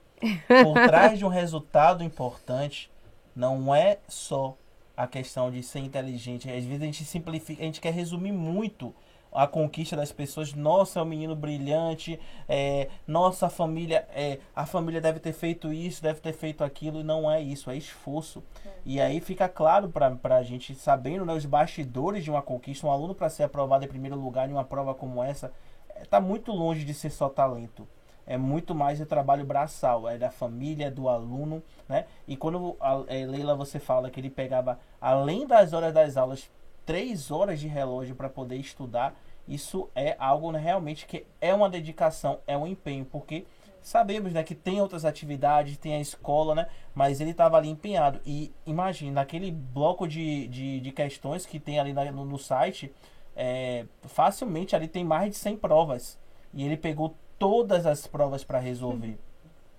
Por 0.48 0.74
trás 0.88 1.18
de 1.18 1.26
um 1.26 1.30
resultado 1.30 2.04
importante, 2.04 2.92
não 3.36 3.74
é 3.74 3.98
só 4.08 4.56
a 5.00 5.08
questão 5.08 5.50
de 5.50 5.64
ser 5.64 5.80
inteligente. 5.80 6.52
Às 6.52 6.66
vezes 6.66 6.82
a 6.82 6.86
gente 6.86 7.06
simplifica, 7.06 7.62
a 7.62 7.66
gente 7.66 7.80
quer 7.80 7.94
resumir 7.94 8.34
muito 8.34 8.94
a 9.32 9.48
conquista 9.48 9.96
das 9.96 10.12
pessoas. 10.12 10.54
Nossa, 10.54 11.00
é 11.00 11.02
um 11.02 11.06
menino 11.06 11.38
brilhante. 11.38 12.20
É, 12.50 12.90
nossa 13.08 13.50
família, 13.50 14.06
é, 14.14 14.40
a 14.54 14.66
família 14.66 15.00
deve 15.00 15.22
ter 15.22 15.32
feito 15.32 15.72
isso, 15.72 16.04
deve 16.04 16.20
ter 16.20 16.34
feito 16.34 16.66
aquilo. 16.66 17.02
Não 17.02 17.32
é 17.32 17.42
isso, 17.42 17.72
é 17.72 17.78
esforço. 17.78 18.44
É. 18.66 18.70
E 18.86 19.00
aí 19.00 19.22
fica 19.22 19.48
claro 19.48 19.88
para 19.88 20.36
a 20.36 20.44
gente, 20.44 20.76
sabendo 20.76 21.26
né, 21.26 21.32
os 21.32 21.46
bastidores 21.46 22.22
de 22.22 22.30
uma 22.30 22.42
conquista, 22.42 22.86
um 22.86 22.92
aluno 22.92 23.16
para 23.16 23.30
ser 23.30 23.44
aprovado 23.44 23.86
em 23.86 23.88
primeiro 23.88 24.18
lugar 24.18 24.50
em 24.50 24.54
uma 24.54 24.66
prova 24.66 24.94
como 24.94 25.24
essa, 25.24 25.54
está 26.02 26.18
é, 26.18 26.22
muito 26.22 26.52
longe 26.52 26.84
de 26.84 26.94
ser 26.94 27.10
só 27.10 27.30
talento. 27.30 27.88
É 28.30 28.38
muito 28.38 28.76
mais 28.76 29.02
o 29.02 29.08
trabalho 29.08 29.44
braçal, 29.44 30.08
é 30.08 30.16
da 30.16 30.30
família, 30.30 30.92
do 30.92 31.10
aluno, 31.10 31.64
né? 31.88 32.06
E 32.28 32.38
quando 32.38 32.78
a 32.80 33.04
é, 33.08 33.26
Leila 33.26 33.56
você 33.56 33.80
fala 33.80 34.12
que 34.12 34.20
ele 34.20 34.30
pegava, 34.30 34.80
além 35.02 35.48
das 35.48 35.74
horas 35.74 35.92
das 35.92 36.16
aulas, 36.16 36.48
três 36.86 37.32
horas 37.32 37.60
de 37.60 37.68
relógio 37.68 38.16
para 38.16 38.30
poder 38.30 38.58
estudar, 38.58 39.20
isso 39.48 39.90
é 39.96 40.16
algo 40.20 40.52
né, 40.52 40.60
realmente 40.60 41.08
que 41.08 41.26
é 41.42 41.52
uma 41.56 41.68
dedicação, 41.68 42.38
é 42.46 42.56
um 42.56 42.68
empenho, 42.68 43.04
porque 43.04 43.48
sabemos 43.82 44.32
né, 44.32 44.44
que 44.44 44.54
tem 44.54 44.80
outras 44.80 45.06
atividades, 45.06 45.80
tem 45.80 45.96
a 45.96 46.00
escola, 46.00 46.54
né? 46.54 46.68
Mas 46.94 47.20
ele 47.20 47.32
estava 47.32 47.58
ali 47.58 47.68
empenhado. 47.68 48.22
E 48.24 48.54
imagine, 48.64 49.10
naquele 49.10 49.50
bloco 49.50 50.08
de, 50.08 50.48
de, 50.50 50.80
de 50.80 50.92
questões 50.92 51.48
que 51.48 51.60
tem 51.60 51.80
ali 51.80 51.94
no, 51.94 52.26
no 52.26 52.38
site, 52.38 52.94
é, 53.36 53.88
facilmente 54.04 54.76
ali 54.76 54.88
tem 54.88 55.04
mais 55.04 55.32
de 55.32 55.38
100 55.38 55.58
provas. 55.58 56.20
E 56.54 56.64
ele 56.64 56.78
pegou 56.78 57.16
todas 57.40 57.86
as 57.86 58.06
provas 58.06 58.44
para 58.44 58.60
resolver. 58.60 59.18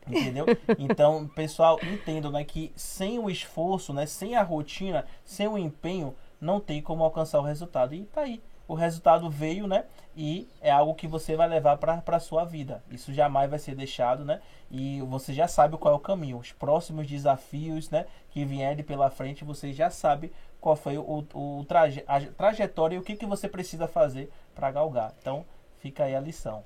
Entendeu? 0.07 0.47
Então, 0.79 1.29
pessoal, 1.29 1.79
entendam 1.83 2.33
né, 2.33 2.43
que 2.43 2.73
sem 2.75 3.19
o 3.19 3.31
esforço, 3.31 3.93
né, 3.93 4.07
sem 4.07 4.35
a 4.35 4.43
rotina, 4.43 5.05
sem 5.25 5.47
o 5.47 5.59
empenho, 5.59 6.15
não 6.41 6.59
tem 6.59 6.81
como 6.81 7.05
alcançar 7.05 7.39
o 7.39 7.45
resultado. 7.45 7.95
E 7.95 8.05
tá 8.07 8.23
aí. 8.23 8.41
O 8.67 8.75
resultado 8.75 9.29
veio, 9.29 9.67
né? 9.67 9.85
E 10.17 10.49
é 10.61 10.71
algo 10.71 10.95
que 10.95 11.09
você 11.09 11.35
vai 11.35 11.49
levar 11.49 11.77
para 11.77 12.01
a 12.07 12.21
sua 12.21 12.45
vida. 12.45 12.83
Isso 12.89 13.13
jamais 13.13 13.51
vai 13.51 13.59
ser 13.59 13.75
deixado, 13.75 14.25
né? 14.25 14.41
E 14.71 15.01
você 15.03 15.33
já 15.33 15.49
sabe 15.49 15.77
qual 15.77 15.93
é 15.93 15.97
o 15.97 16.01
caminho. 16.01 16.39
Os 16.39 16.53
próximos 16.53 17.09
desafios, 17.09 17.91
né? 17.91 18.07
Que 18.31 18.45
vierem 18.45 18.85
pela 18.85 19.11
frente, 19.11 19.45
você 19.45 19.73
já 19.73 19.91
sabe 19.91 20.33
qual 20.61 20.77
foi 20.77 20.97
o, 20.97 21.27
o 21.35 21.65
traje, 21.67 22.05
a 22.07 22.21
trajetória 22.21 22.95
e 22.95 22.99
o 22.99 23.03
que, 23.03 23.17
que 23.17 23.27
você 23.27 23.49
precisa 23.49 23.89
fazer 23.89 24.31
para 24.55 24.71
galgar. 24.71 25.13
Então, 25.21 25.45
fica 25.79 26.05
aí 26.05 26.15
a 26.15 26.21
lição. 26.21 26.63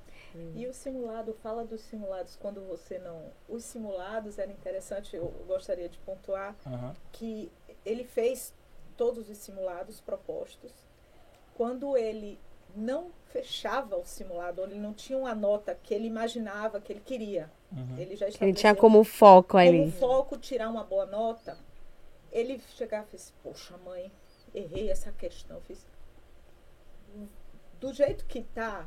E 0.55 0.67
o 0.67 0.73
simulado, 0.73 1.33
fala 1.41 1.63
dos 1.63 1.81
simulados 1.81 2.35
quando 2.35 2.61
você 2.61 2.99
não. 2.99 3.31
Os 3.47 3.63
simulados 3.63 4.37
era 4.37 4.51
interessante, 4.51 5.15
eu 5.15 5.27
gostaria 5.47 5.87
de 5.87 5.97
pontuar 5.99 6.55
uhum. 6.65 6.93
que 7.11 7.51
ele 7.85 8.03
fez 8.03 8.53
todos 8.97 9.29
os 9.29 9.37
simulados 9.37 10.01
propostos. 10.01 10.71
Quando 11.55 11.95
ele 11.95 12.37
não 12.75 13.11
fechava 13.27 13.95
o 13.95 14.05
simulado, 14.05 14.61
ele 14.63 14.79
não 14.79 14.93
tinha 14.93 15.17
uma 15.17 15.33
nota 15.33 15.77
que 15.81 15.93
ele 15.93 16.07
imaginava 16.07 16.81
que 16.81 16.91
ele 16.91 16.99
queria. 16.99 17.49
Uhum. 17.71 17.97
Ele 17.97 18.15
já 18.15 18.27
Ele 18.41 18.53
tinha 18.53 18.75
como 18.75 19.03
foco 19.03 19.57
ali. 19.57 19.79
Como 19.79 19.91
foco 19.91 20.37
tirar 20.37 20.69
uma 20.69 20.83
boa 20.83 21.05
nota. 21.05 21.57
Ele 22.31 22.61
chegava 22.75 23.05
e 23.07 23.11
fez, 23.11 23.33
poxa 23.41 23.77
mãe, 23.77 24.11
errei 24.53 24.89
essa 24.89 25.11
questão. 25.11 25.61
Fiz, 25.61 25.85
do 27.79 27.93
jeito 27.93 28.25
que 28.25 28.41
tá, 28.41 28.85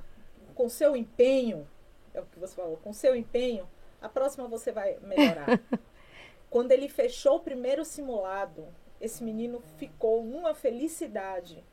com 0.59 0.69
seu 0.69 0.97
empenho, 0.97 1.69
é 2.13 2.21
o 2.21 2.27
que 2.27 2.37
você 2.37 2.57
falou, 2.57 2.77
com 2.79 2.93
seu 2.93 3.15
empenho, 3.15 3.69
a 4.03 4.09
próxima 4.09 4.49
você 4.49 4.73
vai 4.73 4.99
melhorar. 5.03 5.47
Quando 6.51 6.73
ele 6.73 6.89
fechou 6.89 7.37
o 7.37 7.41
primeiro 7.41 7.85
simulado, 7.85 8.67
esse 9.01 9.23
menino 9.23 9.61
ficou 9.77 10.25
numa 10.25 10.57
felicidade, 10.57 11.65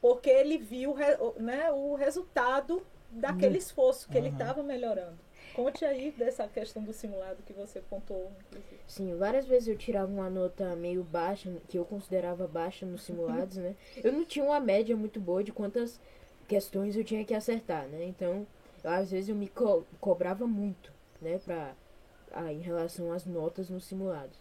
porque 0.00 0.28
ele 0.28 0.58
viu 0.58 0.96
né, 1.36 1.70
o 1.70 1.94
resultado 1.94 2.84
daquele 3.12 3.54
uhum. 3.54 3.58
esforço 3.58 4.08
que 4.08 4.18
uhum. 4.18 4.24
ele 4.24 4.34
estava 4.34 4.60
melhorando. 4.60 5.18
Conte 5.54 5.84
aí 5.84 6.10
dessa 6.10 6.48
questão 6.48 6.82
do 6.82 6.92
simulado 6.92 7.44
que 7.44 7.52
você. 7.52 7.80
Inclusive. 8.50 8.80
Sim, 8.88 9.14
várias 9.16 9.46
vezes 9.46 9.68
eu 9.68 9.76
tirava 9.76 10.10
uma 10.10 10.28
nota 10.28 10.74
meio 10.74 11.04
baixa, 11.04 11.52
que 11.68 11.78
eu 11.78 11.84
considerava 11.84 12.48
baixa 12.48 12.84
nos 12.84 13.02
simulados, 13.06 13.56
né? 13.56 13.76
Eu 14.02 14.12
não 14.12 14.24
tinha 14.24 14.44
uma 14.44 14.58
média 14.58 14.96
muito 14.96 15.20
boa 15.20 15.44
de 15.44 15.52
quantas 15.52 16.00
questões 16.50 16.96
eu 16.96 17.04
tinha 17.04 17.24
que 17.24 17.32
acertar, 17.32 17.86
né? 17.86 18.04
Então, 18.04 18.44
às 18.82 19.12
vezes 19.12 19.28
eu 19.28 19.36
me 19.36 19.48
co 19.48 19.84
cobrava 20.00 20.48
muito, 20.48 20.92
né, 21.22 21.38
pra, 21.38 21.76
ah, 22.32 22.52
em 22.52 22.58
relação 22.60 23.12
às 23.12 23.24
notas 23.24 23.70
nos 23.70 23.84
simulados. 23.84 24.36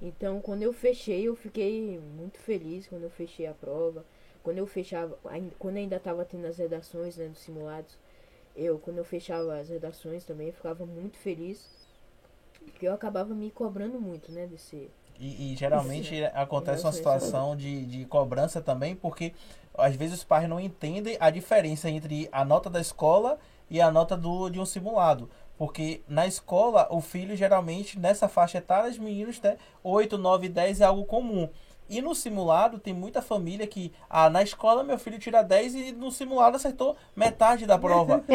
Então, 0.00 0.40
quando 0.40 0.62
eu 0.62 0.72
fechei, 0.72 1.28
eu 1.28 1.36
fiquei 1.36 1.98
muito 1.98 2.38
feliz 2.38 2.86
quando 2.86 3.02
eu 3.02 3.10
fechei 3.10 3.46
a 3.46 3.52
prova. 3.52 4.06
Quando 4.42 4.56
eu 4.58 4.66
fechava, 4.66 5.18
quando 5.58 5.76
ainda 5.76 5.96
estava 5.96 6.24
tendo 6.24 6.46
as 6.46 6.56
redações, 6.56 7.18
né, 7.18 7.28
dos 7.28 7.40
simulados, 7.40 7.98
eu, 8.56 8.78
quando 8.78 8.98
eu 8.98 9.04
fechava 9.04 9.58
as 9.58 9.68
redações 9.68 10.24
também, 10.24 10.46
eu 10.46 10.54
ficava 10.54 10.86
muito 10.86 11.18
feliz. 11.18 11.86
Porque 12.64 12.88
eu 12.88 12.94
acabava 12.94 13.34
me 13.34 13.50
cobrando 13.50 14.00
muito, 14.00 14.32
né, 14.32 14.46
desse... 14.46 14.90
E, 15.18 15.52
e 15.52 15.56
geralmente 15.56 16.16
Sim. 16.16 16.24
acontece 16.34 16.84
uma 16.84 16.92
situação 16.92 17.56
de, 17.56 17.84
de 17.86 18.04
cobrança 18.04 18.60
também, 18.60 18.94
porque 18.94 19.32
às 19.76 19.94
vezes 19.96 20.18
os 20.18 20.24
pais 20.24 20.48
não 20.48 20.60
entendem 20.60 21.16
a 21.18 21.30
diferença 21.30 21.90
entre 21.90 22.28
a 22.30 22.44
nota 22.44 22.70
da 22.70 22.80
escola 22.80 23.38
e 23.70 23.80
a 23.80 23.90
nota 23.90 24.16
do, 24.16 24.48
de 24.48 24.60
um 24.60 24.66
simulado. 24.66 25.28
Porque 25.56 26.02
na 26.08 26.24
escola, 26.26 26.86
o 26.90 27.00
filho 27.00 27.36
geralmente, 27.36 27.98
nessa 27.98 28.28
faixa 28.28 28.58
etária, 28.58 28.90
os 28.90 28.98
meninos, 28.98 29.40
né, 29.40 29.56
8, 29.82 30.16
9, 30.16 30.48
10 30.48 30.80
é 30.80 30.84
algo 30.84 31.04
comum. 31.04 31.48
E 31.88 32.02
no 32.02 32.14
simulado 32.14 32.78
tem 32.78 32.92
muita 32.92 33.22
família 33.22 33.66
que, 33.66 33.92
ah, 34.10 34.28
na 34.28 34.42
escola 34.42 34.84
meu 34.84 34.98
filho 34.98 35.18
tira 35.18 35.42
10 35.42 35.74
e 35.74 35.92
no 35.92 36.10
simulado 36.10 36.56
acertou 36.56 36.96
metade 37.16 37.66
da 37.66 37.78
prova. 37.78 38.22
e 38.28 38.34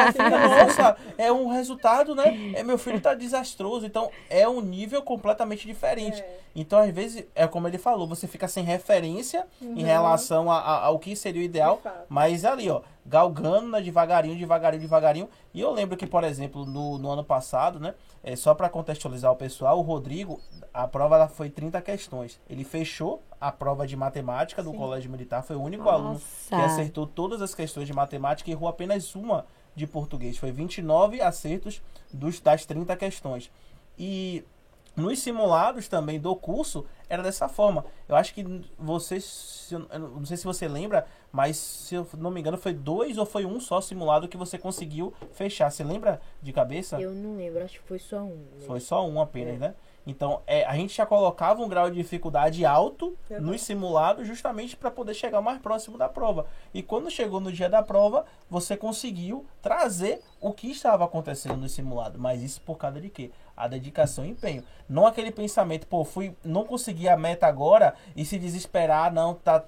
aí 0.00 0.12
fica, 0.12 0.30
nossa, 0.30 0.96
é 1.18 1.32
um 1.32 1.48
resultado, 1.48 2.14
né? 2.14 2.52
É, 2.54 2.62
meu 2.62 2.78
filho 2.78 3.00
tá 3.00 3.14
desastroso. 3.14 3.84
Então 3.84 4.10
é 4.30 4.48
um 4.48 4.60
nível 4.60 5.02
completamente 5.02 5.66
diferente. 5.66 6.20
É. 6.20 6.38
Então, 6.54 6.78
às 6.78 6.90
vezes, 6.90 7.24
é 7.34 7.46
como 7.48 7.66
ele 7.66 7.78
falou, 7.78 8.06
você 8.06 8.28
fica 8.28 8.46
sem 8.46 8.62
referência 8.62 9.44
uhum. 9.60 9.74
em 9.76 9.82
relação 9.82 10.50
a, 10.50 10.58
a, 10.58 10.84
ao 10.84 10.98
que 10.98 11.16
seria 11.16 11.42
o 11.42 11.44
ideal. 11.44 11.80
Mas 12.08 12.44
ali, 12.44 12.70
ó, 12.70 12.82
galgando 13.06 13.68
né, 13.68 13.80
devagarinho, 13.80 14.36
devagarinho, 14.36 14.80
devagarinho. 14.80 15.28
E 15.52 15.60
eu 15.60 15.70
lembro 15.72 15.96
que, 15.96 16.06
por 16.06 16.24
exemplo, 16.24 16.64
no, 16.64 16.98
no 16.98 17.10
ano 17.10 17.24
passado, 17.24 17.78
né? 17.78 17.94
É, 18.22 18.34
só 18.34 18.54
para 18.54 18.68
contextualizar 18.68 19.30
o 19.30 19.36
pessoal, 19.36 19.78
o 19.78 19.82
Rodrigo, 19.82 20.40
a 20.72 20.88
prova 20.88 21.28
foi 21.28 21.50
30 21.50 21.80
questões. 21.82 22.40
Ele 22.48 22.64
fechou 22.64 23.22
a 23.40 23.52
prova 23.52 23.86
de 23.86 23.96
matemática 23.96 24.62
do 24.62 24.70
Sim. 24.70 24.78
Colégio 24.78 25.10
Militar, 25.10 25.42
foi 25.42 25.56
o 25.56 25.62
único 25.62 25.84
Nossa. 25.84 25.96
aluno 25.96 26.20
que 26.48 26.54
acertou 26.54 27.06
todas 27.06 27.42
as 27.42 27.54
questões 27.54 27.86
de 27.86 27.92
matemática 27.92 28.48
e 28.48 28.52
errou 28.52 28.68
apenas 28.68 29.14
uma 29.14 29.44
de 29.74 29.86
português. 29.86 30.38
Foi 30.38 30.50
29 30.50 31.20
acertos 31.20 31.82
dos, 32.12 32.40
das 32.40 32.64
30 32.64 32.96
questões. 32.96 33.50
E 33.98 34.44
nos 34.96 35.18
simulados 35.18 35.88
também 35.88 36.20
do 36.20 36.34
curso 36.36 36.86
era 37.08 37.22
dessa 37.22 37.48
forma. 37.48 37.84
Eu 38.08 38.16
acho 38.16 38.34
que 38.34 38.44
você, 38.78 39.18
não 39.98 40.24
sei 40.24 40.36
se 40.36 40.44
você 40.44 40.68
lembra, 40.68 41.06
mas 41.32 41.56
se 41.56 41.94
eu 41.94 42.06
não 42.16 42.30
me 42.30 42.40
engano 42.40 42.56
foi 42.56 42.72
dois 42.72 43.18
ou 43.18 43.26
foi 43.26 43.44
um 43.44 43.60
só 43.60 43.80
simulado 43.80 44.28
que 44.28 44.36
você 44.36 44.56
conseguiu 44.56 45.12
fechar. 45.32 45.70
Você 45.70 45.82
lembra 45.82 46.20
de 46.40 46.52
cabeça? 46.52 47.00
Eu 47.00 47.12
não 47.12 47.36
lembro, 47.36 47.64
acho 47.64 47.80
que 47.80 47.86
foi 47.86 47.98
só 47.98 48.18
um. 48.18 48.46
Mesmo. 48.52 48.66
Foi 48.66 48.80
só 48.80 49.06
um 49.06 49.20
apenas, 49.20 49.56
é. 49.56 49.58
né? 49.58 49.74
Então, 50.06 50.42
é, 50.46 50.64
a 50.64 50.74
gente 50.74 50.94
já 50.94 51.06
colocava 51.06 51.62
um 51.62 51.68
grau 51.68 51.88
de 51.88 51.96
dificuldade 51.96 52.64
alto 52.64 53.16
uhum. 53.30 53.40
nos 53.40 53.62
simulados 53.62 54.26
justamente 54.26 54.76
para 54.76 54.90
poder 54.90 55.14
chegar 55.14 55.40
mais 55.40 55.58
próximo 55.60 55.96
da 55.96 56.08
prova. 56.08 56.46
E 56.74 56.82
quando 56.82 57.10
chegou 57.10 57.40
no 57.40 57.50
dia 57.50 57.70
da 57.70 57.82
prova, 57.82 58.26
você 58.48 58.76
conseguiu 58.76 59.46
trazer 59.62 60.20
o 60.40 60.52
que 60.52 60.70
estava 60.70 61.04
acontecendo 61.04 61.56
no 61.56 61.68
simulado. 61.68 62.18
Mas 62.18 62.42
isso 62.42 62.60
por 62.60 62.76
causa 62.76 63.00
de 63.00 63.08
quê? 63.08 63.30
A 63.56 63.68
dedicação 63.68 64.24
e 64.24 64.30
empenho. 64.30 64.64
Não 64.88 65.06
aquele 65.06 65.30
pensamento, 65.30 65.86
pô, 65.86 66.04
fui, 66.04 66.36
não 66.44 66.64
consegui 66.64 67.08
a 67.08 67.16
meta 67.16 67.46
agora 67.46 67.94
e 68.16 68.24
se 68.24 68.38
desesperar, 68.38 69.12
não, 69.12 69.34
tá 69.34 69.64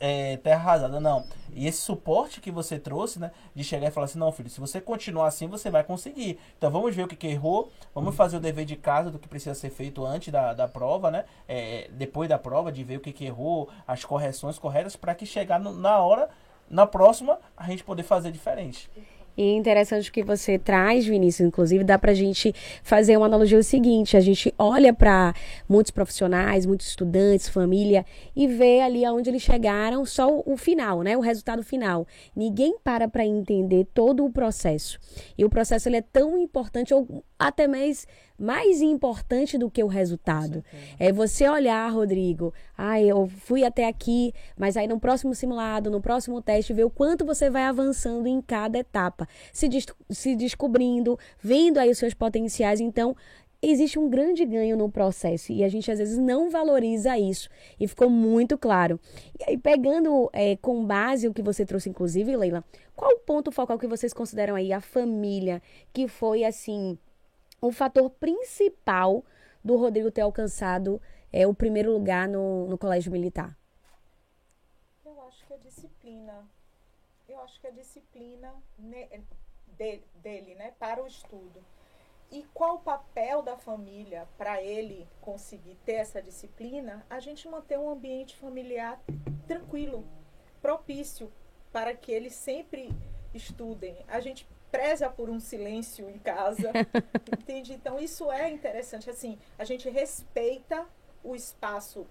é, 0.00 0.38
terra 0.38 0.70
arrasada, 0.70 0.98
não. 0.98 1.24
E 1.52 1.66
esse 1.66 1.82
suporte 1.82 2.40
que 2.40 2.50
você 2.50 2.78
trouxe, 2.78 3.20
né? 3.20 3.30
De 3.54 3.62
chegar 3.62 3.88
e 3.88 3.90
falar 3.90 4.06
assim, 4.06 4.18
não, 4.18 4.32
filho, 4.32 4.48
se 4.48 4.58
você 4.58 4.80
continuar 4.80 5.26
assim, 5.26 5.46
você 5.46 5.70
vai 5.70 5.84
conseguir. 5.84 6.38
Então 6.56 6.70
vamos 6.70 6.96
ver 6.96 7.02
o 7.02 7.08
que, 7.08 7.14
que 7.14 7.26
errou, 7.26 7.70
vamos 7.94 8.16
fazer 8.16 8.38
o 8.38 8.40
dever 8.40 8.64
de 8.64 8.76
casa 8.76 9.10
do 9.10 9.18
que 9.18 9.28
precisa 9.28 9.54
ser 9.54 9.68
feito 9.68 10.04
antes 10.04 10.32
da, 10.32 10.54
da 10.54 10.66
prova, 10.66 11.10
né? 11.10 11.26
É, 11.46 11.90
depois 11.92 12.28
da 12.28 12.38
prova, 12.38 12.72
de 12.72 12.82
ver 12.82 12.96
o 12.96 13.00
que, 13.00 13.12
que 13.12 13.26
errou, 13.26 13.68
as 13.86 14.02
correções 14.04 14.58
corretas, 14.58 14.96
para 14.96 15.14
que 15.14 15.26
chegar 15.26 15.60
no, 15.60 15.72
na 15.74 15.98
hora, 15.98 16.30
na 16.68 16.86
próxima, 16.86 17.38
a 17.56 17.66
gente 17.66 17.84
poder 17.84 18.04
fazer 18.04 18.32
diferente. 18.32 18.88
E 19.36 19.42
é 19.42 19.52
interessante 19.54 20.10
que 20.10 20.22
você 20.22 20.58
traz, 20.58 21.06
Vinícius, 21.06 21.48
inclusive, 21.48 21.84
dá 21.84 21.98
para 21.98 22.10
a 22.10 22.14
gente 22.14 22.52
fazer 22.82 23.16
uma 23.16 23.26
analogia 23.26 23.58
o 23.58 23.62
seguinte: 23.62 24.16
a 24.16 24.20
gente 24.20 24.54
olha 24.58 24.92
para 24.92 25.34
muitos 25.68 25.90
profissionais, 25.90 26.66
muitos 26.66 26.88
estudantes, 26.88 27.48
família, 27.48 28.04
e 28.34 28.46
vê 28.46 28.80
ali 28.80 29.04
aonde 29.04 29.30
eles 29.30 29.42
chegaram 29.42 30.04
só 30.04 30.42
o 30.44 30.56
final, 30.56 31.02
né? 31.02 31.16
O 31.16 31.20
resultado 31.20 31.62
final. 31.62 32.06
Ninguém 32.34 32.76
para 32.82 33.08
para 33.08 33.24
entender 33.24 33.86
todo 33.94 34.24
o 34.24 34.30
processo. 34.30 34.98
E 35.36 35.44
o 35.44 35.50
processo 35.50 35.88
ele 35.88 35.96
é 35.96 36.02
tão 36.02 36.36
importante, 36.38 36.92
ou 36.92 37.24
até 37.40 37.66
mais 37.66 38.06
mais 38.38 38.80
importante 38.80 39.58
do 39.58 39.70
que 39.70 39.84
o 39.84 39.86
resultado. 39.86 40.64
É 40.98 41.12
você 41.12 41.46
olhar, 41.46 41.86
Rodrigo, 41.92 42.54
ah, 42.76 42.98
eu 42.98 43.26
fui 43.26 43.64
até 43.64 43.86
aqui, 43.86 44.32
mas 44.56 44.78
aí 44.78 44.86
no 44.86 44.98
próximo 44.98 45.34
simulado, 45.34 45.90
no 45.90 46.00
próximo 46.00 46.40
teste, 46.40 46.72
ver 46.72 46.84
o 46.84 46.90
quanto 46.90 47.22
você 47.22 47.50
vai 47.50 47.64
avançando 47.64 48.26
em 48.26 48.40
cada 48.40 48.78
etapa, 48.78 49.28
se, 49.52 49.68
des 49.68 49.84
se 50.08 50.34
descobrindo, 50.34 51.18
vendo 51.38 51.76
aí 51.76 51.90
os 51.90 51.98
seus 51.98 52.14
potenciais. 52.14 52.80
Então, 52.80 53.14
existe 53.60 53.98
um 53.98 54.08
grande 54.08 54.46
ganho 54.46 54.74
no 54.74 54.90
processo 54.90 55.52
e 55.52 55.62
a 55.62 55.68
gente 55.68 55.90
às 55.90 55.98
vezes 55.98 56.16
não 56.16 56.48
valoriza 56.48 57.18
isso. 57.18 57.48
E 57.78 57.86
ficou 57.86 58.08
muito 58.08 58.56
claro. 58.56 58.98
E 59.38 59.50
aí, 59.50 59.58
pegando 59.58 60.30
é, 60.32 60.56
com 60.56 60.82
base 60.86 61.28
o 61.28 61.34
que 61.34 61.42
você 61.42 61.66
trouxe, 61.66 61.90
inclusive, 61.90 62.34
Leila, 62.34 62.64
qual 62.96 63.12
o 63.12 63.18
ponto 63.18 63.52
focal 63.52 63.78
que 63.78 63.86
vocês 63.86 64.14
consideram 64.14 64.54
aí 64.54 64.72
a 64.72 64.80
família, 64.80 65.60
que 65.92 66.08
foi, 66.08 66.42
assim, 66.42 66.98
o 67.60 67.70
fator 67.70 68.10
principal 68.10 69.24
do 69.62 69.76
Rodrigo 69.76 70.10
ter 70.10 70.22
alcançado 70.22 71.00
é, 71.32 71.46
o 71.46 71.54
primeiro 71.54 71.92
lugar 71.92 72.28
no, 72.28 72.66
no 72.66 72.78
colégio 72.78 73.12
militar? 73.12 73.56
Eu 75.04 75.20
acho 75.22 75.46
que 75.46 75.54
a 75.54 75.58
disciplina. 75.58 76.48
Eu 77.28 77.40
acho 77.40 77.60
que 77.60 77.66
a 77.66 77.70
disciplina 77.70 78.52
dele, 78.78 80.04
dele 80.16 80.54
né, 80.56 80.72
para 80.78 81.02
o 81.02 81.06
estudo 81.06 81.62
e 82.30 82.44
qual 82.54 82.76
o 82.76 82.80
papel 82.80 83.42
da 83.42 83.56
família 83.56 84.28
para 84.38 84.62
ele 84.62 85.08
conseguir 85.20 85.76
ter 85.84 85.94
essa 85.94 86.22
disciplina? 86.22 87.04
A 87.10 87.18
gente 87.18 87.48
manter 87.48 87.78
um 87.78 87.90
ambiente 87.90 88.36
familiar 88.36 89.00
tranquilo, 89.48 90.06
propício 90.62 91.32
para 91.72 91.94
que 91.94 92.12
eles 92.12 92.34
sempre 92.34 92.90
estudem. 93.34 93.96
A 94.06 94.20
gente 94.20 94.46
preza 94.70 95.08
por 95.10 95.28
um 95.28 95.40
silêncio 95.40 96.08
em 96.08 96.18
casa, 96.18 96.70
entende? 97.38 97.72
Então 97.72 97.98
isso 97.98 98.30
é 98.30 98.50
interessante. 98.50 99.10
Assim, 99.10 99.38
a 99.58 99.64
gente 99.64 99.88
respeita 99.88 100.86
o 101.22 101.34
espaço 101.34 102.06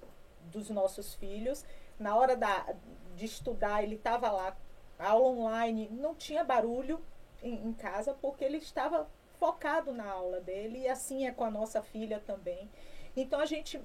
dos 0.51 0.69
nossos 0.69 1.15
filhos. 1.15 1.65
Na 1.97 2.15
hora 2.15 2.35
da, 2.35 2.73
de 3.15 3.25
estudar, 3.25 3.83
ele 3.83 3.95
estava 3.95 4.31
lá, 4.31 4.55
aula 4.97 5.27
online, 5.27 5.89
não 5.91 6.15
tinha 6.15 6.43
barulho 6.43 7.01
em, 7.41 7.67
em 7.67 7.73
casa 7.73 8.13
porque 8.21 8.43
ele 8.43 8.57
estava 8.57 9.07
focado 9.39 9.93
na 9.93 10.05
aula 10.05 10.41
dele, 10.41 10.79
e 10.79 10.87
assim 10.89 11.25
é 11.25 11.31
com 11.31 11.45
a 11.45 11.51
nossa 11.51 11.81
filha 11.81 12.21
também. 12.25 12.69
Então 13.15 13.39
a 13.39 13.45
gente. 13.45 13.81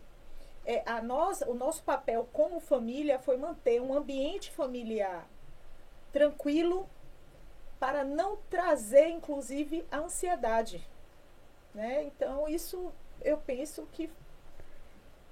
É, 0.67 0.83
a 0.87 1.03
nós, 1.03 1.43
o 1.43 1.53
nosso 1.53 1.83
papel 1.83 2.27
como 2.33 2.59
família 2.59 3.19
foi 3.19 3.37
manter 3.37 3.83
um 3.83 3.93
ambiente 3.93 4.51
familiar 4.51 5.29
tranquilo 6.15 6.89
para 7.85 8.03
não 8.03 8.39
trazer, 8.49 9.09
inclusive, 9.09 9.85
a 9.93 9.99
ansiedade. 9.99 10.83
Né? 11.75 12.05
Então, 12.05 12.49
isso 12.49 12.91
eu 13.21 13.37
penso 13.37 13.87
que. 13.93 14.11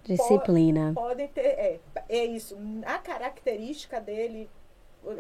Disciplina. 0.05 0.93
Po 0.93 1.01
podem 1.01 1.29
ter. 1.29 1.47
É, 1.47 1.81
é 2.11 2.25
isso. 2.27 2.55
A 2.85 2.99
característica 2.99 3.99
dele, 4.03 4.51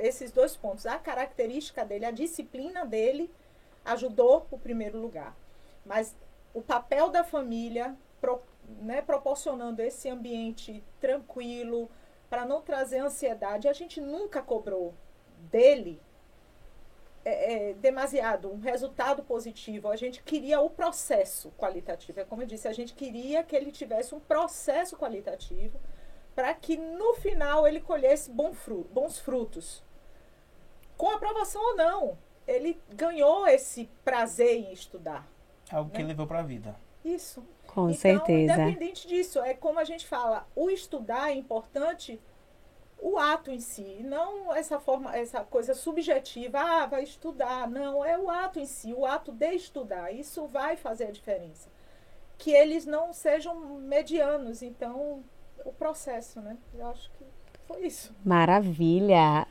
esses 0.00 0.30
dois 0.30 0.54
pontos, 0.54 0.84
a 0.84 0.98
característica 0.98 1.86
dele, 1.86 2.04
a 2.04 2.10
disciplina 2.10 2.84
dele 2.84 3.30
ajudou 3.82 4.46
o 4.50 4.58
primeiro 4.58 5.00
lugar. 5.00 5.34
Mas 5.86 6.14
o 6.52 6.60
papel 6.60 7.08
da 7.08 7.24
família, 7.24 7.96
pro, 8.20 8.42
né, 8.82 9.00
proporcionando 9.00 9.80
esse 9.80 10.06
ambiente 10.06 10.84
tranquilo, 11.00 11.90
para 12.28 12.44
não 12.44 12.60
trazer 12.60 12.98
ansiedade, 12.98 13.68
a 13.68 13.72
gente 13.72 14.02
nunca 14.02 14.42
cobrou 14.42 14.92
dele 15.50 15.98
é, 17.24 17.70
é, 17.70 17.74
demasiado, 17.74 18.50
um 18.50 18.58
resultado 18.58 19.22
positivo. 19.22 19.88
A 19.88 19.96
gente 19.96 20.22
queria 20.22 20.60
o 20.60 20.70
processo 20.70 21.52
qualitativo. 21.58 22.20
É 22.20 22.24
como 22.24 22.42
eu 22.42 22.46
disse, 22.46 22.68
a 22.68 22.72
gente 22.72 22.94
queria 22.94 23.42
que 23.42 23.54
ele 23.54 23.70
tivesse 23.70 24.14
um 24.14 24.20
processo 24.20 24.96
qualitativo 24.96 25.80
para 26.34 26.52
que 26.54 26.76
no 26.76 27.14
final 27.14 27.66
ele 27.68 27.80
colhesse 27.80 28.30
bom 28.30 28.52
fru 28.52 28.86
bons 28.92 29.18
frutos. 29.18 29.82
Com 30.96 31.10
aprovação 31.10 31.62
ou 31.62 31.76
não 31.76 32.18
ele 32.46 32.80
ganhou 32.90 33.46
esse 33.46 33.88
prazer 34.04 34.56
em 34.56 34.72
estudar. 34.72 35.26
Algo 35.70 35.90
né? 35.90 35.96
que 35.96 36.02
levou 36.02 36.26
para 36.26 36.40
a 36.40 36.42
vida. 36.42 36.76
Isso. 37.04 37.44
Com 37.66 37.88
então, 37.88 37.94
certeza. 37.94 38.54
Independente 38.54 39.08
disso, 39.08 39.40
é 39.40 39.54
como 39.54 39.78
a 39.78 39.84
gente 39.84 40.06
fala, 40.06 40.46
o 40.54 40.70
estudar 40.70 41.30
é 41.30 41.34
importante 41.34 42.20
o 43.02 43.18
ato 43.18 43.50
em 43.50 43.58
si, 43.58 44.00
não 44.04 44.54
essa 44.54 44.78
forma, 44.78 45.14
essa 45.14 45.42
coisa 45.42 45.74
subjetiva, 45.74 46.60
ah, 46.60 46.86
vai 46.86 47.02
estudar. 47.02 47.68
Não, 47.68 48.04
é 48.04 48.16
o 48.16 48.30
ato 48.30 48.60
em 48.60 48.64
si, 48.64 48.94
o 48.94 49.04
ato 49.04 49.32
de 49.32 49.54
estudar. 49.56 50.12
Isso 50.12 50.46
vai 50.46 50.76
fazer 50.76 51.06
a 51.06 51.10
diferença. 51.10 51.68
Que 52.38 52.52
eles 52.52 52.86
não 52.86 53.12
sejam 53.12 53.56
medianos, 53.80 54.62
então 54.62 55.24
o 55.64 55.72
processo, 55.72 56.40
né? 56.40 56.56
Eu 56.74 56.86
acho 56.86 57.10
que 57.12 57.24
foi 57.66 57.86
isso. 57.86 58.14
Maravilha! 58.24 59.46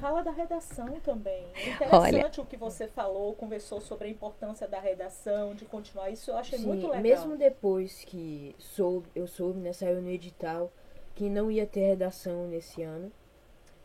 Fala 0.00 0.22
da 0.22 0.30
redação 0.30 0.98
também. 1.00 1.44
Interessante 1.76 2.40
Olha. 2.40 2.44
o 2.44 2.46
que 2.46 2.56
você 2.56 2.88
falou, 2.88 3.34
conversou 3.34 3.82
sobre 3.82 4.08
a 4.08 4.10
importância 4.10 4.66
da 4.66 4.80
redação, 4.80 5.54
de 5.54 5.66
continuar. 5.66 6.08
Isso 6.08 6.30
eu 6.30 6.38
achei 6.38 6.58
Sim, 6.58 6.68
muito 6.68 6.86
legal. 6.86 7.02
Mesmo 7.02 7.36
depois 7.36 8.02
que 8.04 8.56
soube, 8.58 9.10
eu 9.14 9.26
soube, 9.26 9.60
né, 9.60 9.74
saiu 9.74 10.00
no 10.00 10.08
edital, 10.08 10.72
que 11.14 11.28
não 11.28 11.50
ia 11.50 11.66
ter 11.66 11.80
redação 11.80 12.48
nesse 12.48 12.82
ano, 12.82 13.10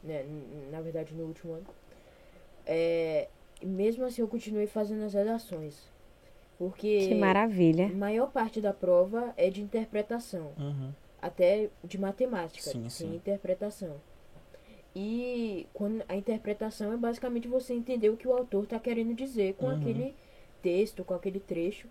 né, 0.04 0.26
na 0.72 0.82
verdade 0.82 1.14
no 1.14 1.26
último 1.26 1.54
ano. 1.54 1.66
É, 2.66 3.28
mesmo 3.64 4.06
assim 4.06 4.22
eu 4.22 4.28
continuei 4.28 4.68
fazendo 4.68 5.04
as 5.04 5.14
redações. 5.14 5.92
Porque 6.58 7.08
que 7.10 7.16
maravilha. 7.16 7.86
a 7.86 7.90
maior 7.90 8.32
parte 8.32 8.60
da 8.60 8.74
prova 8.74 9.34
é 9.38 9.50
de 9.50 9.62
interpretação. 9.62 10.54
Uhum 10.58 10.92
até 11.22 11.70
de 11.84 11.98
matemática, 11.98 12.72
sim, 12.72 12.82
tem 12.82 12.90
sim. 12.90 13.16
interpretação. 13.16 13.96
E 14.96 15.68
quando 15.74 16.04
a 16.08 16.16
interpretação 16.16 16.92
é 16.94 16.98
basicamente 16.98 17.48
você 17.48 17.74
entender 17.74 18.10
o 18.10 18.18
que 18.18 18.28
o 18.28 18.34
autor 18.34 18.64
está 18.64 18.80
querendo 18.80 19.14
dizer 19.14 19.54
com 19.56 19.68
uhum. 19.68 19.76
aquele 19.76 20.16
texto, 20.62 21.04
com 21.04 21.14
aquele 21.14 21.40
trecho. 21.40 21.88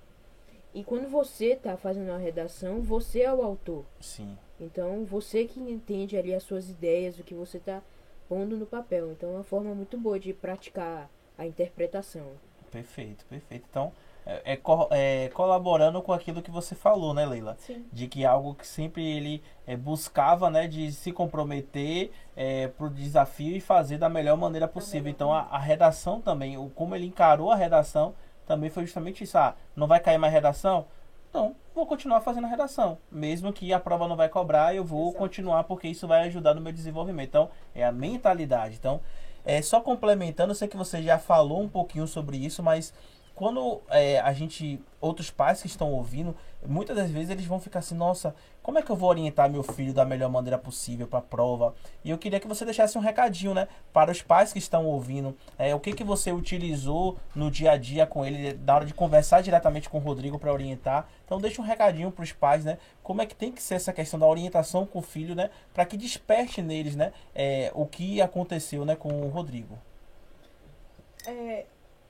E 0.76 0.84
quando 0.84 1.08
você 1.08 1.52
está 1.52 1.74
fazendo 1.74 2.10
a 2.10 2.18
redação, 2.18 2.82
você 2.82 3.22
é 3.22 3.32
o 3.32 3.40
autor. 3.40 3.86
Sim. 3.98 4.36
Então, 4.60 5.06
você 5.06 5.46
que 5.46 5.58
entende 5.58 6.18
ali 6.18 6.34
as 6.34 6.42
suas 6.42 6.68
ideias, 6.68 7.18
o 7.18 7.22
que 7.22 7.32
você 7.32 7.56
está 7.56 7.80
pondo 8.28 8.58
no 8.58 8.66
papel. 8.66 9.10
Então, 9.10 9.30
é 9.30 9.32
uma 9.36 9.42
forma 9.42 9.74
muito 9.74 9.96
boa 9.96 10.20
de 10.20 10.34
praticar 10.34 11.08
a 11.38 11.46
interpretação. 11.46 12.26
Perfeito, 12.70 13.24
perfeito. 13.24 13.64
Então, 13.70 13.90
é, 14.26 14.52
é, 14.52 14.60
é, 14.90 15.28
colaborando 15.30 16.02
com 16.02 16.12
aquilo 16.12 16.42
que 16.42 16.50
você 16.50 16.74
falou, 16.74 17.14
né, 17.14 17.24
Leila? 17.24 17.56
Sim. 17.58 17.86
De 17.90 18.06
que 18.06 18.26
algo 18.26 18.54
que 18.54 18.66
sempre 18.66 19.02
ele 19.02 19.42
é, 19.66 19.78
buscava, 19.78 20.50
né, 20.50 20.68
de 20.68 20.92
se 20.92 21.10
comprometer 21.10 22.10
é, 22.36 22.68
para 22.68 22.84
o 22.84 22.90
desafio 22.90 23.56
e 23.56 23.60
fazer 23.60 23.96
da 23.96 24.10
melhor 24.10 24.36
maneira 24.36 24.68
possível. 24.68 25.10
Então, 25.10 25.32
a, 25.32 25.40
a, 25.42 25.58
redação 25.58 26.20
também, 26.20 26.58
o, 26.58 26.68
como 26.68 26.94
ele 26.94 27.06
encarou 27.06 27.50
a 27.50 27.56
redação, 27.56 28.14
também 28.46 28.70
foi 28.70 28.84
justamente 28.84 29.24
isso. 29.24 29.36
Ah, 29.36 29.54
não 29.74 29.86
vai 29.86 30.00
cair 30.00 30.18
mais 30.18 30.32
redação? 30.32 30.86
Então, 31.28 31.54
vou 31.74 31.86
continuar 31.86 32.20
fazendo 32.20 32.46
a 32.46 32.48
redação. 32.48 32.96
Mesmo 33.10 33.52
que 33.52 33.72
a 33.72 33.78
prova 33.80 34.08
não 34.08 34.16
vai 34.16 34.28
cobrar, 34.28 34.74
eu 34.74 34.84
vou 34.84 35.08
Exato. 35.08 35.18
continuar 35.18 35.64
porque 35.64 35.88
isso 35.88 36.06
vai 36.06 36.26
ajudar 36.28 36.54
no 36.54 36.60
meu 36.60 36.72
desenvolvimento. 36.72 37.28
Então, 37.28 37.50
é 37.74 37.84
a 37.84 37.92
mentalidade. 37.92 38.76
Então, 38.76 39.00
é, 39.44 39.60
só 39.60 39.80
complementando, 39.80 40.52
eu 40.52 40.54
sei 40.56 40.66
que 40.66 40.76
você 40.76 41.02
já 41.02 41.18
falou 41.18 41.60
um 41.60 41.68
pouquinho 41.68 42.06
sobre 42.06 42.36
isso, 42.36 42.62
mas 42.62 42.92
quando 43.36 43.82
é, 43.90 44.18
a 44.18 44.32
gente, 44.32 44.80
outros 44.98 45.30
pais 45.30 45.60
que 45.60 45.66
estão 45.66 45.92
ouvindo, 45.92 46.34
muitas 46.66 46.96
das 46.96 47.10
vezes 47.10 47.28
eles 47.28 47.44
vão 47.44 47.60
ficar 47.60 47.80
assim, 47.80 47.94
nossa, 47.94 48.34
como 48.62 48.78
é 48.78 48.82
que 48.82 48.90
eu 48.90 48.96
vou 48.96 49.10
orientar 49.10 49.50
meu 49.50 49.62
filho 49.62 49.92
da 49.92 50.06
melhor 50.06 50.30
maneira 50.30 50.56
possível 50.56 51.06
para 51.06 51.18
a 51.18 51.22
prova? 51.22 51.74
E 52.02 52.08
eu 52.08 52.16
queria 52.16 52.40
que 52.40 52.48
você 52.48 52.64
deixasse 52.64 52.96
um 52.96 53.00
recadinho, 53.02 53.52
né, 53.52 53.68
para 53.92 54.10
os 54.10 54.22
pais 54.22 54.54
que 54.54 54.58
estão 54.58 54.86
ouvindo, 54.86 55.36
é, 55.58 55.74
o 55.74 55.78
que 55.78 55.92
que 55.92 56.02
você 56.02 56.32
utilizou 56.32 57.18
no 57.34 57.50
dia 57.50 57.72
a 57.72 57.76
dia 57.76 58.06
com 58.06 58.24
ele, 58.24 58.58
na 58.64 58.74
hora 58.74 58.86
de 58.86 58.94
conversar 58.94 59.42
diretamente 59.42 59.90
com 59.90 59.98
o 59.98 60.00
Rodrigo 60.00 60.38
para 60.38 60.50
orientar. 60.50 61.06
Então 61.26 61.38
deixa 61.38 61.60
um 61.60 61.64
recadinho 61.64 62.10
para 62.10 62.24
os 62.24 62.32
pais, 62.32 62.64
né, 62.64 62.78
como 63.02 63.20
é 63.20 63.26
que 63.26 63.34
tem 63.34 63.52
que 63.52 63.62
ser 63.62 63.74
essa 63.74 63.92
questão 63.92 64.18
da 64.18 64.26
orientação 64.26 64.86
com 64.86 65.00
o 65.00 65.02
filho, 65.02 65.34
né, 65.34 65.50
para 65.74 65.84
que 65.84 65.98
desperte 65.98 66.62
neles, 66.62 66.96
né, 66.96 67.12
é, 67.34 67.70
o 67.74 67.84
que 67.84 68.22
aconteceu, 68.22 68.86
né, 68.86 68.96
com 68.96 69.10
o 69.10 69.28
Rodrigo. 69.28 69.78
É, 71.26 71.66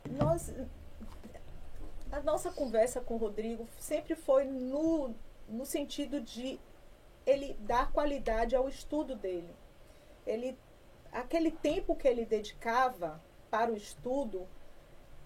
nós 0.09 0.53
a 2.11 2.21
nossa 2.21 2.51
conversa 2.51 3.01
com 3.01 3.15
o 3.15 3.19
Rodrigo 3.19 3.69
sempre 3.79 4.15
foi 4.15 4.45
no, 4.45 5.15
no 5.49 5.67
sentido 5.67 6.21
de 6.21 6.61
ele 7.25 7.55
dar 7.61 7.93
qualidade 7.93 8.55
ao 8.55 8.69
estudo 8.69 9.17
dele. 9.17 9.55
Ele, 10.27 10.57
aquele 11.13 11.51
tempo 11.51 11.97
que 11.97 12.07
ele 12.07 12.25
dedicava 12.25 13.21
para 13.51 13.73
o 13.73 13.77
estudo 13.77 14.47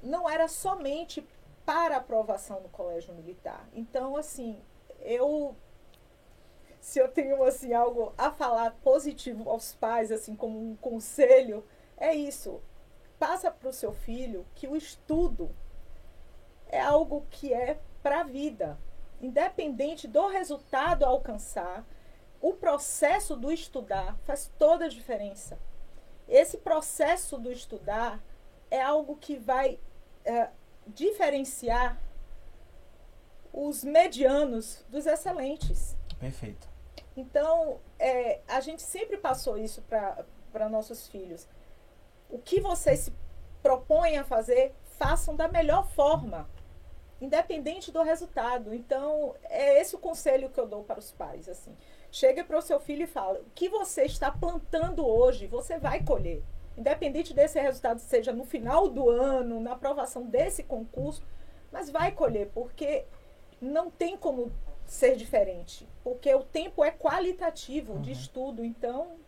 não 0.03 0.29
era 0.29 0.49
somente 0.49 1.27
para 1.65 1.97
aprovação 1.97 2.61
no 2.61 2.69
colégio 2.69 3.15
militar. 3.15 3.69
Então, 3.75 4.17
assim, 4.17 4.59
eu 5.01 5.55
se 6.81 6.99
eu 6.99 7.09
tenho 7.09 7.43
assim 7.45 7.75
algo 7.75 8.15
a 8.17 8.31
falar 8.31 8.75
positivo 8.83 9.51
aos 9.51 9.75
pais, 9.75 10.11
assim 10.11 10.35
como 10.35 10.59
um 10.59 10.75
conselho, 10.77 11.63
é 11.97 12.15
isso. 12.15 12.61
Passa 13.19 13.51
para 13.51 13.69
o 13.69 13.73
seu 13.73 13.93
filho 13.93 14.47
que 14.55 14.67
o 14.67 14.75
estudo 14.75 15.51
é 16.71 16.81
algo 16.81 17.27
que 17.31 17.53
é 17.53 17.79
para 18.03 18.21
a 18.21 18.25
vida. 18.25 18.79
Independente 19.21 20.09
do 20.09 20.29
resultado 20.29 21.05
alcançar, 21.05 21.85
o 22.41 22.55
processo 22.55 23.37
do 23.37 23.53
estudar 23.53 24.17
faz 24.25 24.51
toda 24.59 24.87
a 24.87 24.89
diferença. 24.89 25.59
Esse 26.27 26.59
processo 26.59 27.37
do 27.37 27.53
estudar 27.53 28.23
é 28.71 28.81
algo 28.81 29.17
que 29.17 29.37
vai 29.37 29.79
é, 30.25 30.49
diferenciar 30.87 32.01
os 33.53 33.83
medianos 33.83 34.85
dos 34.89 35.07
excelentes. 35.07 35.97
Perfeito. 36.19 36.69
Então, 37.17 37.81
é, 37.99 38.41
a 38.47 38.61
gente 38.61 38.81
sempre 38.81 39.17
passou 39.17 39.59
isso 39.59 39.83
para 39.83 40.69
nossos 40.69 41.09
filhos. 41.09 41.49
O 42.31 42.39
que 42.39 42.61
vocês 42.61 43.01
se 43.01 43.13
propõem 43.61 44.17
a 44.17 44.25
fazer, 44.25 44.73
façam 44.99 45.35
da 45.35 45.49
melhor 45.49 45.87
forma, 45.89 46.49
independente 47.21 47.93
do 47.93 48.03
resultado. 48.03 48.75
Então, 48.75 49.35
é 49.43 49.81
esse 49.81 49.95
o 49.95 49.99
conselho 49.99 50.51
que 50.51 50.59
eu 50.59 50.67
dou 50.67 50.83
para 50.83 50.99
os 50.99 51.13
pais. 51.13 51.49
assim. 51.49 51.77
Chega 52.11 52.43
para 52.43 52.59
o 52.59 52.63
seu 52.63 52.81
filho 52.81 53.05
e 53.05 53.07
fala: 53.07 53.41
o 53.41 53.51
que 53.55 53.69
você 53.69 54.05
está 54.05 54.31
plantando 54.31 55.07
hoje, 55.07 55.47
você 55.47 55.79
vai 55.79 56.03
colher. 56.03 56.43
Independente 56.77 57.35
desse 57.35 57.61
resultado, 57.61 57.99
seja 57.99 58.33
no 58.33 58.45
final 58.45 58.89
do 58.89 59.11
ano, 59.11 59.61
na 59.61 59.73
aprovação 59.73 60.25
desse 60.25 60.63
concurso, 60.63 61.23
mas 61.71 61.91
vai 61.91 62.13
colher, 62.13 62.49
porque 62.55 63.05
não 63.61 63.91
tem 63.91 64.17
como 64.17 64.51
ser 64.87 65.15
diferente, 65.15 65.87
porque 66.03 66.35
o 66.35 66.43
tempo 66.43 66.83
é 66.83 66.91
qualitativo 66.91 67.95
uhum. 67.95 68.01
de 68.01 68.13
estudo, 68.13 68.65
então 68.65 69.20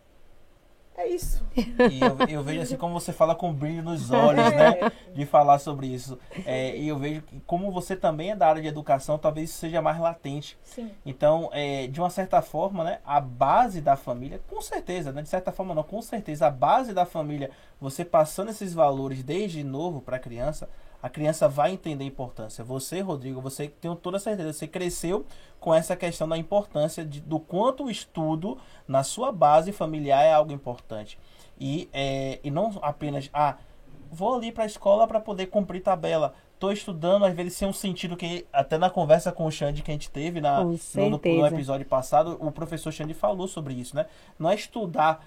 é 0.95 1.07
isso. 1.07 1.43
E 1.55 1.99
eu, 1.99 2.37
eu, 2.37 2.43
vejo 2.43 2.61
assim 2.61 2.77
como 2.77 2.99
você 2.99 3.11
fala 3.11 3.33
com 3.33 3.51
brilho 3.51 3.81
nos 3.81 4.11
olhos, 4.11 4.45
né? 4.51 4.91
De 5.13 5.25
falar 5.25 5.57
sobre 5.59 5.87
isso. 5.87 6.19
É, 6.45 6.77
e 6.77 6.87
eu 6.87 6.97
vejo 6.97 7.21
que 7.23 7.39
como 7.41 7.71
você 7.71 7.95
também 7.95 8.31
é 8.31 8.35
da 8.35 8.47
área 8.47 8.61
de 8.61 8.67
educação, 8.67 9.17
talvez 9.17 9.49
isso 9.49 9.59
seja 9.59 9.81
mais 9.81 9.99
latente. 9.99 10.57
Sim. 10.63 10.91
Então, 11.05 11.49
é, 11.51 11.87
de 11.87 11.99
uma 11.99 12.09
certa 12.09 12.41
forma, 12.41 12.83
né? 12.83 12.99
A 13.05 13.19
base 13.19 13.81
da 13.81 13.95
família, 13.95 14.39
com 14.47 14.61
certeza, 14.61 15.11
né? 15.11 15.23
De 15.23 15.29
certa 15.29 15.51
forma 15.51 15.73
não, 15.73 15.83
com 15.83 16.01
certeza, 16.01 16.47
a 16.47 16.51
base 16.51 16.93
da 16.93 17.05
família, 17.05 17.49
você 17.81 18.05
passando 18.05 18.49
esses 18.49 18.73
valores 18.73 19.23
desde 19.23 19.63
novo 19.63 19.99
para 20.01 20.17
a 20.17 20.19
criança, 20.19 20.69
a 21.03 21.09
criança 21.09 21.49
vai 21.49 21.73
entender 21.73 22.05
a 22.05 22.07
importância. 22.07 22.63
Você, 22.63 23.01
Rodrigo, 23.01 23.41
você 23.41 23.67
tem 23.67 23.93
toda 23.97 24.17
certeza, 24.17 24.53
você 24.53 24.65
cresceu 24.65 25.25
com 25.59 25.75
essa 25.75 25.97
questão 25.97 26.29
da 26.29 26.37
importância 26.37 27.03
de, 27.03 27.19
do 27.19 27.41
quanto 27.41 27.83
o 27.83 27.91
estudo 27.91 28.57
na 28.87 29.03
sua 29.03 29.29
base 29.29 29.73
familiar 29.73 30.23
é 30.23 30.31
algo 30.31 30.53
importante. 30.53 31.19
E, 31.59 31.89
é, 31.91 32.39
e 32.41 32.49
não 32.49 32.79
apenas, 32.81 33.29
ah, 33.33 33.57
vou 34.09 34.35
ali 34.35 34.49
para 34.49 34.63
a 34.63 34.65
escola 34.65 35.05
para 35.05 35.19
poder 35.19 35.47
cumprir 35.47 35.81
tabela. 35.81 36.33
Estou 36.53 36.71
estudando, 36.71 37.25
às 37.25 37.35
vezes, 37.35 37.55
sem 37.55 37.67
um 37.67 37.73
sentido 37.73 38.15
que, 38.15 38.45
até 38.53 38.77
na 38.77 38.89
conversa 38.89 39.29
com 39.29 39.45
o 39.45 39.51
Xande 39.51 39.81
que 39.81 39.91
a 39.91 39.93
gente 39.93 40.09
teve 40.09 40.39
na, 40.39 40.63
no, 40.63 40.79
no, 41.09 41.45
episódio 41.45 41.85
passado, 41.85 42.37
o 42.39 42.49
professor 42.49 42.93
Xande 42.93 43.13
falou 43.13 43.49
sobre 43.49 43.73
isso, 43.73 43.93
né? 43.93 44.05
Não 44.39 44.49
é 44.49 44.55
estudar 44.55 45.25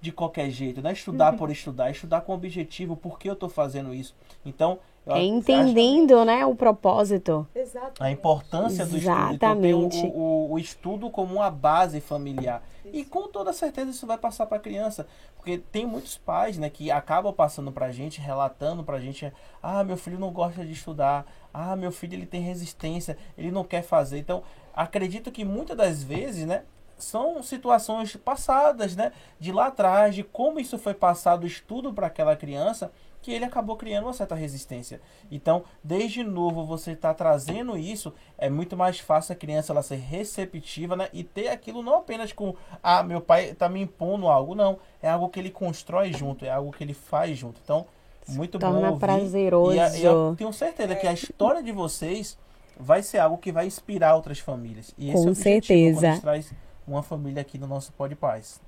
de 0.00 0.12
qualquer 0.12 0.50
jeito, 0.50 0.80
não 0.80 0.90
é 0.90 0.92
estudar 0.92 1.32
uhum. 1.32 1.38
por 1.38 1.50
estudar, 1.50 1.88
é 1.88 1.90
estudar 1.90 2.20
com 2.20 2.32
objetivo, 2.32 2.96
por 2.96 3.18
que 3.18 3.28
eu 3.28 3.34
estou 3.34 3.48
fazendo 3.48 3.92
isso. 3.92 4.14
Então, 4.46 4.78
é 5.06 5.22
entendendo, 5.22 6.24
né, 6.24 6.44
o 6.44 6.54
propósito. 6.54 7.46
Exatamente. 7.54 8.02
A 8.02 8.10
importância 8.10 8.84
do 8.84 8.96
estudo. 8.96 9.32
Então, 9.32 9.58
o, 9.58 10.18
o, 10.18 10.52
o, 10.52 10.58
estudo 10.58 11.10
como 11.10 11.36
uma 11.36 11.50
base 11.50 12.00
familiar. 12.00 12.62
Isso. 12.84 12.96
E 12.96 13.04
com 13.04 13.28
toda 13.28 13.52
certeza 13.52 13.90
isso 13.90 14.06
vai 14.06 14.18
passar 14.18 14.46
para 14.46 14.58
a 14.58 14.60
criança. 14.60 15.06
Porque 15.36 15.56
tem 15.56 15.86
muitos 15.86 16.18
pais, 16.18 16.58
né, 16.58 16.68
que 16.68 16.90
acabam 16.90 17.32
passando 17.32 17.72
para 17.72 17.86
a 17.86 17.90
gente, 17.90 18.20
relatando 18.20 18.84
para 18.84 18.98
a 18.98 19.00
gente, 19.00 19.32
ah, 19.62 19.82
meu 19.82 19.96
filho 19.96 20.18
não 20.18 20.30
gosta 20.30 20.64
de 20.64 20.72
estudar, 20.72 21.24
ah, 21.52 21.74
meu 21.74 21.90
filho 21.90 22.14
ele 22.14 22.26
tem 22.26 22.42
resistência, 22.42 23.16
ele 23.38 23.50
não 23.50 23.64
quer 23.64 23.82
fazer. 23.82 24.18
Então, 24.18 24.42
acredito 24.74 25.32
que 25.32 25.44
muitas 25.44 25.76
das 25.76 26.02
vezes, 26.02 26.46
né, 26.46 26.64
são 26.98 27.42
situações 27.42 28.14
passadas, 28.16 28.94
né, 28.94 29.12
de 29.38 29.50
lá 29.50 29.68
atrás, 29.68 30.14
de 30.14 30.22
como 30.22 30.60
isso 30.60 30.76
foi 30.76 30.92
passado 30.92 31.44
o 31.44 31.46
estudo 31.46 31.90
para 31.90 32.08
aquela 32.08 32.36
criança 32.36 32.92
que 33.22 33.32
ele 33.32 33.44
acabou 33.44 33.76
criando 33.76 34.04
uma 34.04 34.12
certa 34.12 34.34
resistência. 34.34 35.00
Então, 35.30 35.64
desde 35.84 36.22
novo, 36.22 36.64
você 36.64 36.92
está 36.92 37.12
trazendo 37.12 37.76
isso, 37.76 38.12
é 38.38 38.48
muito 38.48 38.76
mais 38.76 38.98
fácil 38.98 39.32
a 39.32 39.36
criança 39.36 39.72
ela 39.72 39.82
ser 39.82 39.96
receptiva 39.96 40.96
né? 40.96 41.08
e 41.12 41.22
ter 41.22 41.48
aquilo 41.48 41.82
não 41.82 41.96
apenas 41.96 42.32
com, 42.32 42.54
ah, 42.82 43.02
meu 43.02 43.20
pai 43.20 43.50
está 43.50 43.68
me 43.68 43.80
impondo 43.82 44.28
algo, 44.28 44.54
não. 44.54 44.78
É 45.02 45.10
algo 45.10 45.28
que 45.28 45.38
ele 45.38 45.50
constrói 45.50 46.12
junto, 46.12 46.44
é 46.44 46.50
algo 46.50 46.72
que 46.72 46.82
ele 46.82 46.94
faz 46.94 47.36
junto. 47.36 47.60
Então, 47.62 47.86
muito 48.28 48.58
Torna 48.58 48.80
bom 48.80 48.86
ouvir. 48.86 49.00
prazeroso. 49.00 49.76
E, 49.76 50.00
e 50.00 50.04
eu 50.04 50.34
tenho 50.36 50.52
certeza 50.52 50.94
que 50.94 51.06
a 51.06 51.12
história 51.12 51.62
de 51.62 51.72
vocês 51.72 52.38
vai 52.78 53.02
ser 53.02 53.18
algo 53.18 53.36
que 53.36 53.52
vai 53.52 53.66
inspirar 53.66 54.14
outras 54.14 54.38
famílias. 54.38 54.94
E 54.96 55.10
esse 55.10 55.22
com 55.22 55.28
é 55.28 55.32
o 55.32 55.34
certeza. 55.34 55.94
quando 55.96 56.04
a 56.04 56.12
gente 56.12 56.22
traz 56.22 56.52
uma 56.86 57.02
família 57.02 57.42
aqui 57.42 57.58
no 57.58 57.66
nosso 57.66 57.92
Pode 57.92 58.14
Paz. 58.14 58.60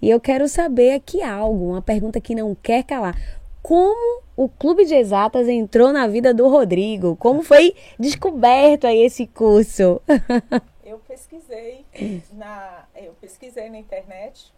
E 0.00 0.08
eu 0.08 0.18
quero 0.18 0.48
saber 0.48 0.94
aqui 0.94 1.22
algo, 1.22 1.72
uma 1.72 1.82
pergunta 1.82 2.20
que 2.20 2.34
não 2.34 2.54
quer 2.54 2.82
calar 2.84 3.41
como 3.62 4.22
o 4.36 4.48
Clube 4.48 4.84
de 4.84 4.94
Exatas 4.94 5.48
entrou 5.48 5.92
na 5.92 6.06
vida 6.06 6.34
do 6.34 6.48
Rodrigo? 6.48 7.16
Como 7.16 7.42
foi 7.42 7.74
descoberto 7.98 8.86
aí 8.86 9.02
esse 9.02 9.26
curso? 9.26 10.00
eu 10.84 10.98
pesquisei 10.98 11.84
na, 12.32 12.86
eu 12.96 13.12
pesquisei 13.20 13.70
na 13.70 13.78
internet 13.78 14.52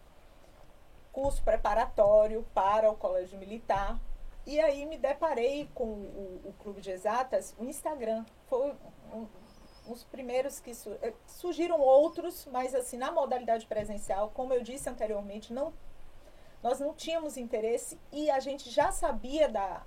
curso 1.15 1.41
preparatório 1.43 2.45
para 2.53 2.91
o 2.91 2.95
Colégio 2.95 3.39
Militar 3.39 3.97
e 4.45 4.59
aí 4.59 4.85
me 4.85 4.97
deparei 4.97 5.69
com 5.73 5.85
o, 5.85 6.41
o 6.45 6.53
Clube 6.59 6.81
de 6.81 6.91
Exatas, 6.91 7.55
o 7.57 7.63
Instagram. 7.63 8.25
Foi 8.47 8.73
um, 9.13 9.25
os 9.87 10.03
primeiros 10.03 10.59
que 10.59 10.71
eh, 11.01 11.13
surgiram 11.25 11.79
outros, 11.79 12.45
mas 12.51 12.75
assim 12.75 12.97
na 12.97 13.11
modalidade 13.11 13.65
presencial, 13.65 14.29
como 14.33 14.53
eu 14.53 14.61
disse 14.61 14.89
anteriormente, 14.89 15.53
não 15.53 15.73
nós 16.65 16.79
não 16.79 16.95
tínhamos 16.95 17.37
interesse 17.37 17.95
e 18.11 18.27
a 18.31 18.39
gente 18.39 18.71
já 18.71 18.91
sabia 18.91 19.47
da, 19.47 19.83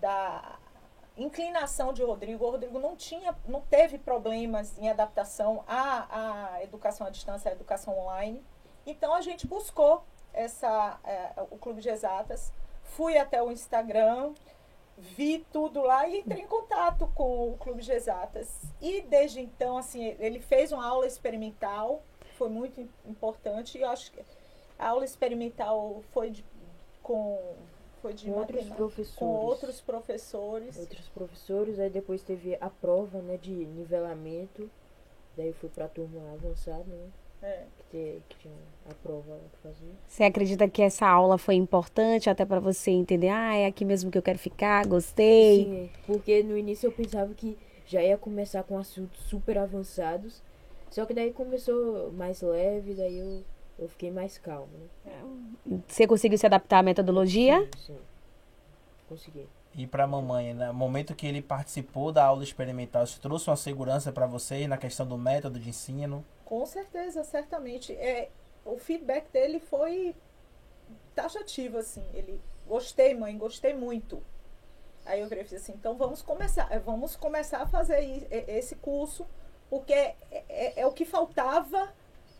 da 0.00 0.58
inclinação 1.18 1.92
de 1.92 2.02
Rodrigo. 2.02 2.46
O 2.46 2.50
Rodrigo 2.50 2.78
não 2.78 2.96
tinha, 2.96 3.36
não 3.46 3.60
teve 3.60 3.98
problemas 3.98 4.78
em 4.78 4.88
adaptação 4.88 5.62
à, 5.68 6.54
à 6.54 6.62
educação 6.62 7.06
à 7.06 7.10
distância, 7.10 7.50
à 7.50 7.52
educação 7.52 7.98
online. 7.98 8.42
Então 8.86 9.12
a 9.12 9.20
gente 9.20 9.46
buscou 9.46 10.02
essa, 10.32 10.98
é, 11.04 11.34
o 11.50 11.58
Clube 11.58 11.82
de 11.82 11.90
Exatas, 11.90 12.50
fui 12.82 13.18
até 13.18 13.42
o 13.42 13.52
Instagram, 13.52 14.32
vi 14.96 15.46
tudo 15.52 15.82
lá 15.82 16.08
e 16.08 16.20
entrei 16.20 16.40
em 16.40 16.46
contato 16.46 17.06
com 17.14 17.50
o 17.52 17.58
Clube 17.58 17.82
de 17.82 17.92
Exatas. 17.92 18.62
E 18.80 19.02
desde 19.02 19.42
então, 19.42 19.76
assim, 19.76 20.16
ele 20.18 20.40
fez 20.40 20.72
uma 20.72 20.86
aula 20.86 21.06
experimental, 21.06 22.02
foi 22.38 22.48
muito 22.48 22.80
importante 23.04 23.76
e 23.76 23.82
eu 23.82 23.90
acho 23.90 24.10
que 24.10 24.24
a 24.82 24.88
aula 24.88 25.04
experimental 25.04 26.02
foi 26.10 26.30
de, 26.30 26.44
com 27.02 27.38
foi 28.02 28.12
de 28.12 28.26
com 28.26 28.32
outros 28.32 28.66
professores. 28.66 29.14
Com 29.14 29.26
outros 29.26 29.80
professores. 29.80 30.76
Outros 30.76 31.08
professores, 31.08 31.78
aí 31.78 31.88
depois 31.88 32.22
teve 32.22 32.58
a 32.60 32.68
prova, 32.68 33.22
né, 33.22 33.38
de 33.40 33.52
nivelamento. 33.52 34.68
Daí 35.36 35.48
eu 35.48 35.54
fui 35.54 35.68
para 35.68 35.84
a 35.84 35.88
turma 35.88 36.20
avançada, 36.32 36.84
né? 36.84 37.08
É. 37.42 37.64
Que, 37.90 38.22
que 38.28 38.38
tinha 38.38 38.54
a 38.90 38.94
prova 38.94 39.38
que 39.52 39.58
fazia. 39.58 39.94
Você 40.06 40.24
acredita 40.24 40.68
que 40.68 40.82
essa 40.82 41.06
aula 41.06 41.38
foi 41.38 41.54
importante 41.54 42.28
até 42.28 42.44
para 42.44 42.60
você 42.60 42.90
entender, 42.90 43.28
ah, 43.28 43.54
é 43.54 43.66
aqui 43.66 43.84
mesmo 43.84 44.10
que 44.10 44.18
eu 44.18 44.22
quero 44.22 44.38
ficar, 44.38 44.86
gostei? 44.86 45.64
Sim, 45.64 45.90
porque 46.06 46.42
no 46.42 46.56
início 46.56 46.88
eu 46.88 46.92
pensava 46.92 47.32
que 47.34 47.56
já 47.86 48.02
ia 48.02 48.16
começar 48.16 48.62
com 48.64 48.78
assuntos 48.78 49.20
super 49.22 49.58
avançados. 49.58 50.42
Só 50.90 51.06
que 51.06 51.14
daí 51.14 51.32
começou 51.32 52.12
mais 52.12 52.42
leve, 52.42 52.94
daí 52.94 53.18
eu 53.18 53.42
eu 53.78 53.88
fiquei 53.88 54.10
mais 54.10 54.38
calmo. 54.38 54.68
Né? 55.04 55.82
Você 55.86 56.06
conseguiu 56.06 56.38
se 56.38 56.46
adaptar 56.46 56.78
à 56.78 56.82
metodologia? 56.82 57.60
Sim, 57.76 57.94
sim. 57.94 57.98
Consegui. 59.08 59.48
E 59.74 59.86
para 59.86 60.04
a 60.04 60.06
mamãe, 60.06 60.52
né? 60.52 60.66
no 60.68 60.74
momento 60.74 61.14
que 61.14 61.26
ele 61.26 61.40
participou 61.40 62.12
da 62.12 62.24
aula 62.24 62.44
experimental, 62.44 63.04
isso 63.04 63.20
trouxe 63.20 63.48
uma 63.48 63.56
segurança 63.56 64.12
para 64.12 64.26
você 64.26 64.66
na 64.68 64.76
questão 64.76 65.06
do 65.06 65.16
método 65.16 65.58
de 65.58 65.70
ensino? 65.70 66.24
Com 66.44 66.64
certeza, 66.66 67.24
certamente. 67.24 67.92
É, 67.94 68.28
o 68.64 68.76
feedback 68.78 69.30
dele 69.32 69.58
foi 69.58 70.14
taxativo, 71.14 71.78
assim. 71.78 72.04
Ele, 72.12 72.38
gostei, 72.66 73.14
mãe, 73.14 73.36
gostei 73.36 73.72
muito. 73.72 74.22
Aí 75.04 75.20
eu 75.20 75.28
falei 75.28 75.44
assim, 75.44 75.72
então 75.72 75.96
vamos 75.96 76.22
começar, 76.22 76.70
é, 76.70 76.78
vamos 76.78 77.16
começar 77.16 77.62
a 77.62 77.66
fazer 77.66 78.26
esse 78.30 78.76
curso, 78.76 79.26
porque 79.68 79.92
é, 79.92 80.16
é, 80.30 80.80
é 80.80 80.86
o 80.86 80.92
que 80.92 81.04
faltava 81.04 81.92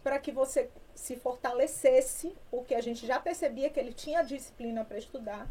para 0.03 0.19
que 0.19 0.31
você 0.31 0.71
se 0.95 1.17
fortalecesse, 1.17 2.35
porque 2.51 2.75
a 2.75 2.81
gente 2.81 3.07
já 3.07 3.19
percebia 3.19 3.71
que 3.71 3.81
ele 3.81 3.93
tinha 3.93 4.23
disciplina 4.23 4.85
para 4.85 4.99
estudar. 4.99 5.49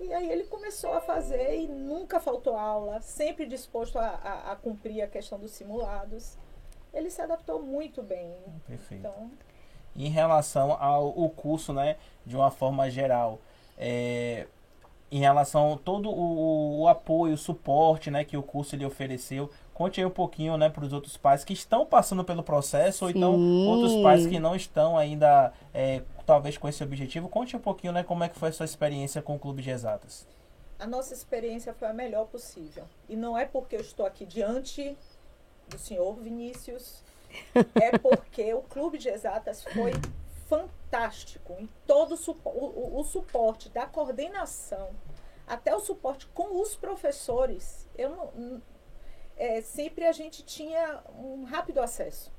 E 0.00 0.12
aí 0.12 0.30
ele 0.30 0.44
começou 0.44 0.92
a 0.92 1.00
fazer 1.00 1.58
e 1.58 1.66
nunca 1.66 2.20
faltou 2.20 2.56
aula, 2.56 3.00
sempre 3.00 3.46
disposto 3.46 3.98
a, 3.98 4.06
a, 4.06 4.52
a 4.52 4.56
cumprir 4.56 5.02
a 5.02 5.08
questão 5.08 5.38
dos 5.38 5.50
simulados. 5.50 6.36
Ele 6.94 7.10
se 7.10 7.20
adaptou 7.20 7.60
muito 7.60 8.02
bem. 8.02 8.36
Perfeito. 8.66 9.00
Então, 9.00 9.30
em 9.96 10.08
relação 10.08 10.72
ao 10.80 11.08
o 11.08 11.28
curso, 11.28 11.72
né, 11.72 11.96
de 12.24 12.36
uma 12.36 12.50
forma 12.50 12.88
geral, 12.88 13.40
é, 13.76 14.46
em 15.10 15.18
relação 15.18 15.74
a 15.74 15.78
todo 15.78 16.10
o, 16.10 16.80
o 16.80 16.88
apoio, 16.88 17.34
o 17.34 17.38
suporte, 17.38 18.10
né, 18.10 18.24
que 18.24 18.36
o 18.36 18.42
curso 18.42 18.76
lhe 18.76 18.86
ofereceu, 18.86 19.50
Conte 19.78 20.00
aí 20.00 20.04
um 20.04 20.10
pouquinho, 20.10 20.56
né, 20.56 20.68
para 20.68 20.84
os 20.84 20.92
outros 20.92 21.16
pais 21.16 21.44
que 21.44 21.52
estão 21.52 21.86
passando 21.86 22.24
pelo 22.24 22.42
processo, 22.42 23.04
ou 23.04 23.10
então 23.12 23.32
outros 23.64 24.02
pais 24.02 24.26
que 24.26 24.40
não 24.40 24.56
estão 24.56 24.98
ainda, 24.98 25.52
é, 25.72 26.02
talvez 26.26 26.58
com 26.58 26.68
esse 26.68 26.82
objetivo. 26.82 27.28
Conte 27.28 27.54
um 27.54 27.60
pouquinho, 27.60 27.92
né, 27.92 28.02
como 28.02 28.24
é 28.24 28.28
que 28.28 28.36
foi 28.36 28.48
a 28.48 28.52
sua 28.52 28.64
experiência 28.64 29.22
com 29.22 29.36
o 29.36 29.38
Clube 29.38 29.62
de 29.62 29.70
Exatas. 29.70 30.26
A 30.80 30.84
nossa 30.84 31.14
experiência 31.14 31.72
foi 31.72 31.86
a 31.86 31.92
melhor 31.92 32.26
possível. 32.26 32.82
E 33.08 33.14
não 33.14 33.38
é 33.38 33.44
porque 33.44 33.76
eu 33.76 33.80
estou 33.80 34.04
aqui 34.04 34.26
diante 34.26 34.98
do 35.68 35.78
senhor 35.78 36.16
Vinícius 36.16 37.04
é 37.80 37.96
porque 37.96 38.52
o 38.54 38.62
Clube 38.62 38.98
de 38.98 39.08
Exatas 39.08 39.62
foi 39.62 39.92
fantástico 40.48 41.54
em 41.56 41.68
todo 41.86 42.16
o, 42.16 42.48
o, 42.48 42.98
o 42.98 43.04
suporte 43.04 43.68
da 43.68 43.86
coordenação, 43.86 44.90
até 45.46 45.72
o 45.72 45.78
suporte 45.78 46.26
com 46.34 46.60
os 46.60 46.74
professores. 46.74 47.86
Eu 47.96 48.10
não, 48.10 48.60
é, 49.38 49.60
sempre 49.62 50.04
a 50.04 50.12
gente 50.12 50.44
tinha 50.44 51.00
um 51.16 51.44
rápido 51.44 51.80
acesso. 51.80 52.32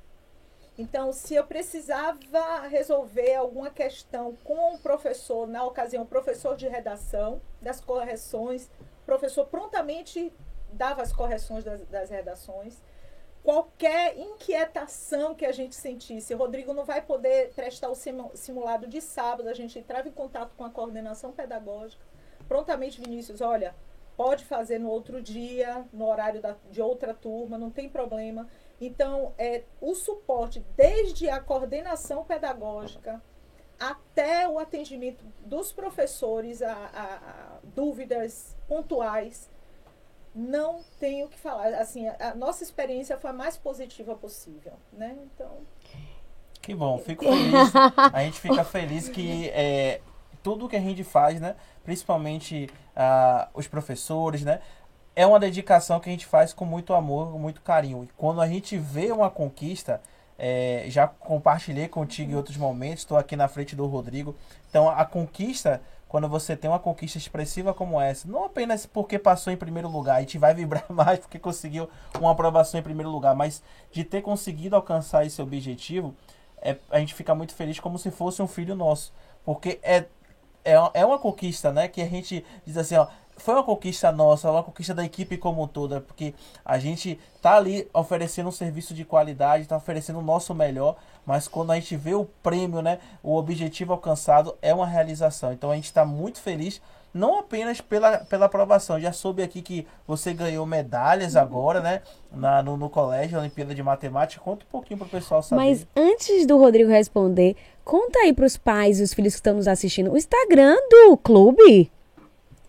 Então, 0.78 1.12
se 1.12 1.36
eu 1.36 1.46
precisava 1.46 2.68
resolver 2.68 3.36
alguma 3.36 3.70
questão 3.70 4.36
com 4.44 4.76
o 4.76 4.80
professor, 4.80 5.48
na 5.48 5.64
ocasião, 5.64 6.06
professor 6.06 6.56
de 6.56 6.68
redação, 6.68 7.42
das 7.62 7.82
correções, 7.82 8.70
o 9.02 9.06
professor 9.06 9.46
prontamente 9.48 10.32
dava 10.72 11.02
as 11.02 11.12
correções 11.12 11.64
das, 11.64 11.82
das 11.88 12.10
redações. 12.10 12.82
Qualquer 13.44 14.18
inquietação 14.18 15.34
que 15.34 15.46
a 15.46 15.52
gente 15.52 15.76
sentisse, 15.76 16.34
Rodrigo 16.34 16.74
não 16.74 16.86
vai 16.86 17.02
poder 17.02 17.52
prestar 17.54 17.90
o 17.90 17.96
simulado 18.36 18.88
de 18.88 19.02
sábado, 19.02 19.50
a 19.50 19.54
gente 19.54 19.80
entrava 19.80 20.08
em 20.08 20.12
contato 20.12 20.54
com 20.56 20.64
a 20.64 20.70
coordenação 20.70 21.32
pedagógica. 21.32 22.04
Prontamente, 22.48 23.02
Vinícius, 23.02 23.42
olha, 23.42 23.76
pode 24.20 24.44
fazer 24.44 24.80
no 24.80 24.90
outro 24.90 25.22
dia, 25.22 25.86
no 25.94 26.06
horário 26.06 26.42
da, 26.42 26.54
de 26.70 26.82
outra 26.82 27.14
turma, 27.14 27.58
não 27.58 27.70
tem 27.70 27.88
problema. 27.88 28.50
Então, 28.82 29.34
é, 29.38 29.64
o 29.80 29.96
suporte, 29.96 30.62
desde 30.76 31.30
a 31.30 31.40
coordenação 31.40 32.26
pedagógica 32.26 33.24
até 33.80 34.46
o 34.46 34.60
atendimento 34.60 35.24
dos 35.46 35.72
professores 35.72 36.62
a, 36.62 36.74
a, 36.74 37.04
a 37.16 37.60
dúvidas 37.74 38.58
pontuais, 38.68 39.50
não 40.36 40.82
tenho 41.00 41.28
o 41.28 41.30
que 41.30 41.40
falar. 41.40 41.74
Assim, 41.76 42.06
a, 42.06 42.32
a, 42.32 42.36
nossa 42.36 42.62
experiência 42.62 43.18
foi 43.18 43.30
a 43.30 43.34
mais 43.34 43.56
positiva 43.56 44.16
possível, 44.16 44.74
né? 44.92 45.18
Então... 45.34 45.60
Que 46.62 46.76
bom, 46.76 46.98
fico 46.98 47.24
feliz. 47.24 47.74
A 48.14 48.24
gente 48.26 48.42
fica 48.42 48.66
feliz 48.66 49.08
que 49.08 49.48
é, 49.52 50.02
tudo 50.44 50.68
que 50.68 50.76
a 50.76 50.82
gente 50.82 51.04
faz, 51.04 51.40
né? 51.40 51.56
Principalmente 51.84 52.70
uh, 52.96 53.48
os 53.54 53.68
professores, 53.68 54.44
né? 54.44 54.60
é 55.20 55.26
uma 55.26 55.38
dedicação 55.38 56.00
que 56.00 56.08
a 56.08 56.12
gente 56.14 56.26
faz 56.26 56.54
com 56.54 56.64
muito 56.64 56.94
amor, 56.94 57.34
com 57.34 57.38
muito 57.38 57.62
carinho. 57.62 58.06
E 58.06 58.10
quando 58.16 58.40
a 58.40 58.48
gente 58.48 58.78
vê 58.78 59.12
uma 59.12 59.30
conquista, 59.30 60.02
é, 60.38 60.86
já 60.88 61.08
compartilhei 61.08 61.90
contigo 61.90 62.32
em 62.32 62.36
outros 62.36 62.56
momentos, 62.56 63.00
estou 63.00 63.18
aqui 63.18 63.36
na 63.36 63.50
frente 63.50 63.76
do 63.76 63.86
Rodrigo. 63.86 64.34
Então, 64.70 64.90
a 64.90 65.04
conquista, 65.04 65.82
quando 66.08 66.30
você 66.30 66.56
tem 66.56 66.70
uma 66.70 66.80
conquista 66.80 67.18
expressiva 67.18 67.74
como 67.74 68.00
essa, 68.00 68.30
não 68.30 68.46
apenas 68.46 68.86
porque 68.86 69.20
passou 69.20 69.52
em 69.52 69.58
primeiro 69.58 69.90
lugar, 69.90 70.24
e 70.24 70.26
te 70.26 70.38
vai 70.38 70.54
vibrar 70.54 70.86
mais 70.90 71.20
porque 71.20 71.38
conseguiu 71.38 71.90
uma 72.18 72.32
aprovação 72.32 72.80
em 72.80 72.84
primeiro 72.84 73.10
lugar, 73.10 73.36
mas 73.36 73.62
de 73.92 74.06
ter 74.06 74.22
conseguido 74.22 74.78
alcançar 74.78 75.26
esse 75.26 75.42
objetivo, 75.42 76.16
é, 76.62 76.78
a 76.90 77.00
gente 77.00 77.14
fica 77.14 77.36
muito 77.36 77.54
feliz 77.54 77.78
como 77.78 78.00
se 78.00 78.10
fosse 78.10 78.42
um 78.42 78.48
filho 78.48 78.74
nosso. 78.74 79.14
Porque 79.44 79.80
é, 79.84 80.06
é, 80.70 81.02
é 81.02 81.06
uma 81.06 81.20
conquista, 81.20 81.72
né? 81.72 81.88
Que 81.88 82.02
a 82.02 82.08
gente 82.08 82.46
diz 82.66 82.78
assim, 82.78 82.96
ó, 82.96 83.08
foi 83.40 83.56
uma 83.56 83.64
conquista 83.64 84.12
nossa, 84.12 84.52
uma 84.52 84.64
conquista 84.64 84.94
da 84.94 85.04
equipe 85.04 85.38
como 85.38 85.68
toda, 85.68 86.02
porque 86.02 86.34
a 86.64 86.78
gente 86.78 87.20
tá 87.42 87.56
ali 87.56 87.88
oferecendo 87.94 88.50
um 88.50 88.52
serviço 88.52 88.94
de 88.94 89.06
qualidade, 89.06 89.66
tá 89.68 89.78
oferecendo 89.78 90.20
o 90.20 90.22
nosso 90.22 90.54
melhor, 90.54 90.96
mas 91.26 91.48
quando 91.48 91.72
a 91.72 91.76
gente 91.76 91.96
vê 91.96 92.14
o 92.14 92.26
prêmio, 92.44 92.82
né, 92.82 93.00
o 93.24 93.36
objetivo 93.36 93.94
alcançado, 93.94 94.58
é 94.62 94.74
uma 94.74 94.86
realização. 94.86 95.54
Então 95.54 95.72
a 95.72 95.76
gente 95.76 95.86
está 95.86 96.06
muito 96.06 96.40
feliz, 96.40 96.82
não 97.14 97.40
apenas 97.40 97.82
pela, 97.82 98.20
pela 98.20 98.46
aprovação, 98.46 99.00
já 99.00 99.12
soube 99.12 99.42
aqui 99.42 99.62
que 99.62 99.88
você 100.08 100.34
ganhou 100.34 100.66
medalhas 100.66 101.36
agora, 101.36 101.80
né, 101.82 102.02
na, 102.32 102.62
no, 102.62 102.78
no 102.78 102.90
colégio, 102.90 103.40
Olimpíada 103.40 103.74
de 103.74 103.82
Matemática. 103.82 104.44
Conta 104.44 104.66
um 104.66 104.72
pouquinho 104.72 105.00
pro 105.00 105.10
pessoal 105.10 105.42
saber. 105.42 105.62
Mas 105.62 105.88
antes 105.96 106.46
do 106.46 106.58
Rodrigo 106.58 106.90
responder, 106.90 107.56
conta 107.84 108.20
aí 108.20 108.34
pros 108.34 108.58
pais 108.58 109.00
e 109.00 109.04
os 109.04 109.14
filhos 109.14 109.34
que 109.34 109.40
estão 109.40 109.56
nos 109.56 109.68
assistindo 109.68 110.12
o 110.12 110.18
Instagram 110.18 110.76
do 110.90 111.18
clube. 111.18 111.92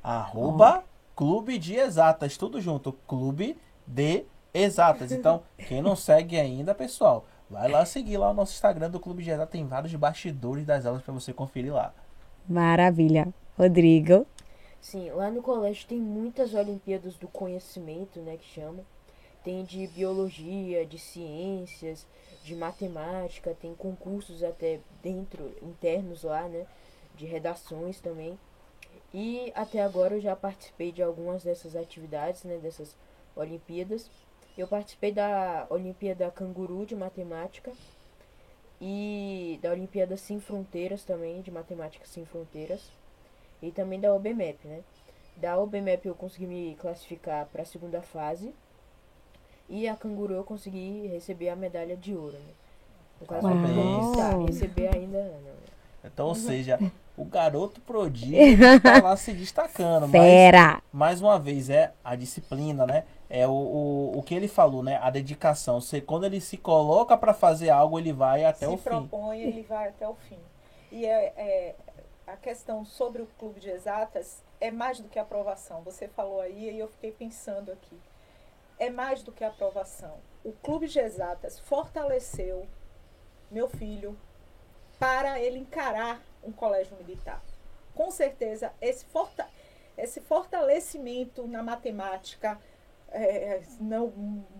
Arroba 0.02 0.84
Clube 1.14 1.58
de 1.58 1.76
Exatas, 1.76 2.38
tudo 2.38 2.62
junto. 2.62 2.94
Clube 3.06 3.58
de 3.86 4.24
Exatas. 4.54 5.12
Então, 5.12 5.42
quem 5.68 5.82
não 5.82 5.94
segue 5.94 6.40
ainda, 6.40 6.74
pessoal, 6.74 7.26
vai 7.50 7.68
lá 7.68 7.84
seguir 7.84 8.16
lá 8.16 8.30
o 8.30 8.34
nosso 8.34 8.54
Instagram 8.54 8.90
do 8.90 8.98
Clube 8.98 9.22
de 9.22 9.30
Exatas. 9.30 9.50
Tem 9.50 9.66
vários 9.66 9.94
bastidores 9.94 10.64
das 10.64 10.86
aulas 10.86 11.02
para 11.02 11.12
você 11.12 11.34
conferir 11.34 11.74
lá. 11.74 11.92
Maravilha. 12.48 13.28
Rodrigo. 13.60 14.26
Sim, 14.80 15.10
lá 15.10 15.30
no 15.30 15.42
colégio 15.42 15.86
tem 15.86 16.00
muitas 16.00 16.54
Olimpíadas 16.54 17.16
do 17.16 17.28
Conhecimento, 17.28 18.18
né, 18.18 18.38
que 18.38 18.46
chama. 18.46 18.82
Tem 19.44 19.62
de 19.66 19.86
biologia, 19.88 20.86
de 20.86 20.98
ciências, 20.98 22.06
de 22.42 22.56
matemática, 22.56 23.54
tem 23.60 23.74
concursos 23.74 24.42
até 24.42 24.80
dentro, 25.02 25.54
internos 25.60 26.22
lá, 26.22 26.48
né, 26.48 26.66
de 27.14 27.26
redações 27.26 28.00
também. 28.00 28.38
E 29.12 29.52
até 29.54 29.82
agora 29.82 30.14
eu 30.14 30.22
já 30.22 30.34
participei 30.34 30.90
de 30.90 31.02
algumas 31.02 31.44
dessas 31.44 31.76
atividades, 31.76 32.44
né, 32.44 32.56
dessas 32.56 32.96
Olimpíadas. 33.36 34.10
Eu 34.56 34.66
participei 34.66 35.12
da 35.12 35.66
Olimpíada 35.68 36.30
Canguru 36.30 36.86
de 36.86 36.96
Matemática 36.96 37.70
e 38.80 39.58
da 39.60 39.70
Olimpíada 39.70 40.16
Sem 40.16 40.40
Fronteiras 40.40 41.04
também, 41.04 41.42
de 41.42 41.50
Matemática 41.50 42.06
Sem 42.06 42.24
Fronteiras. 42.24 42.99
E 43.62 43.70
também 43.70 44.00
da 44.00 44.14
OBMEP, 44.14 44.66
né? 44.66 44.80
Da 45.36 45.58
OBMEP 45.58 46.06
eu 46.06 46.14
consegui 46.14 46.46
me 46.46 46.76
classificar 46.80 47.46
para 47.46 47.62
a 47.62 47.66
segunda 47.66 48.00
fase. 48.02 48.54
E 49.68 49.88
a 49.88 49.94
Canguru 49.94 50.34
eu 50.34 50.44
consegui 50.44 51.06
receber 51.06 51.48
a 51.48 51.56
medalha 51.56 51.96
de 51.96 52.14
ouro, 52.14 52.36
né? 52.36 52.52
No 53.20 53.26
caso, 53.26 53.46
Uau. 53.46 54.46
receber 54.46 54.88
ainda 54.94 55.22
não. 55.22 55.60
Então, 56.02 56.28
ou 56.28 56.34
seja, 56.34 56.78
o 57.16 57.24
garoto 57.24 57.80
prodígio 57.82 58.76
está 58.76 59.00
lá 59.04 59.16
se 59.16 59.32
destacando. 59.32 60.08
Mas, 60.08 60.82
mais 60.90 61.20
uma 61.20 61.38
vez, 61.38 61.68
é 61.68 61.92
a 62.02 62.16
disciplina, 62.16 62.86
né? 62.86 63.04
É 63.28 63.46
o, 63.46 63.52
o, 63.52 64.18
o 64.18 64.22
que 64.22 64.34
ele 64.34 64.48
falou, 64.48 64.82
né? 64.82 64.98
A 65.02 65.10
dedicação. 65.10 65.80
Você, 65.80 66.00
quando 66.00 66.24
ele 66.24 66.40
se 66.40 66.56
coloca 66.56 67.16
para 67.16 67.34
fazer 67.34 67.68
algo, 67.68 67.98
ele 67.98 68.12
vai 68.12 68.44
até 68.44 68.66
se 68.66 68.72
o 68.72 68.76
fim. 68.76 68.82
Se 68.82 68.88
propõe, 68.88 69.40
ele 69.42 69.62
vai 69.62 69.88
até 69.88 70.08
o 70.08 70.14
fim. 70.14 70.38
E 70.90 71.04
é, 71.04 71.32
é, 71.36 71.74
a 72.32 72.36
questão 72.36 72.84
sobre 72.84 73.22
o 73.22 73.26
clube 73.38 73.58
de 73.58 73.70
exatas 73.70 74.42
é 74.60 74.70
mais 74.70 75.00
do 75.00 75.08
que 75.08 75.18
aprovação. 75.18 75.82
Você 75.82 76.06
falou 76.06 76.40
aí 76.40 76.70
e 76.70 76.78
eu 76.78 76.88
fiquei 76.88 77.10
pensando 77.10 77.72
aqui. 77.72 77.98
É 78.78 78.88
mais 78.88 79.22
do 79.22 79.32
que 79.32 79.42
aprovação. 79.42 80.18
O 80.44 80.52
clube 80.52 80.86
de 80.86 80.98
exatas 81.00 81.58
fortaleceu 81.58 82.66
meu 83.50 83.68
filho 83.68 84.16
para 84.98 85.40
ele 85.40 85.58
encarar 85.58 86.22
um 86.42 86.52
colégio 86.52 86.96
militar. 86.96 87.42
Com 87.94 88.10
certeza, 88.10 88.72
esse, 88.80 89.04
forta 89.06 89.48
esse 89.98 90.20
fortalecimento 90.20 91.46
na 91.46 91.62
matemática, 91.62 92.58
é, 93.10 93.60
não, 93.80 94.12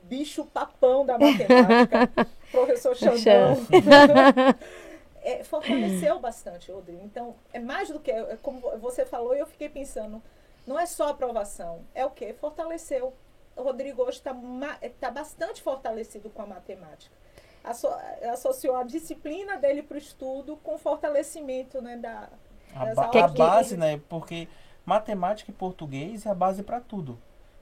bicho 0.04 0.44
papão 0.44 1.06
da 1.06 1.18
matemática, 1.18 2.10
professor 2.50 2.96
Xandão, 2.96 3.56
é, 5.22 5.44
fortaleceu 5.44 6.18
bastante, 6.18 6.70
Rodrigo. 6.70 7.02
Então, 7.04 7.34
é 7.52 7.58
mais 7.58 7.88
do 7.88 8.00
que, 8.00 8.10
é, 8.10 8.36
como 8.42 8.60
você 8.78 9.04
falou, 9.04 9.34
eu 9.34 9.46
fiquei 9.46 9.68
pensando, 9.68 10.22
não 10.66 10.78
é 10.78 10.86
só 10.86 11.08
aprovação, 11.08 11.84
é 11.94 12.04
o 12.04 12.10
que? 12.10 12.32
Fortaleceu. 12.34 13.12
O 13.56 13.62
Rodrigo 13.62 14.02
hoje 14.02 14.18
está 14.18 14.34
tá 14.98 15.10
bastante 15.10 15.62
fortalecido 15.62 16.30
com 16.30 16.42
a 16.42 16.46
matemática 16.46 17.20
asso 17.62 17.88
associou 18.32 18.76
a 18.76 18.82
disciplina 18.82 19.56
dele 19.56 19.82
para 19.82 19.94
o 19.94 19.98
estudo 19.98 20.56
com 20.58 20.78
fortalecimento 20.78 21.80
né, 21.80 21.96
da, 21.96 22.28
a, 22.74 22.94
ba 22.94 23.10
a 23.12 23.28
base, 23.28 23.76
né? 23.76 24.00
Porque 24.08 24.48
matemática 24.84 25.50
e 25.50 25.54
português 25.54 26.26
é 26.26 26.30
a 26.30 26.34
base 26.34 26.62
para 26.62 26.80
tudo. 26.80 27.18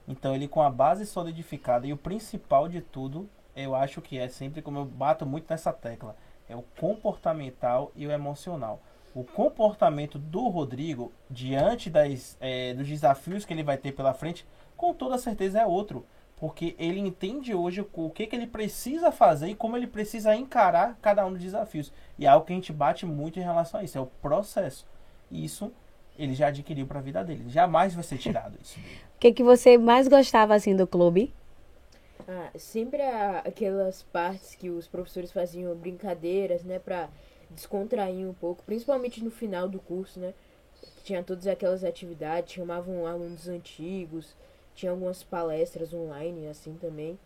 Então 0.07 0.33
ele 0.33 0.47
com 0.47 0.61
a 0.61 0.69
base 0.69 1.05
solidificada 1.05 1.85
e 1.85 1.93
o 1.93 1.97
principal 1.97 2.67
de 2.67 2.81
tudo, 2.81 3.29
eu 3.55 3.75
acho 3.75 4.01
que 4.01 4.17
é 4.17 4.27
sempre 4.27 4.61
como 4.61 4.79
eu 4.79 4.85
bato 4.85 5.25
muito 5.25 5.45
nessa 5.49 5.71
tecla, 5.71 6.15
é 6.49 6.55
o 6.55 6.63
comportamental 6.79 7.91
e 7.95 8.05
o 8.05 8.11
emocional. 8.11 8.81
O 9.15 9.23
comportamento 9.23 10.19
do 10.19 10.47
Rodrigo 10.49 11.13
diante 11.29 11.89
das, 11.89 12.35
é, 12.41 12.73
dos 12.73 12.87
desafios 12.87 13.45
que 13.45 13.53
ele 13.53 13.63
vai 13.63 13.77
ter 13.77 13.91
pela 13.91 14.13
frente, 14.13 14.45
com 14.75 14.93
toda 14.93 15.17
certeza 15.17 15.59
é 15.59 15.65
outro 15.65 16.05
porque 16.39 16.73
ele 16.79 16.99
entende 16.99 17.53
hoje 17.53 17.85
o 17.93 18.09
que, 18.09 18.25
que 18.25 18.35
ele 18.35 18.47
precisa 18.47 19.11
fazer 19.11 19.49
e 19.49 19.55
como 19.55 19.75
ele 19.75 19.87
precisa 19.87 20.33
encarar 20.33 20.97
cada 21.01 21.25
um 21.25 21.33
dos 21.33 21.41
desafios. 21.41 21.91
E 22.17 22.25
é 22.25 22.29
algo 22.29 22.45
que 22.45 22.53
a 22.53 22.55
gente 22.55 22.71
bate 22.71 23.05
muito 23.05 23.39
em 23.39 23.43
relação 23.43 23.79
a 23.79 23.83
isso, 23.83 23.97
é 23.97 24.01
o 24.01 24.05
processo. 24.05 24.87
Isso 25.29 25.71
ele 26.17 26.33
já 26.33 26.47
adquiriu 26.47 26.87
para 26.87 26.99
a 26.99 27.01
vida 27.01 27.23
dele. 27.23 27.49
Jamais 27.49 27.93
vai 27.93 28.03
ser 28.03 28.17
tirado 28.17 28.57
isso. 28.61 28.79
O 29.17 29.19
que, 29.19 29.33
que 29.33 29.43
você 29.43 29.77
mais 29.77 30.07
gostava 30.07 30.55
assim 30.55 30.75
do 30.75 30.87
clube? 30.87 31.33
Ah, 32.27 32.51
sempre 32.57 33.01
aquelas 33.01 34.03
partes 34.03 34.53
que 34.55 34.69
os 34.69 34.87
professores 34.87 35.31
faziam 35.31 35.75
brincadeiras, 35.75 36.63
né, 36.63 36.77
para 36.77 37.09
descontrair 37.49 38.27
um 38.27 38.33
pouco, 38.33 38.63
principalmente 38.63 39.23
no 39.23 39.31
final 39.31 39.67
do 39.67 39.79
curso, 39.79 40.19
né? 40.19 40.33
Tinha 41.03 41.23
todas 41.23 41.47
aquelas 41.47 41.83
atividades, 41.83 42.53
chamavam 42.53 43.07
alunos 43.07 43.47
antigos, 43.47 44.35
tinha 44.75 44.91
algumas 44.91 45.23
palestras 45.23 45.93
online, 45.93 46.47
assim, 46.47 46.75
também. 46.75 47.17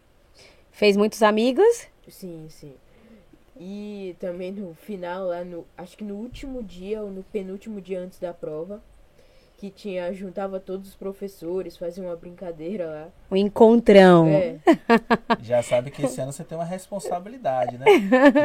Fez 0.72 0.96
muitos 0.96 1.22
amigos? 1.22 1.88
Sim, 2.08 2.48
sim. 2.50 2.74
E 3.60 4.16
também 4.20 4.52
no 4.52 4.74
final, 4.74 5.28
lá 5.28 5.44
no. 5.44 5.68
Acho 5.78 5.98
que 5.98 6.04
no 6.04 6.16
último 6.16 6.64
dia, 6.64 7.02
ou 7.02 7.12
no 7.12 7.24
penúltimo 7.24 7.80
dia 7.80 8.00
antes 8.00 8.20
da 8.20 8.34
prova, 8.34 8.82
que 9.64 9.70
tinha, 9.70 10.12
juntava 10.12 10.60
todos 10.60 10.90
os 10.90 10.96
professores, 10.96 11.78
fazia 11.78 12.04
uma 12.04 12.18
brincadeira 12.18 12.86
lá. 12.86 13.08
Um 13.32 13.38
encontrão. 13.38 14.28
É. 14.28 14.58
Já 15.40 15.64
sabe 15.64 15.90
que 15.90 16.04
esse 16.04 16.20
ano 16.20 16.34
você 16.34 16.44
tem 16.44 16.58
uma 16.58 16.66
responsabilidade, 16.66 17.78
né? 17.78 17.86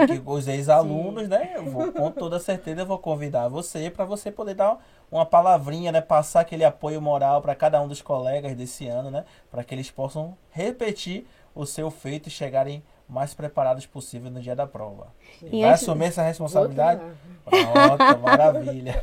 Porque 0.07 0.23
os 0.25 0.47
ex-alunos, 0.47 1.29
né? 1.29 1.55
Eu 1.57 1.65
vou, 1.65 1.91
com 1.91 2.13
toda 2.13 2.39
certeza 2.39 2.83
eu 2.83 2.87
vou 2.87 3.01
convidar 3.01 3.49
você 3.49 3.91
para 3.91 4.05
você 4.05 4.31
poder 4.31 4.55
dar 4.55 4.79
uma 5.11 5.27
palavrinha, 5.27 5.91
né? 5.91 6.01
Passar 6.01 6.43
aquele 6.43 6.65
apoio 6.65 7.03
moral 7.03 7.43
para 7.43 7.57
cada 7.57 7.83
um 7.83 7.89
dos 7.89 8.01
colegas 8.01 8.55
desse 8.55 8.87
ano, 8.87 9.11
né? 9.11 9.25
Para 9.51 9.65
que 9.65 9.75
eles 9.75 9.91
possam 9.91 10.39
repetir 10.53 11.27
o 11.53 11.67
seu 11.67 11.91
feito 11.91 12.29
e 12.29 12.31
chegarem 12.31 12.81
mais 13.09 13.33
preparados 13.35 13.87
possível 13.87 14.31
no 14.31 14.41
dia 14.41 14.55
da 14.55 14.67
prova. 14.67 15.09
E 15.43 15.61
Vai 15.63 15.71
antes- 15.71 15.83
assumir 15.83 16.07
essa 16.07 16.23
responsabilidade? 16.23 17.01
Pronto, 17.45 18.19
maravilha. 18.23 19.03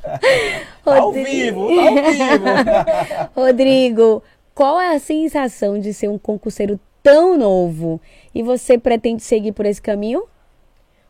Ao 0.85 1.11
vivo, 1.11 1.61
ao 1.63 1.95
vivo. 1.95 2.45
Rodrigo, 3.35 4.23
qual 4.53 4.79
é 4.79 4.95
a 4.95 4.99
sensação 4.99 5.79
de 5.79 5.93
ser 5.93 6.07
um 6.09 6.17
concurseiro 6.19 6.79
tão 7.01 7.37
novo? 7.37 7.99
E 8.33 8.43
você 8.43 8.77
pretende 8.77 9.23
seguir 9.23 9.51
por 9.51 9.65
esse 9.65 9.81
caminho? 9.81 10.23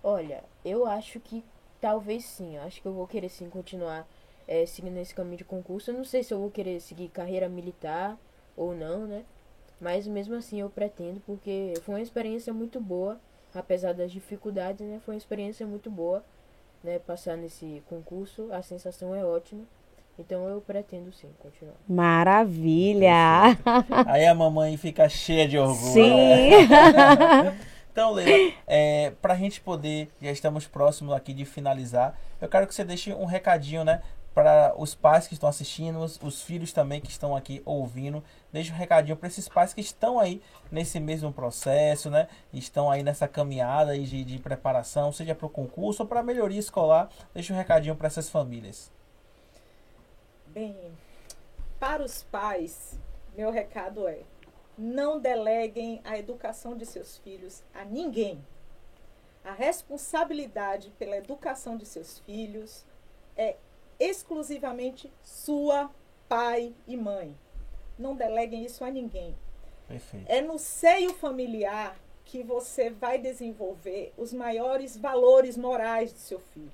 Olha, 0.04 0.44
eu 0.64 0.86
acho 0.86 1.20
que 1.20 1.44
talvez 1.82 2.24
sim. 2.26 2.56
Eu 2.56 2.62
acho 2.64 2.82
que 2.82 2.88
eu 2.88 2.94
vou 2.94 3.08
querer 3.08 3.30
sim 3.30 3.50
continuar 3.50 4.08
eh, 4.48 4.66
seguindo 4.66 4.98
esse 4.98 5.14
caminho 5.14 5.38
de 5.38 5.44
concurso. 5.44 5.92
Eu 5.92 5.96
não 5.98 6.06
sei 6.06 6.24
se 6.24 6.34
eu 6.34 6.40
vou 6.40 6.50
querer 6.50 6.80
seguir 6.80 7.10
carreira 7.10 7.50
militar 7.50 8.18
ou 8.56 8.74
não, 8.74 9.06
né? 9.06 9.24
Mas 9.80 10.08
mesmo 10.08 10.36
assim 10.36 10.62
eu 10.62 10.70
pretendo, 10.70 11.22
porque 11.26 11.74
foi 11.82 11.96
uma 11.96 12.02
experiência 12.02 12.54
muito 12.54 12.80
boa, 12.80 13.20
apesar 13.54 13.94
das 13.94 14.12
dificuldades, 14.12 14.86
né? 14.86 15.02
Foi 15.06 15.16
uma 15.16 15.18
experiência 15.18 15.66
muito 15.66 15.90
boa, 15.90 16.24
né? 16.84 17.00
Passar 17.00 17.36
nesse 17.36 17.84
concurso, 17.90 18.48
a 18.52 18.62
sensação 18.62 19.14
é 19.14 19.24
ótima. 19.24 19.64
Então 20.18 20.48
eu 20.48 20.62
pretendo 20.62 21.12
sim 21.12 21.28
continuar. 21.40 21.76
Maravilha! 21.88 23.12
Aí 24.08 24.26
a 24.26 24.34
mamãe 24.34 24.78
fica 24.78 25.10
cheia 25.10 25.48
de 25.48 25.58
orgulho. 25.58 25.94
Sim! 25.94 26.52
Então, 27.96 28.12
Leila, 28.12 28.54
é, 28.68 29.14
para 29.22 29.36
a 29.36 29.38
gente 29.38 29.62
poder, 29.62 30.12
já 30.22 30.30
estamos 30.30 30.68
próximos 30.68 31.16
aqui 31.16 31.32
de 31.32 31.46
finalizar, 31.46 32.14
eu 32.42 32.50
quero 32.50 32.68
que 32.68 32.76
você 32.76 32.84
deixe 32.84 33.14
um 33.14 33.24
recadinho, 33.24 33.86
né? 33.86 34.02
Para 34.36 34.76
os 34.78 34.94
pais 34.94 35.28
que 35.28 35.34
estão 35.34 35.48
assistindo, 35.50 35.98
os, 36.00 36.20
os 36.22 36.44
filhos 36.44 36.74
também 36.74 37.00
que 37.00 37.10
estão 37.10 37.36
aqui 37.36 37.62
ouvindo. 37.66 38.22
Deixe 38.52 38.72
um 38.72 38.76
recadinho 38.76 39.16
para 39.16 39.30
esses 39.30 39.48
pais 39.48 39.74
que 39.74 39.80
estão 39.80 40.20
aí 40.20 40.42
nesse 40.70 41.00
mesmo 41.00 41.32
processo, 41.32 42.10
né? 42.10 42.28
Estão 42.54 42.92
aí 42.92 43.02
nessa 43.02 43.30
caminhada 43.30 43.98
de, 43.98 44.26
de 44.26 44.38
preparação, 44.38 45.14
seja 45.14 45.34
para 45.34 45.46
o 45.48 45.50
concurso 45.50 46.04
ou 46.04 46.08
para 46.08 46.20
a 46.20 46.24
melhoria 46.24 46.60
escolar. 46.60 47.10
Deixe 47.34 47.54
um 47.54 47.56
recadinho 47.56 47.96
para 47.96 48.08
essas 48.08 48.30
famílias. 48.30 48.92
Bem, 50.48 50.76
para 51.80 52.04
os 52.04 52.24
pais, 52.24 53.00
meu 53.38 53.52
recado 53.52 54.06
é: 54.06 54.20
não 54.78 55.18
deleguem 55.18 56.02
a 56.04 56.18
educação 56.18 56.76
de 56.76 56.86
seus 56.86 57.18
filhos 57.18 57.64
a 57.74 57.86
ninguém. 57.86 58.44
A 59.46 59.54
responsabilidade 59.54 60.90
pela 60.98 61.16
educação 61.16 61.78
de 61.78 61.86
seus 61.86 62.20
filhos 62.20 62.86
é 63.38 63.58
exclusivamente 64.00 65.12
sua, 65.24 65.90
pai 66.28 66.74
e 66.88 66.98
mãe. 66.98 67.38
Não 67.98 68.16
deleguem 68.16 68.66
isso 68.66 68.84
a 68.84 68.92
ninguém. 68.92 69.36
Perfeito. 69.88 70.26
É 70.28 70.42
no 70.42 70.58
seio 70.58 71.14
familiar 71.14 71.98
que 72.24 72.44
você 72.44 72.90
vai 72.90 73.20
desenvolver 73.20 74.14
os 74.18 74.34
maiores 74.34 74.98
valores 74.98 75.56
morais 75.56 76.12
do 76.12 76.20
seu 76.20 76.40
filho. 76.40 76.72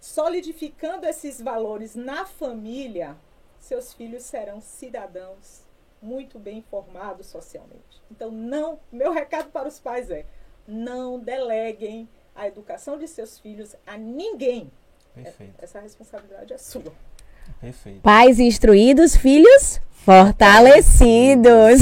Solidificando 0.00 1.06
esses 1.06 1.40
valores 1.40 1.96
na 1.96 2.24
família, 2.24 3.16
seus 3.58 3.92
filhos 3.92 4.22
serão 4.22 4.60
cidadãos 4.60 5.66
muito 6.00 6.38
bem 6.38 6.58
informados 6.58 7.26
socialmente. 7.26 8.02
Então, 8.10 8.30
não, 8.30 8.78
meu 8.90 9.12
recado 9.12 9.50
para 9.50 9.68
os 9.68 9.80
pais 9.80 10.10
é: 10.10 10.24
não 10.66 11.18
deleguem 11.18 12.08
a 12.34 12.46
educação 12.46 12.96
de 12.96 13.08
seus 13.08 13.38
filhos 13.38 13.74
a 13.84 13.96
ninguém. 13.96 14.70
Perfeito. 15.24 15.54
Essa 15.58 15.80
responsabilidade 15.80 16.52
é 16.52 16.58
sua. 16.58 16.92
Perfeito. 17.60 18.00
Pais 18.00 18.38
instruídos, 18.38 19.16
filhos 19.16 19.80
fortalecidos. 20.08 21.80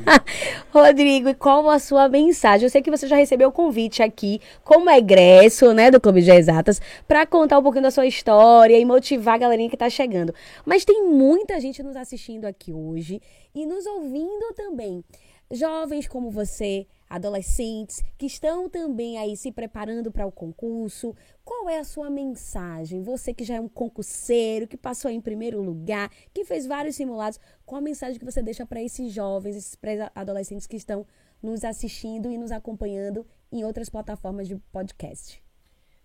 Rodrigo, 0.72 1.28
e 1.28 1.34
qual 1.34 1.68
a 1.68 1.78
sua 1.78 2.08
mensagem? 2.08 2.64
Eu 2.64 2.70
sei 2.70 2.80
que 2.80 2.90
você 2.90 3.06
já 3.06 3.16
recebeu 3.16 3.50
o 3.50 3.52
convite 3.52 4.02
aqui, 4.02 4.40
como 4.64 4.88
egresso, 4.88 5.74
né, 5.74 5.90
do 5.90 6.00
Clube 6.00 6.22
de 6.22 6.30
Exatas, 6.30 6.80
para 7.06 7.26
contar 7.26 7.58
um 7.58 7.62
pouquinho 7.62 7.82
da 7.82 7.90
sua 7.90 8.06
história 8.06 8.78
e 8.78 8.84
motivar 8.86 9.34
a 9.34 9.38
galerinha 9.38 9.68
que 9.68 9.76
tá 9.76 9.90
chegando. 9.90 10.34
Mas 10.64 10.86
tem 10.86 11.04
muita 11.04 11.60
gente 11.60 11.82
nos 11.82 11.94
assistindo 11.94 12.46
aqui 12.46 12.72
hoje 12.72 13.20
e 13.54 13.66
nos 13.66 13.84
ouvindo 13.84 14.54
também. 14.56 15.04
Jovens 15.50 16.08
como 16.08 16.30
você, 16.30 16.86
adolescentes 17.08 18.02
que 18.16 18.26
estão 18.26 18.68
também 18.68 19.18
aí 19.18 19.36
se 19.36 19.50
preparando 19.50 20.12
para 20.12 20.26
o 20.26 20.32
concurso. 20.32 21.14
Qual 21.44 21.68
é 21.68 21.78
a 21.78 21.84
sua 21.84 22.10
mensagem? 22.10 23.02
Você 23.02 23.32
que 23.32 23.44
já 23.44 23.56
é 23.56 23.60
um 23.60 23.68
concurseiro, 23.68 24.68
que 24.68 24.76
passou 24.76 25.10
em 25.10 25.20
primeiro 25.20 25.62
lugar, 25.62 26.10
que 26.32 26.44
fez 26.44 26.66
vários 26.66 26.96
simulados, 26.96 27.40
qual 27.64 27.78
a 27.78 27.82
mensagem 27.82 28.18
que 28.18 28.24
você 28.24 28.42
deixa 28.42 28.66
para 28.66 28.82
esses 28.82 29.12
jovens, 29.12 29.56
esses 29.56 29.74
pré-adolescentes 29.74 30.66
que 30.66 30.76
estão 30.76 31.06
nos 31.42 31.64
assistindo 31.64 32.30
e 32.30 32.38
nos 32.38 32.50
acompanhando 32.50 33.26
em 33.50 33.64
outras 33.64 33.88
plataformas 33.88 34.48
de 34.48 34.56
podcast? 34.72 35.42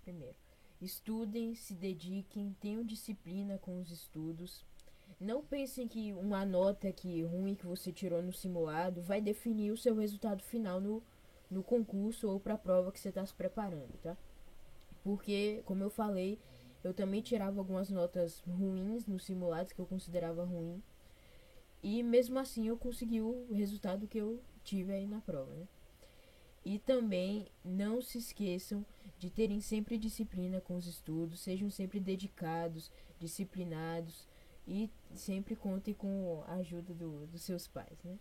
Primeiro, 0.01 0.35
estudem, 0.81 1.55
se 1.55 1.73
dediquem, 1.73 2.55
tenham 2.59 2.83
disciplina 2.83 3.57
com 3.57 3.79
os 3.79 3.91
estudos. 3.91 4.65
Não 5.23 5.41
pensem 5.41 5.87
que 5.87 6.11
uma 6.11 6.45
nota 6.45 6.91
que 6.91 7.23
ruim 7.23 7.55
que 7.55 7.65
você 7.65 7.93
tirou 7.93 8.21
no 8.21 8.33
simulado 8.33 9.01
vai 9.01 9.21
definir 9.21 9.71
o 9.71 9.77
seu 9.77 9.95
resultado 9.95 10.43
final 10.43 10.81
no, 10.81 11.01
no 11.49 11.63
concurso 11.63 12.29
ou 12.29 12.41
para 12.41 12.55
a 12.55 12.57
prova 12.57 12.91
que 12.91 12.99
você 12.99 13.07
está 13.07 13.25
se 13.25 13.33
preparando, 13.33 13.97
tá? 14.01 14.17
Porque, 15.01 15.61
como 15.63 15.81
eu 15.81 15.89
falei, 15.89 16.37
eu 16.83 16.93
também 16.93 17.21
tirava 17.21 17.57
algumas 17.57 17.89
notas 17.89 18.41
ruins 18.41 19.07
nos 19.07 19.23
simulados 19.23 19.71
que 19.71 19.79
eu 19.79 19.85
considerava 19.85 20.43
ruim. 20.43 20.83
E 21.81 22.03
mesmo 22.03 22.37
assim 22.37 22.67
eu 22.67 22.75
consegui 22.75 23.21
o 23.21 23.47
resultado 23.53 24.09
que 24.09 24.17
eu 24.17 24.41
tive 24.61 24.91
aí 24.91 25.07
na 25.07 25.21
prova, 25.21 25.53
né? 25.53 25.67
E 26.65 26.79
também 26.79 27.47
não 27.63 28.01
se 28.01 28.17
esqueçam 28.17 28.85
de 29.17 29.29
terem 29.29 29.61
sempre 29.61 29.97
disciplina 29.97 30.59
com 30.59 30.75
os 30.75 30.85
estudos, 30.85 31.39
sejam 31.39 31.69
sempre 31.69 32.01
dedicados, 32.01 32.91
disciplinados 33.17 34.27
e 34.67 34.89
sempre 35.13 35.55
contem 35.55 35.93
com 35.93 36.41
a 36.47 36.53
ajuda 36.55 36.93
do- 36.93 37.27
dos 37.27 37.41
seus 37.41 37.67
pais, 37.67 37.97
né? 38.03 38.13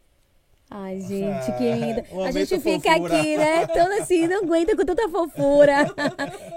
Ai, 0.70 1.01
gente, 1.01 1.53
que 1.59 1.74
linda. 1.74 2.05
Um 2.12 2.24
A 2.24 2.30
gente 2.30 2.59
fica 2.59 2.93
fofura. 2.95 3.18
aqui, 3.20 3.36
né? 3.36 3.66
Toda 3.66 3.99
assim, 4.01 4.26
não 4.26 4.43
aguenta 4.45 4.74
com 4.74 4.84
tanta 4.86 5.07
fofura. 5.09 5.74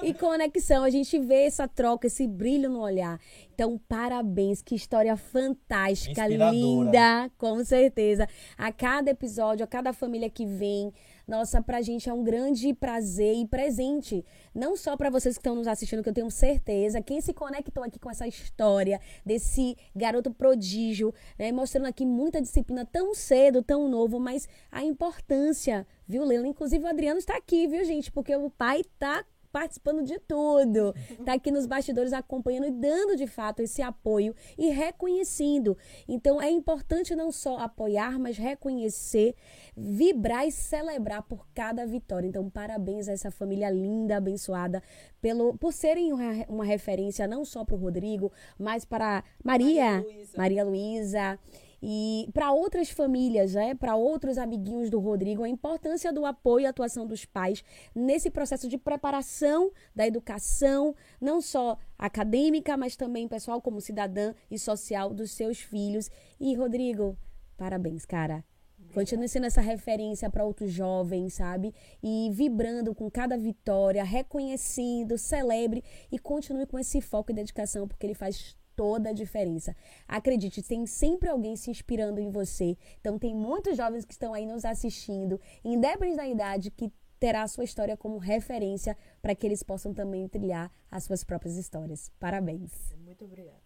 e 0.04 0.14
conexão. 0.14 0.84
A 0.86 0.90
gente 0.90 1.20
vê 1.20 1.44
essa 1.46 1.68
troca, 1.68 2.08
esse 2.08 2.26
brilho 2.26 2.70
no 2.70 2.80
olhar. 2.80 3.20
Então, 3.54 3.78
parabéns. 3.90 4.62
Que 4.62 4.74
história 4.76 5.18
fantástica, 5.18 6.28
linda. 6.28 7.30
Com 7.38 7.64
certeza. 7.66 8.28
A 8.58 8.72
cada 8.72 9.12
episódio, 9.12 9.66
a 9.66 9.68
cada 9.68 9.92
família 9.92 10.30
que 10.30 10.46
vem. 10.46 10.94
Nossa, 11.28 11.62
pra 11.62 11.82
gente 11.82 12.08
é 12.08 12.14
um 12.14 12.24
grande 12.24 12.74
prazer 12.74 13.36
e 13.36 13.48
presente. 13.48 14.24
Não 14.54 14.78
só 14.78 14.96
pra 14.96 15.10
vocês 15.10 15.36
que 15.36 15.40
estão 15.40 15.56
nos 15.56 15.68
assistindo, 15.68 16.04
que 16.04 16.10
eu 16.10 16.14
tenho 16.14 16.30
certeza. 16.30 17.02
Quem 17.02 17.20
se 17.20 17.34
conectou 17.34 17.84
aqui 17.84 17.98
com 17.98 18.12
essa 18.12 18.28
história 18.28 19.02
desse 19.26 19.76
garoto 19.96 20.32
prodígio, 20.32 21.14
né? 21.38 21.52
Mostrando 21.52 21.88
aqui 21.88 22.06
muita 22.06 22.42
disciplina 22.42 22.86
tão 22.86 23.16
cedo, 23.16 23.64
tão 23.64 23.90
novo, 23.90 24.20
mas 24.20 24.48
a 24.72 24.84
importância, 24.84 25.88
viu, 26.08 26.24
Leila? 26.24 26.48
Inclusive 26.48 26.84
o 26.84 26.88
Adriano 26.88 27.18
está 27.18 27.36
aqui, 27.36 27.68
viu, 27.68 27.84
gente? 27.84 28.12
Porque 28.12 28.36
o 28.36 28.50
pai 28.50 28.84
tá 29.00 29.26
participando 29.56 30.04
de 30.04 30.20
tudo. 30.20 30.94
Tá 31.24 31.32
aqui 31.32 31.50
nos 31.50 31.66
bastidores 31.66 32.12
acompanhando 32.12 32.68
e 32.68 32.72
dando 32.72 33.16
de 33.16 33.26
fato 33.26 33.62
esse 33.62 33.82
apoio 33.82 34.36
e 34.58 34.68
reconhecendo. 34.70 35.78
Então 36.10 36.42
é 36.42 36.52
importante 36.52 37.16
não 37.16 37.32
só 37.32 37.60
apoiar, 37.60 38.20
mas 38.20 38.38
reconhecer, 38.38 39.34
vibrar 39.74 40.46
e 40.46 40.52
celebrar 40.52 41.24
por 41.24 41.48
cada 41.54 41.86
vitória. 41.86 42.28
Então 42.28 42.50
parabéns 42.50 43.08
a 43.08 43.14
essa 43.14 43.32
família 43.32 43.70
linda, 43.70 44.18
abençoada 44.18 44.84
pelo 45.22 45.58
por 45.58 45.72
serem 45.72 46.12
uma, 46.12 46.46
uma 46.50 46.66
referência 46.66 47.26
não 47.26 47.46
só 47.46 47.64
para 47.64 47.76
o 47.76 47.80
Rodrigo, 47.80 48.34
mas 48.60 48.84
para 48.84 49.24
Maria, 49.42 50.06
Maria 50.36 50.66
Luísa. 50.66 51.40
E 51.88 52.28
para 52.34 52.52
outras 52.52 52.90
famílias, 52.90 53.54
né? 53.54 53.76
para 53.76 53.96
outros 53.96 54.40
amiguinhos 54.40 54.90
do 54.90 55.00
Rodrigo, 55.00 55.44
a 55.44 55.48
importância 55.48 56.12
do 56.12 56.26
apoio 56.26 56.64
e 56.64 56.66
atuação 56.66 57.06
dos 57.06 57.26
pais 57.26 57.64
nesse 57.94 58.32
processo 58.32 58.68
de 58.68 58.76
preparação 58.76 59.72
da 59.96 60.08
educação, 60.08 60.96
não 61.22 61.40
só 61.40 61.78
acadêmica, 61.96 62.76
mas 62.76 62.96
também 62.96 63.28
pessoal 63.28 63.62
como 63.62 63.80
cidadã 63.80 64.34
e 64.50 64.58
social 64.58 65.14
dos 65.14 65.30
seus 65.30 65.60
filhos. 65.60 66.10
E 66.40 66.56
Rodrigo, 66.56 67.16
parabéns, 67.56 68.04
cara. 68.04 68.44
Continue 68.92 69.30
sendo 69.30 69.46
essa 69.46 69.62
referência 69.62 70.28
para 70.28 70.44
outros 70.44 70.72
jovens, 70.72 71.36
sabe? 71.36 71.72
E 72.02 72.32
vibrando 72.34 72.96
com 72.96 73.12
cada 73.12 73.38
vitória, 73.38 74.04
reconhecendo, 74.04 75.20
celebre 75.20 75.84
e 76.12 76.18
continue 76.18 76.66
com 76.66 76.80
esse 76.80 77.00
foco 77.00 77.32
e 77.32 77.36
dedicação, 77.36 77.88
porque 77.88 78.08
ele 78.08 78.16
faz 78.16 78.58
toda 78.76 79.10
a 79.10 79.14
diferença. 79.14 79.76
Acredite, 80.08 80.62
tem 80.62 80.86
sempre 80.86 81.30
alguém 81.30 81.56
se 81.56 81.70
inspirando 81.70 82.20
em 82.20 82.30
você. 82.30 82.78
Então, 83.00 83.18
tem 83.18 83.34
muitos 83.36 83.78
jovens 83.78 84.06
que 84.06 84.14
estão 84.14 84.34
aí 84.34 84.46
nos 84.46 84.66
assistindo, 84.66 85.40
independente 85.64 86.18
da 86.18 86.28
idade, 86.28 86.72
que 86.72 86.92
terá 87.20 87.44
a 87.44 87.48
sua 87.48 87.64
história 87.64 87.98
como 87.98 88.18
referência 88.18 88.98
para 89.22 89.34
que 89.34 89.46
eles 89.46 89.64
possam 89.64 89.94
também 89.94 90.28
trilhar 90.28 90.72
as 90.92 91.04
suas 91.04 91.24
próprias 91.24 91.56
histórias. 91.56 92.12
Parabéns. 92.20 92.94
Muito 93.04 93.26
obrigado. 93.26 93.66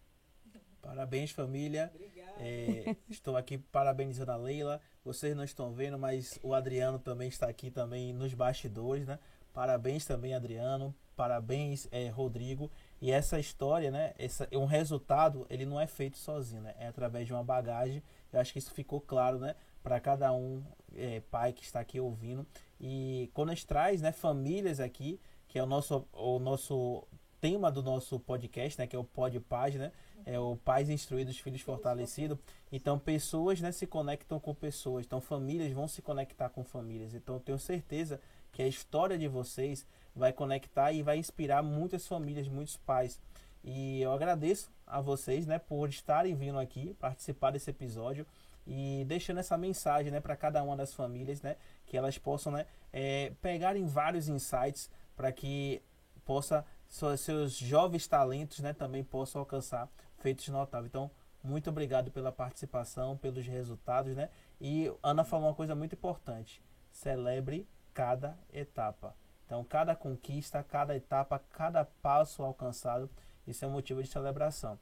Parabéns, 0.80 1.30
família. 1.30 1.92
É, 2.38 2.96
estou 3.08 3.36
aqui 3.36 3.58
parabenizando 3.58 4.32
a 4.32 4.36
Leila. 4.36 4.80
Vocês 5.04 5.36
não 5.36 5.44
estão 5.44 5.72
vendo, 5.72 5.98
mas 5.98 6.38
o 6.42 6.54
Adriano 6.54 6.98
também 6.98 7.28
está 7.28 7.48
aqui 7.48 7.70
também 7.70 8.12
nos 8.12 8.32
bastidores, 8.32 9.06
né? 9.06 9.18
Parabéns 9.52 10.06
também, 10.06 10.34
Adriano. 10.34 10.94
Parabéns, 11.14 11.86
é, 11.90 12.08
Rodrigo. 12.08 12.70
E 13.00 13.10
essa 13.10 13.38
história, 13.38 13.90
né? 13.90 14.12
Essa, 14.18 14.48
um 14.52 14.66
resultado, 14.66 15.46
ele 15.48 15.64
não 15.64 15.80
é 15.80 15.86
feito 15.86 16.18
sozinho, 16.18 16.62
né? 16.62 16.74
É 16.78 16.86
através 16.86 17.26
de 17.26 17.32
uma 17.32 17.42
bagagem. 17.42 18.02
Eu 18.32 18.40
acho 18.40 18.52
que 18.52 18.58
isso 18.58 18.72
ficou 18.72 19.00
claro, 19.00 19.38
né? 19.38 19.54
Para 19.82 19.98
cada 19.98 20.32
um, 20.32 20.62
é, 20.94 21.20
pai 21.30 21.52
que 21.52 21.64
está 21.64 21.80
aqui 21.80 21.98
ouvindo. 21.98 22.46
E 22.78 23.30
quando 23.32 23.50
a 23.50 23.54
gente 23.54 23.66
traz, 23.66 24.02
né? 24.02 24.12
Famílias 24.12 24.80
aqui, 24.80 25.18
que 25.48 25.58
é 25.58 25.62
o 25.62 25.66
nosso, 25.66 26.06
o 26.12 26.38
nosso 26.38 27.06
tema 27.40 27.72
do 27.72 27.82
nosso 27.82 28.20
podcast, 28.20 28.78
né? 28.78 28.86
Que 28.86 28.94
é 28.94 28.98
o 28.98 29.04
Pod 29.04 29.38
Paz, 29.40 29.74
né? 29.74 29.92
é 30.24 30.38
o 30.38 30.56
pais 30.56 30.88
instruídos, 30.88 31.38
filhos 31.38 31.60
fortalecidos. 31.60 32.38
Então, 32.70 32.98
pessoas 32.98 33.60
né, 33.60 33.72
se 33.72 33.86
conectam 33.86 34.38
com 34.38 34.54
pessoas. 34.54 35.06
Então, 35.06 35.20
famílias 35.20 35.72
vão 35.72 35.88
se 35.88 36.02
conectar 36.02 36.48
com 36.48 36.64
famílias. 36.64 37.14
Então, 37.14 37.38
tenho 37.38 37.58
certeza 37.58 38.20
que 38.52 38.62
a 38.62 38.68
história 38.68 39.18
de 39.18 39.28
vocês 39.28 39.86
vai 40.14 40.32
conectar 40.32 40.92
e 40.92 41.02
vai 41.02 41.18
inspirar 41.18 41.62
muitas 41.62 42.06
famílias, 42.06 42.48
muitos 42.48 42.76
pais. 42.76 43.20
E 43.62 44.00
eu 44.00 44.12
agradeço 44.12 44.70
a 44.86 45.00
vocês, 45.00 45.46
né, 45.46 45.58
por 45.58 45.88
estarem 45.88 46.34
vindo 46.34 46.58
aqui 46.58 46.94
participar 46.94 47.50
desse 47.50 47.70
episódio 47.70 48.26
e 48.66 49.04
deixando 49.06 49.38
essa 49.38 49.56
mensagem, 49.56 50.10
né, 50.10 50.20
para 50.20 50.36
cada 50.36 50.62
uma 50.62 50.76
das 50.76 50.94
famílias, 50.94 51.42
né, 51.42 51.56
que 51.86 51.96
elas 51.96 52.16
possam, 52.18 52.52
né, 52.52 52.66
é, 52.92 53.32
pegarem 53.42 53.86
vários 53.86 54.28
insights 54.28 54.90
para 55.14 55.30
que 55.32 55.82
possa 56.24 56.64
seus 56.88 57.56
jovens 57.56 58.06
talentos, 58.08 58.60
né, 58.60 58.72
também 58.72 59.04
possam 59.04 59.40
alcançar 59.40 59.88
feitos 60.18 60.48
notáveis. 60.48 60.88
Então, 60.88 61.10
muito 61.42 61.70
obrigado 61.70 62.10
pela 62.10 62.30
participação, 62.30 63.16
pelos 63.16 63.46
resultados, 63.46 64.14
né? 64.14 64.28
E 64.60 64.92
Ana 65.02 65.24
falou 65.24 65.48
uma 65.48 65.54
coisa 65.54 65.74
muito 65.74 65.94
importante: 65.94 66.62
celebre 66.92 67.66
cada 67.94 68.38
etapa. 68.52 69.14
Então, 69.50 69.64
cada 69.64 69.96
conquista, 69.96 70.62
cada 70.62 70.94
etapa, 70.94 71.40
cada 71.50 71.84
passo 71.84 72.44
alcançado, 72.44 73.10
isso 73.44 73.64
é 73.64 73.68
um 73.68 73.72
motivo 73.72 74.00
de 74.00 74.08
celebração. 74.08 74.78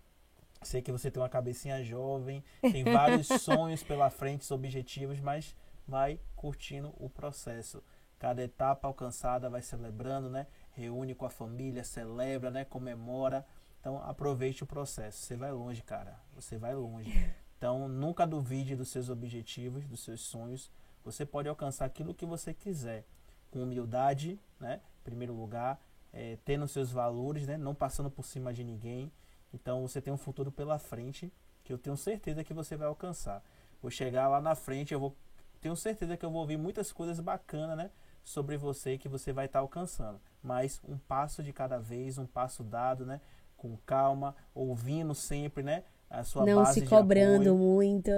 Sei 0.60 0.82
que 0.82 0.92
você 0.92 1.10
tem 1.10 1.22
uma 1.22 1.28
cabecinha 1.30 1.82
jovem, 1.82 2.44
tem 2.60 2.84
vários 2.84 3.28
sonhos 3.28 3.82
pela 3.82 4.10
frente, 4.10 4.52
objetivos, 4.52 5.20
mas 5.20 5.56
vai 5.86 6.20
curtindo 6.36 6.92
o 6.98 7.08
processo. 7.08 7.82
Cada 8.18 8.42
etapa 8.42 8.86
alcançada 8.86 9.48
vai 9.48 9.62
celebrando, 9.62 10.28
né? 10.28 10.46
Reúne 10.72 11.14
com 11.14 11.24
a 11.24 11.30
família, 11.30 11.82
celebra, 11.82 12.50
né? 12.50 12.66
Comemora 12.66 13.46
então 13.80 13.96
aproveite 14.04 14.62
o 14.62 14.66
processo. 14.66 15.22
Você 15.22 15.34
vai 15.34 15.50
longe, 15.50 15.82
cara. 15.82 16.20
Você 16.34 16.58
vai 16.58 16.74
longe. 16.74 17.10
Então 17.56 17.88
nunca 17.88 18.26
duvide 18.26 18.76
dos 18.76 18.88
seus 18.88 19.08
objetivos, 19.08 19.86
dos 19.86 20.00
seus 20.00 20.20
sonhos. 20.20 20.70
Você 21.04 21.24
pode 21.24 21.48
alcançar 21.48 21.86
aquilo 21.86 22.14
que 22.14 22.26
você 22.26 22.52
quiser, 22.52 23.06
com 23.50 23.62
humildade, 23.62 24.38
né? 24.60 24.80
Em 25.00 25.04
primeiro 25.04 25.32
lugar, 25.32 25.80
é, 26.12 26.38
tendo 26.44 26.66
seus 26.66 26.90
valores, 26.90 27.46
né? 27.46 27.56
Não 27.56 27.74
passando 27.74 28.10
por 28.10 28.24
cima 28.24 28.52
de 28.52 28.64
ninguém. 28.64 29.10
Então 29.52 29.86
você 29.86 30.00
tem 30.00 30.12
um 30.12 30.18
futuro 30.18 30.50
pela 30.52 30.78
frente 30.78 31.32
que 31.64 31.72
eu 31.72 31.78
tenho 31.78 31.96
certeza 31.96 32.44
que 32.44 32.54
você 32.54 32.76
vai 32.76 32.88
alcançar. 32.88 33.42
Vou 33.80 33.90
chegar 33.90 34.28
lá 34.28 34.40
na 34.40 34.54
frente, 34.54 34.92
eu 34.92 35.00
vou 35.00 35.16
tenho 35.60 35.74
certeza 35.74 36.16
que 36.16 36.24
eu 36.24 36.30
vou 36.30 36.40
ouvir 36.40 36.56
muitas 36.56 36.92
coisas 36.92 37.18
bacanas, 37.18 37.76
né? 37.76 37.90
Sobre 38.22 38.56
você 38.56 38.96
que 38.96 39.08
você 39.08 39.32
vai 39.32 39.46
estar 39.46 39.58
tá 39.58 39.62
alcançando. 39.62 40.20
Mas 40.42 40.80
um 40.86 40.96
passo 40.96 41.42
de 41.42 41.52
cada 41.52 41.78
vez, 41.78 42.16
um 42.16 42.26
passo 42.26 42.62
dado, 42.62 43.04
né? 43.04 43.20
com 43.58 43.76
calma, 43.84 44.34
ouvindo 44.54 45.14
sempre, 45.14 45.62
né? 45.62 45.82
A 46.08 46.24
sua 46.24 46.46
Não 46.46 46.62
base 46.62 46.80
se 46.80 46.86
cobrando 46.86 47.54
muito. 47.54 48.10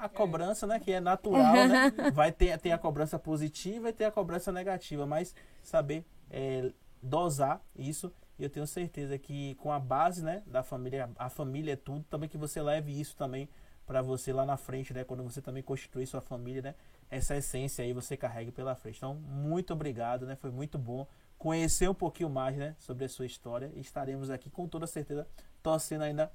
A 0.00 0.08
cobrança, 0.08 0.66
né, 0.66 0.80
que 0.80 0.90
é 0.92 1.00
natural, 1.00 1.52
né? 1.68 1.92
Vai 2.14 2.32
ter, 2.32 2.58
ter 2.58 2.72
a 2.72 2.78
cobrança 2.78 3.18
positiva 3.18 3.90
e 3.90 3.92
ter 3.92 4.06
a 4.06 4.10
cobrança 4.10 4.50
negativa, 4.50 5.06
mas 5.06 5.34
saber 5.62 6.04
é, 6.30 6.72
dosar 7.02 7.60
isso. 7.76 8.12
E 8.38 8.42
eu 8.42 8.48
tenho 8.48 8.66
certeza 8.66 9.18
que 9.18 9.54
com 9.56 9.70
a 9.70 9.78
base, 9.78 10.24
né, 10.24 10.42
da 10.46 10.62
família, 10.62 11.10
a 11.18 11.28
família 11.28 11.74
é 11.74 11.76
tudo, 11.76 12.02
também 12.04 12.28
que 12.28 12.38
você 12.38 12.62
leve 12.62 12.98
isso 12.98 13.14
também 13.14 13.48
para 13.86 14.00
você 14.00 14.32
lá 14.32 14.46
na 14.46 14.56
frente, 14.56 14.94
né, 14.94 15.04
quando 15.04 15.22
você 15.22 15.42
também 15.42 15.62
constituir 15.62 16.06
sua 16.06 16.20
família, 16.20 16.62
né? 16.62 16.74
Essa 17.10 17.36
essência 17.36 17.84
aí 17.84 17.92
você 17.92 18.16
carregue 18.16 18.52
pela 18.52 18.74
frente. 18.74 18.98
Então, 18.98 19.14
muito 19.14 19.72
obrigado, 19.72 20.26
né? 20.26 20.36
Foi 20.36 20.50
muito 20.50 20.78
bom 20.78 21.06
conhecer 21.36 21.88
um 21.90 21.94
pouquinho 21.94 22.30
mais 22.30 22.56
né, 22.56 22.76
sobre 22.78 23.04
a 23.04 23.08
sua 23.08 23.26
história 23.26 23.72
e 23.74 23.80
estaremos 23.80 24.30
aqui 24.30 24.50
com 24.50 24.68
toda 24.68 24.86
certeza 24.86 25.26
torcendo 25.62 26.02
ainda 26.02 26.30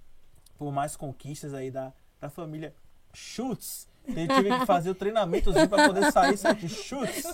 por 0.58 0.72
mais 0.72 0.98
conquistas 0.98 1.54
aí 1.54 1.70
da, 1.70 1.94
da 2.20 2.28
família 2.28 2.74
Schultz. 3.16 3.88
Tem 4.14 4.28
tive 4.28 4.60
que 4.60 4.66
fazer 4.66 4.92
o 4.92 4.96
treinamentozinho 4.96 5.68
para 5.68 5.88
poder 5.88 6.12
sair 6.12 6.38
sete 6.38 6.70
chutes. 6.70 7.26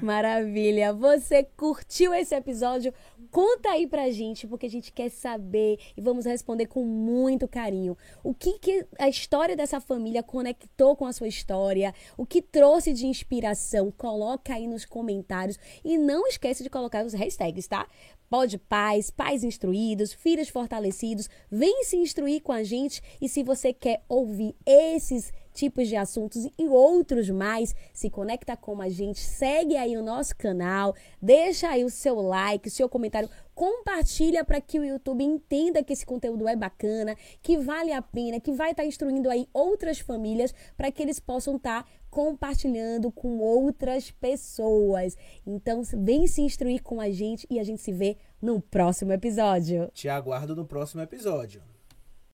Maravilha. 0.00 0.92
Você 0.92 1.44
curtiu 1.56 2.14
esse 2.14 2.34
episódio? 2.34 2.94
Conta 3.30 3.70
aí 3.70 3.86
pra 3.86 4.10
gente, 4.10 4.46
porque 4.46 4.66
a 4.66 4.70
gente 4.70 4.92
quer 4.92 5.10
saber 5.10 5.78
e 5.96 6.00
vamos 6.00 6.24
responder 6.24 6.66
com 6.66 6.84
muito 6.84 7.46
carinho. 7.46 7.96
O 8.22 8.34
que, 8.34 8.58
que 8.58 8.86
a 8.98 9.08
história 9.08 9.56
dessa 9.56 9.80
família 9.80 10.22
conectou 10.22 10.96
com 10.96 11.06
a 11.06 11.12
sua 11.12 11.28
história? 11.28 11.94
O 12.16 12.24
que 12.24 12.40
trouxe 12.40 12.92
de 12.92 13.06
inspiração? 13.06 13.90
Coloca 13.90 14.54
aí 14.54 14.66
nos 14.66 14.84
comentários 14.84 15.58
e 15.84 15.98
não 15.98 16.26
esquece 16.26 16.62
de 16.62 16.70
colocar 16.70 17.04
os 17.04 17.12
hashtags, 17.12 17.66
tá? 17.66 17.86
Pode 18.32 18.56
pais, 18.56 19.10
pais 19.10 19.44
instruídos, 19.44 20.14
filhos 20.14 20.48
fortalecidos, 20.48 21.28
vem 21.50 21.84
se 21.84 21.98
instruir 21.98 22.40
com 22.40 22.50
a 22.50 22.62
gente. 22.62 23.02
E 23.20 23.28
se 23.28 23.42
você 23.42 23.74
quer 23.74 24.02
ouvir 24.08 24.56
esses 24.64 25.30
tipos 25.52 25.86
de 25.86 25.96
assuntos 25.96 26.48
e 26.58 26.66
outros 26.66 27.28
mais, 27.28 27.74
se 27.92 28.08
conecta 28.08 28.56
com 28.56 28.80
a 28.80 28.88
gente, 28.88 29.20
segue 29.20 29.76
aí 29.76 29.98
o 29.98 30.02
nosso 30.02 30.34
canal, 30.34 30.94
deixa 31.20 31.68
aí 31.68 31.84
o 31.84 31.90
seu 31.90 32.22
like, 32.22 32.68
o 32.68 32.70
seu 32.70 32.88
comentário, 32.88 33.28
compartilha 33.54 34.42
para 34.42 34.62
que 34.62 34.80
o 34.80 34.84
YouTube 34.84 35.22
entenda 35.22 35.84
que 35.84 35.92
esse 35.92 36.06
conteúdo 36.06 36.48
é 36.48 36.56
bacana, 36.56 37.14
que 37.42 37.58
vale 37.58 37.92
a 37.92 38.00
pena, 38.00 38.40
que 38.40 38.50
vai 38.50 38.70
estar 38.70 38.82
tá 38.82 38.88
instruindo 38.88 39.28
aí 39.28 39.46
outras 39.52 39.98
famílias 39.98 40.54
para 40.74 40.90
que 40.90 41.02
eles 41.02 41.20
possam 41.20 41.56
estar 41.56 41.82
tá 41.82 41.88
compartilhando 42.12 43.10
com 43.10 43.38
outras 43.38 44.10
pessoas. 44.10 45.16
Então, 45.46 45.82
vem 45.82 46.26
se 46.26 46.42
instruir 46.42 46.82
com 46.82 47.00
a 47.00 47.10
gente 47.10 47.46
e 47.48 47.58
a 47.58 47.64
gente 47.64 47.80
se 47.80 47.90
vê 47.90 48.18
no 48.40 48.60
próximo 48.60 49.14
episódio. 49.14 49.90
Te 49.94 50.10
aguardo 50.10 50.54
no 50.54 50.66
próximo 50.66 51.00
episódio. 51.00 51.71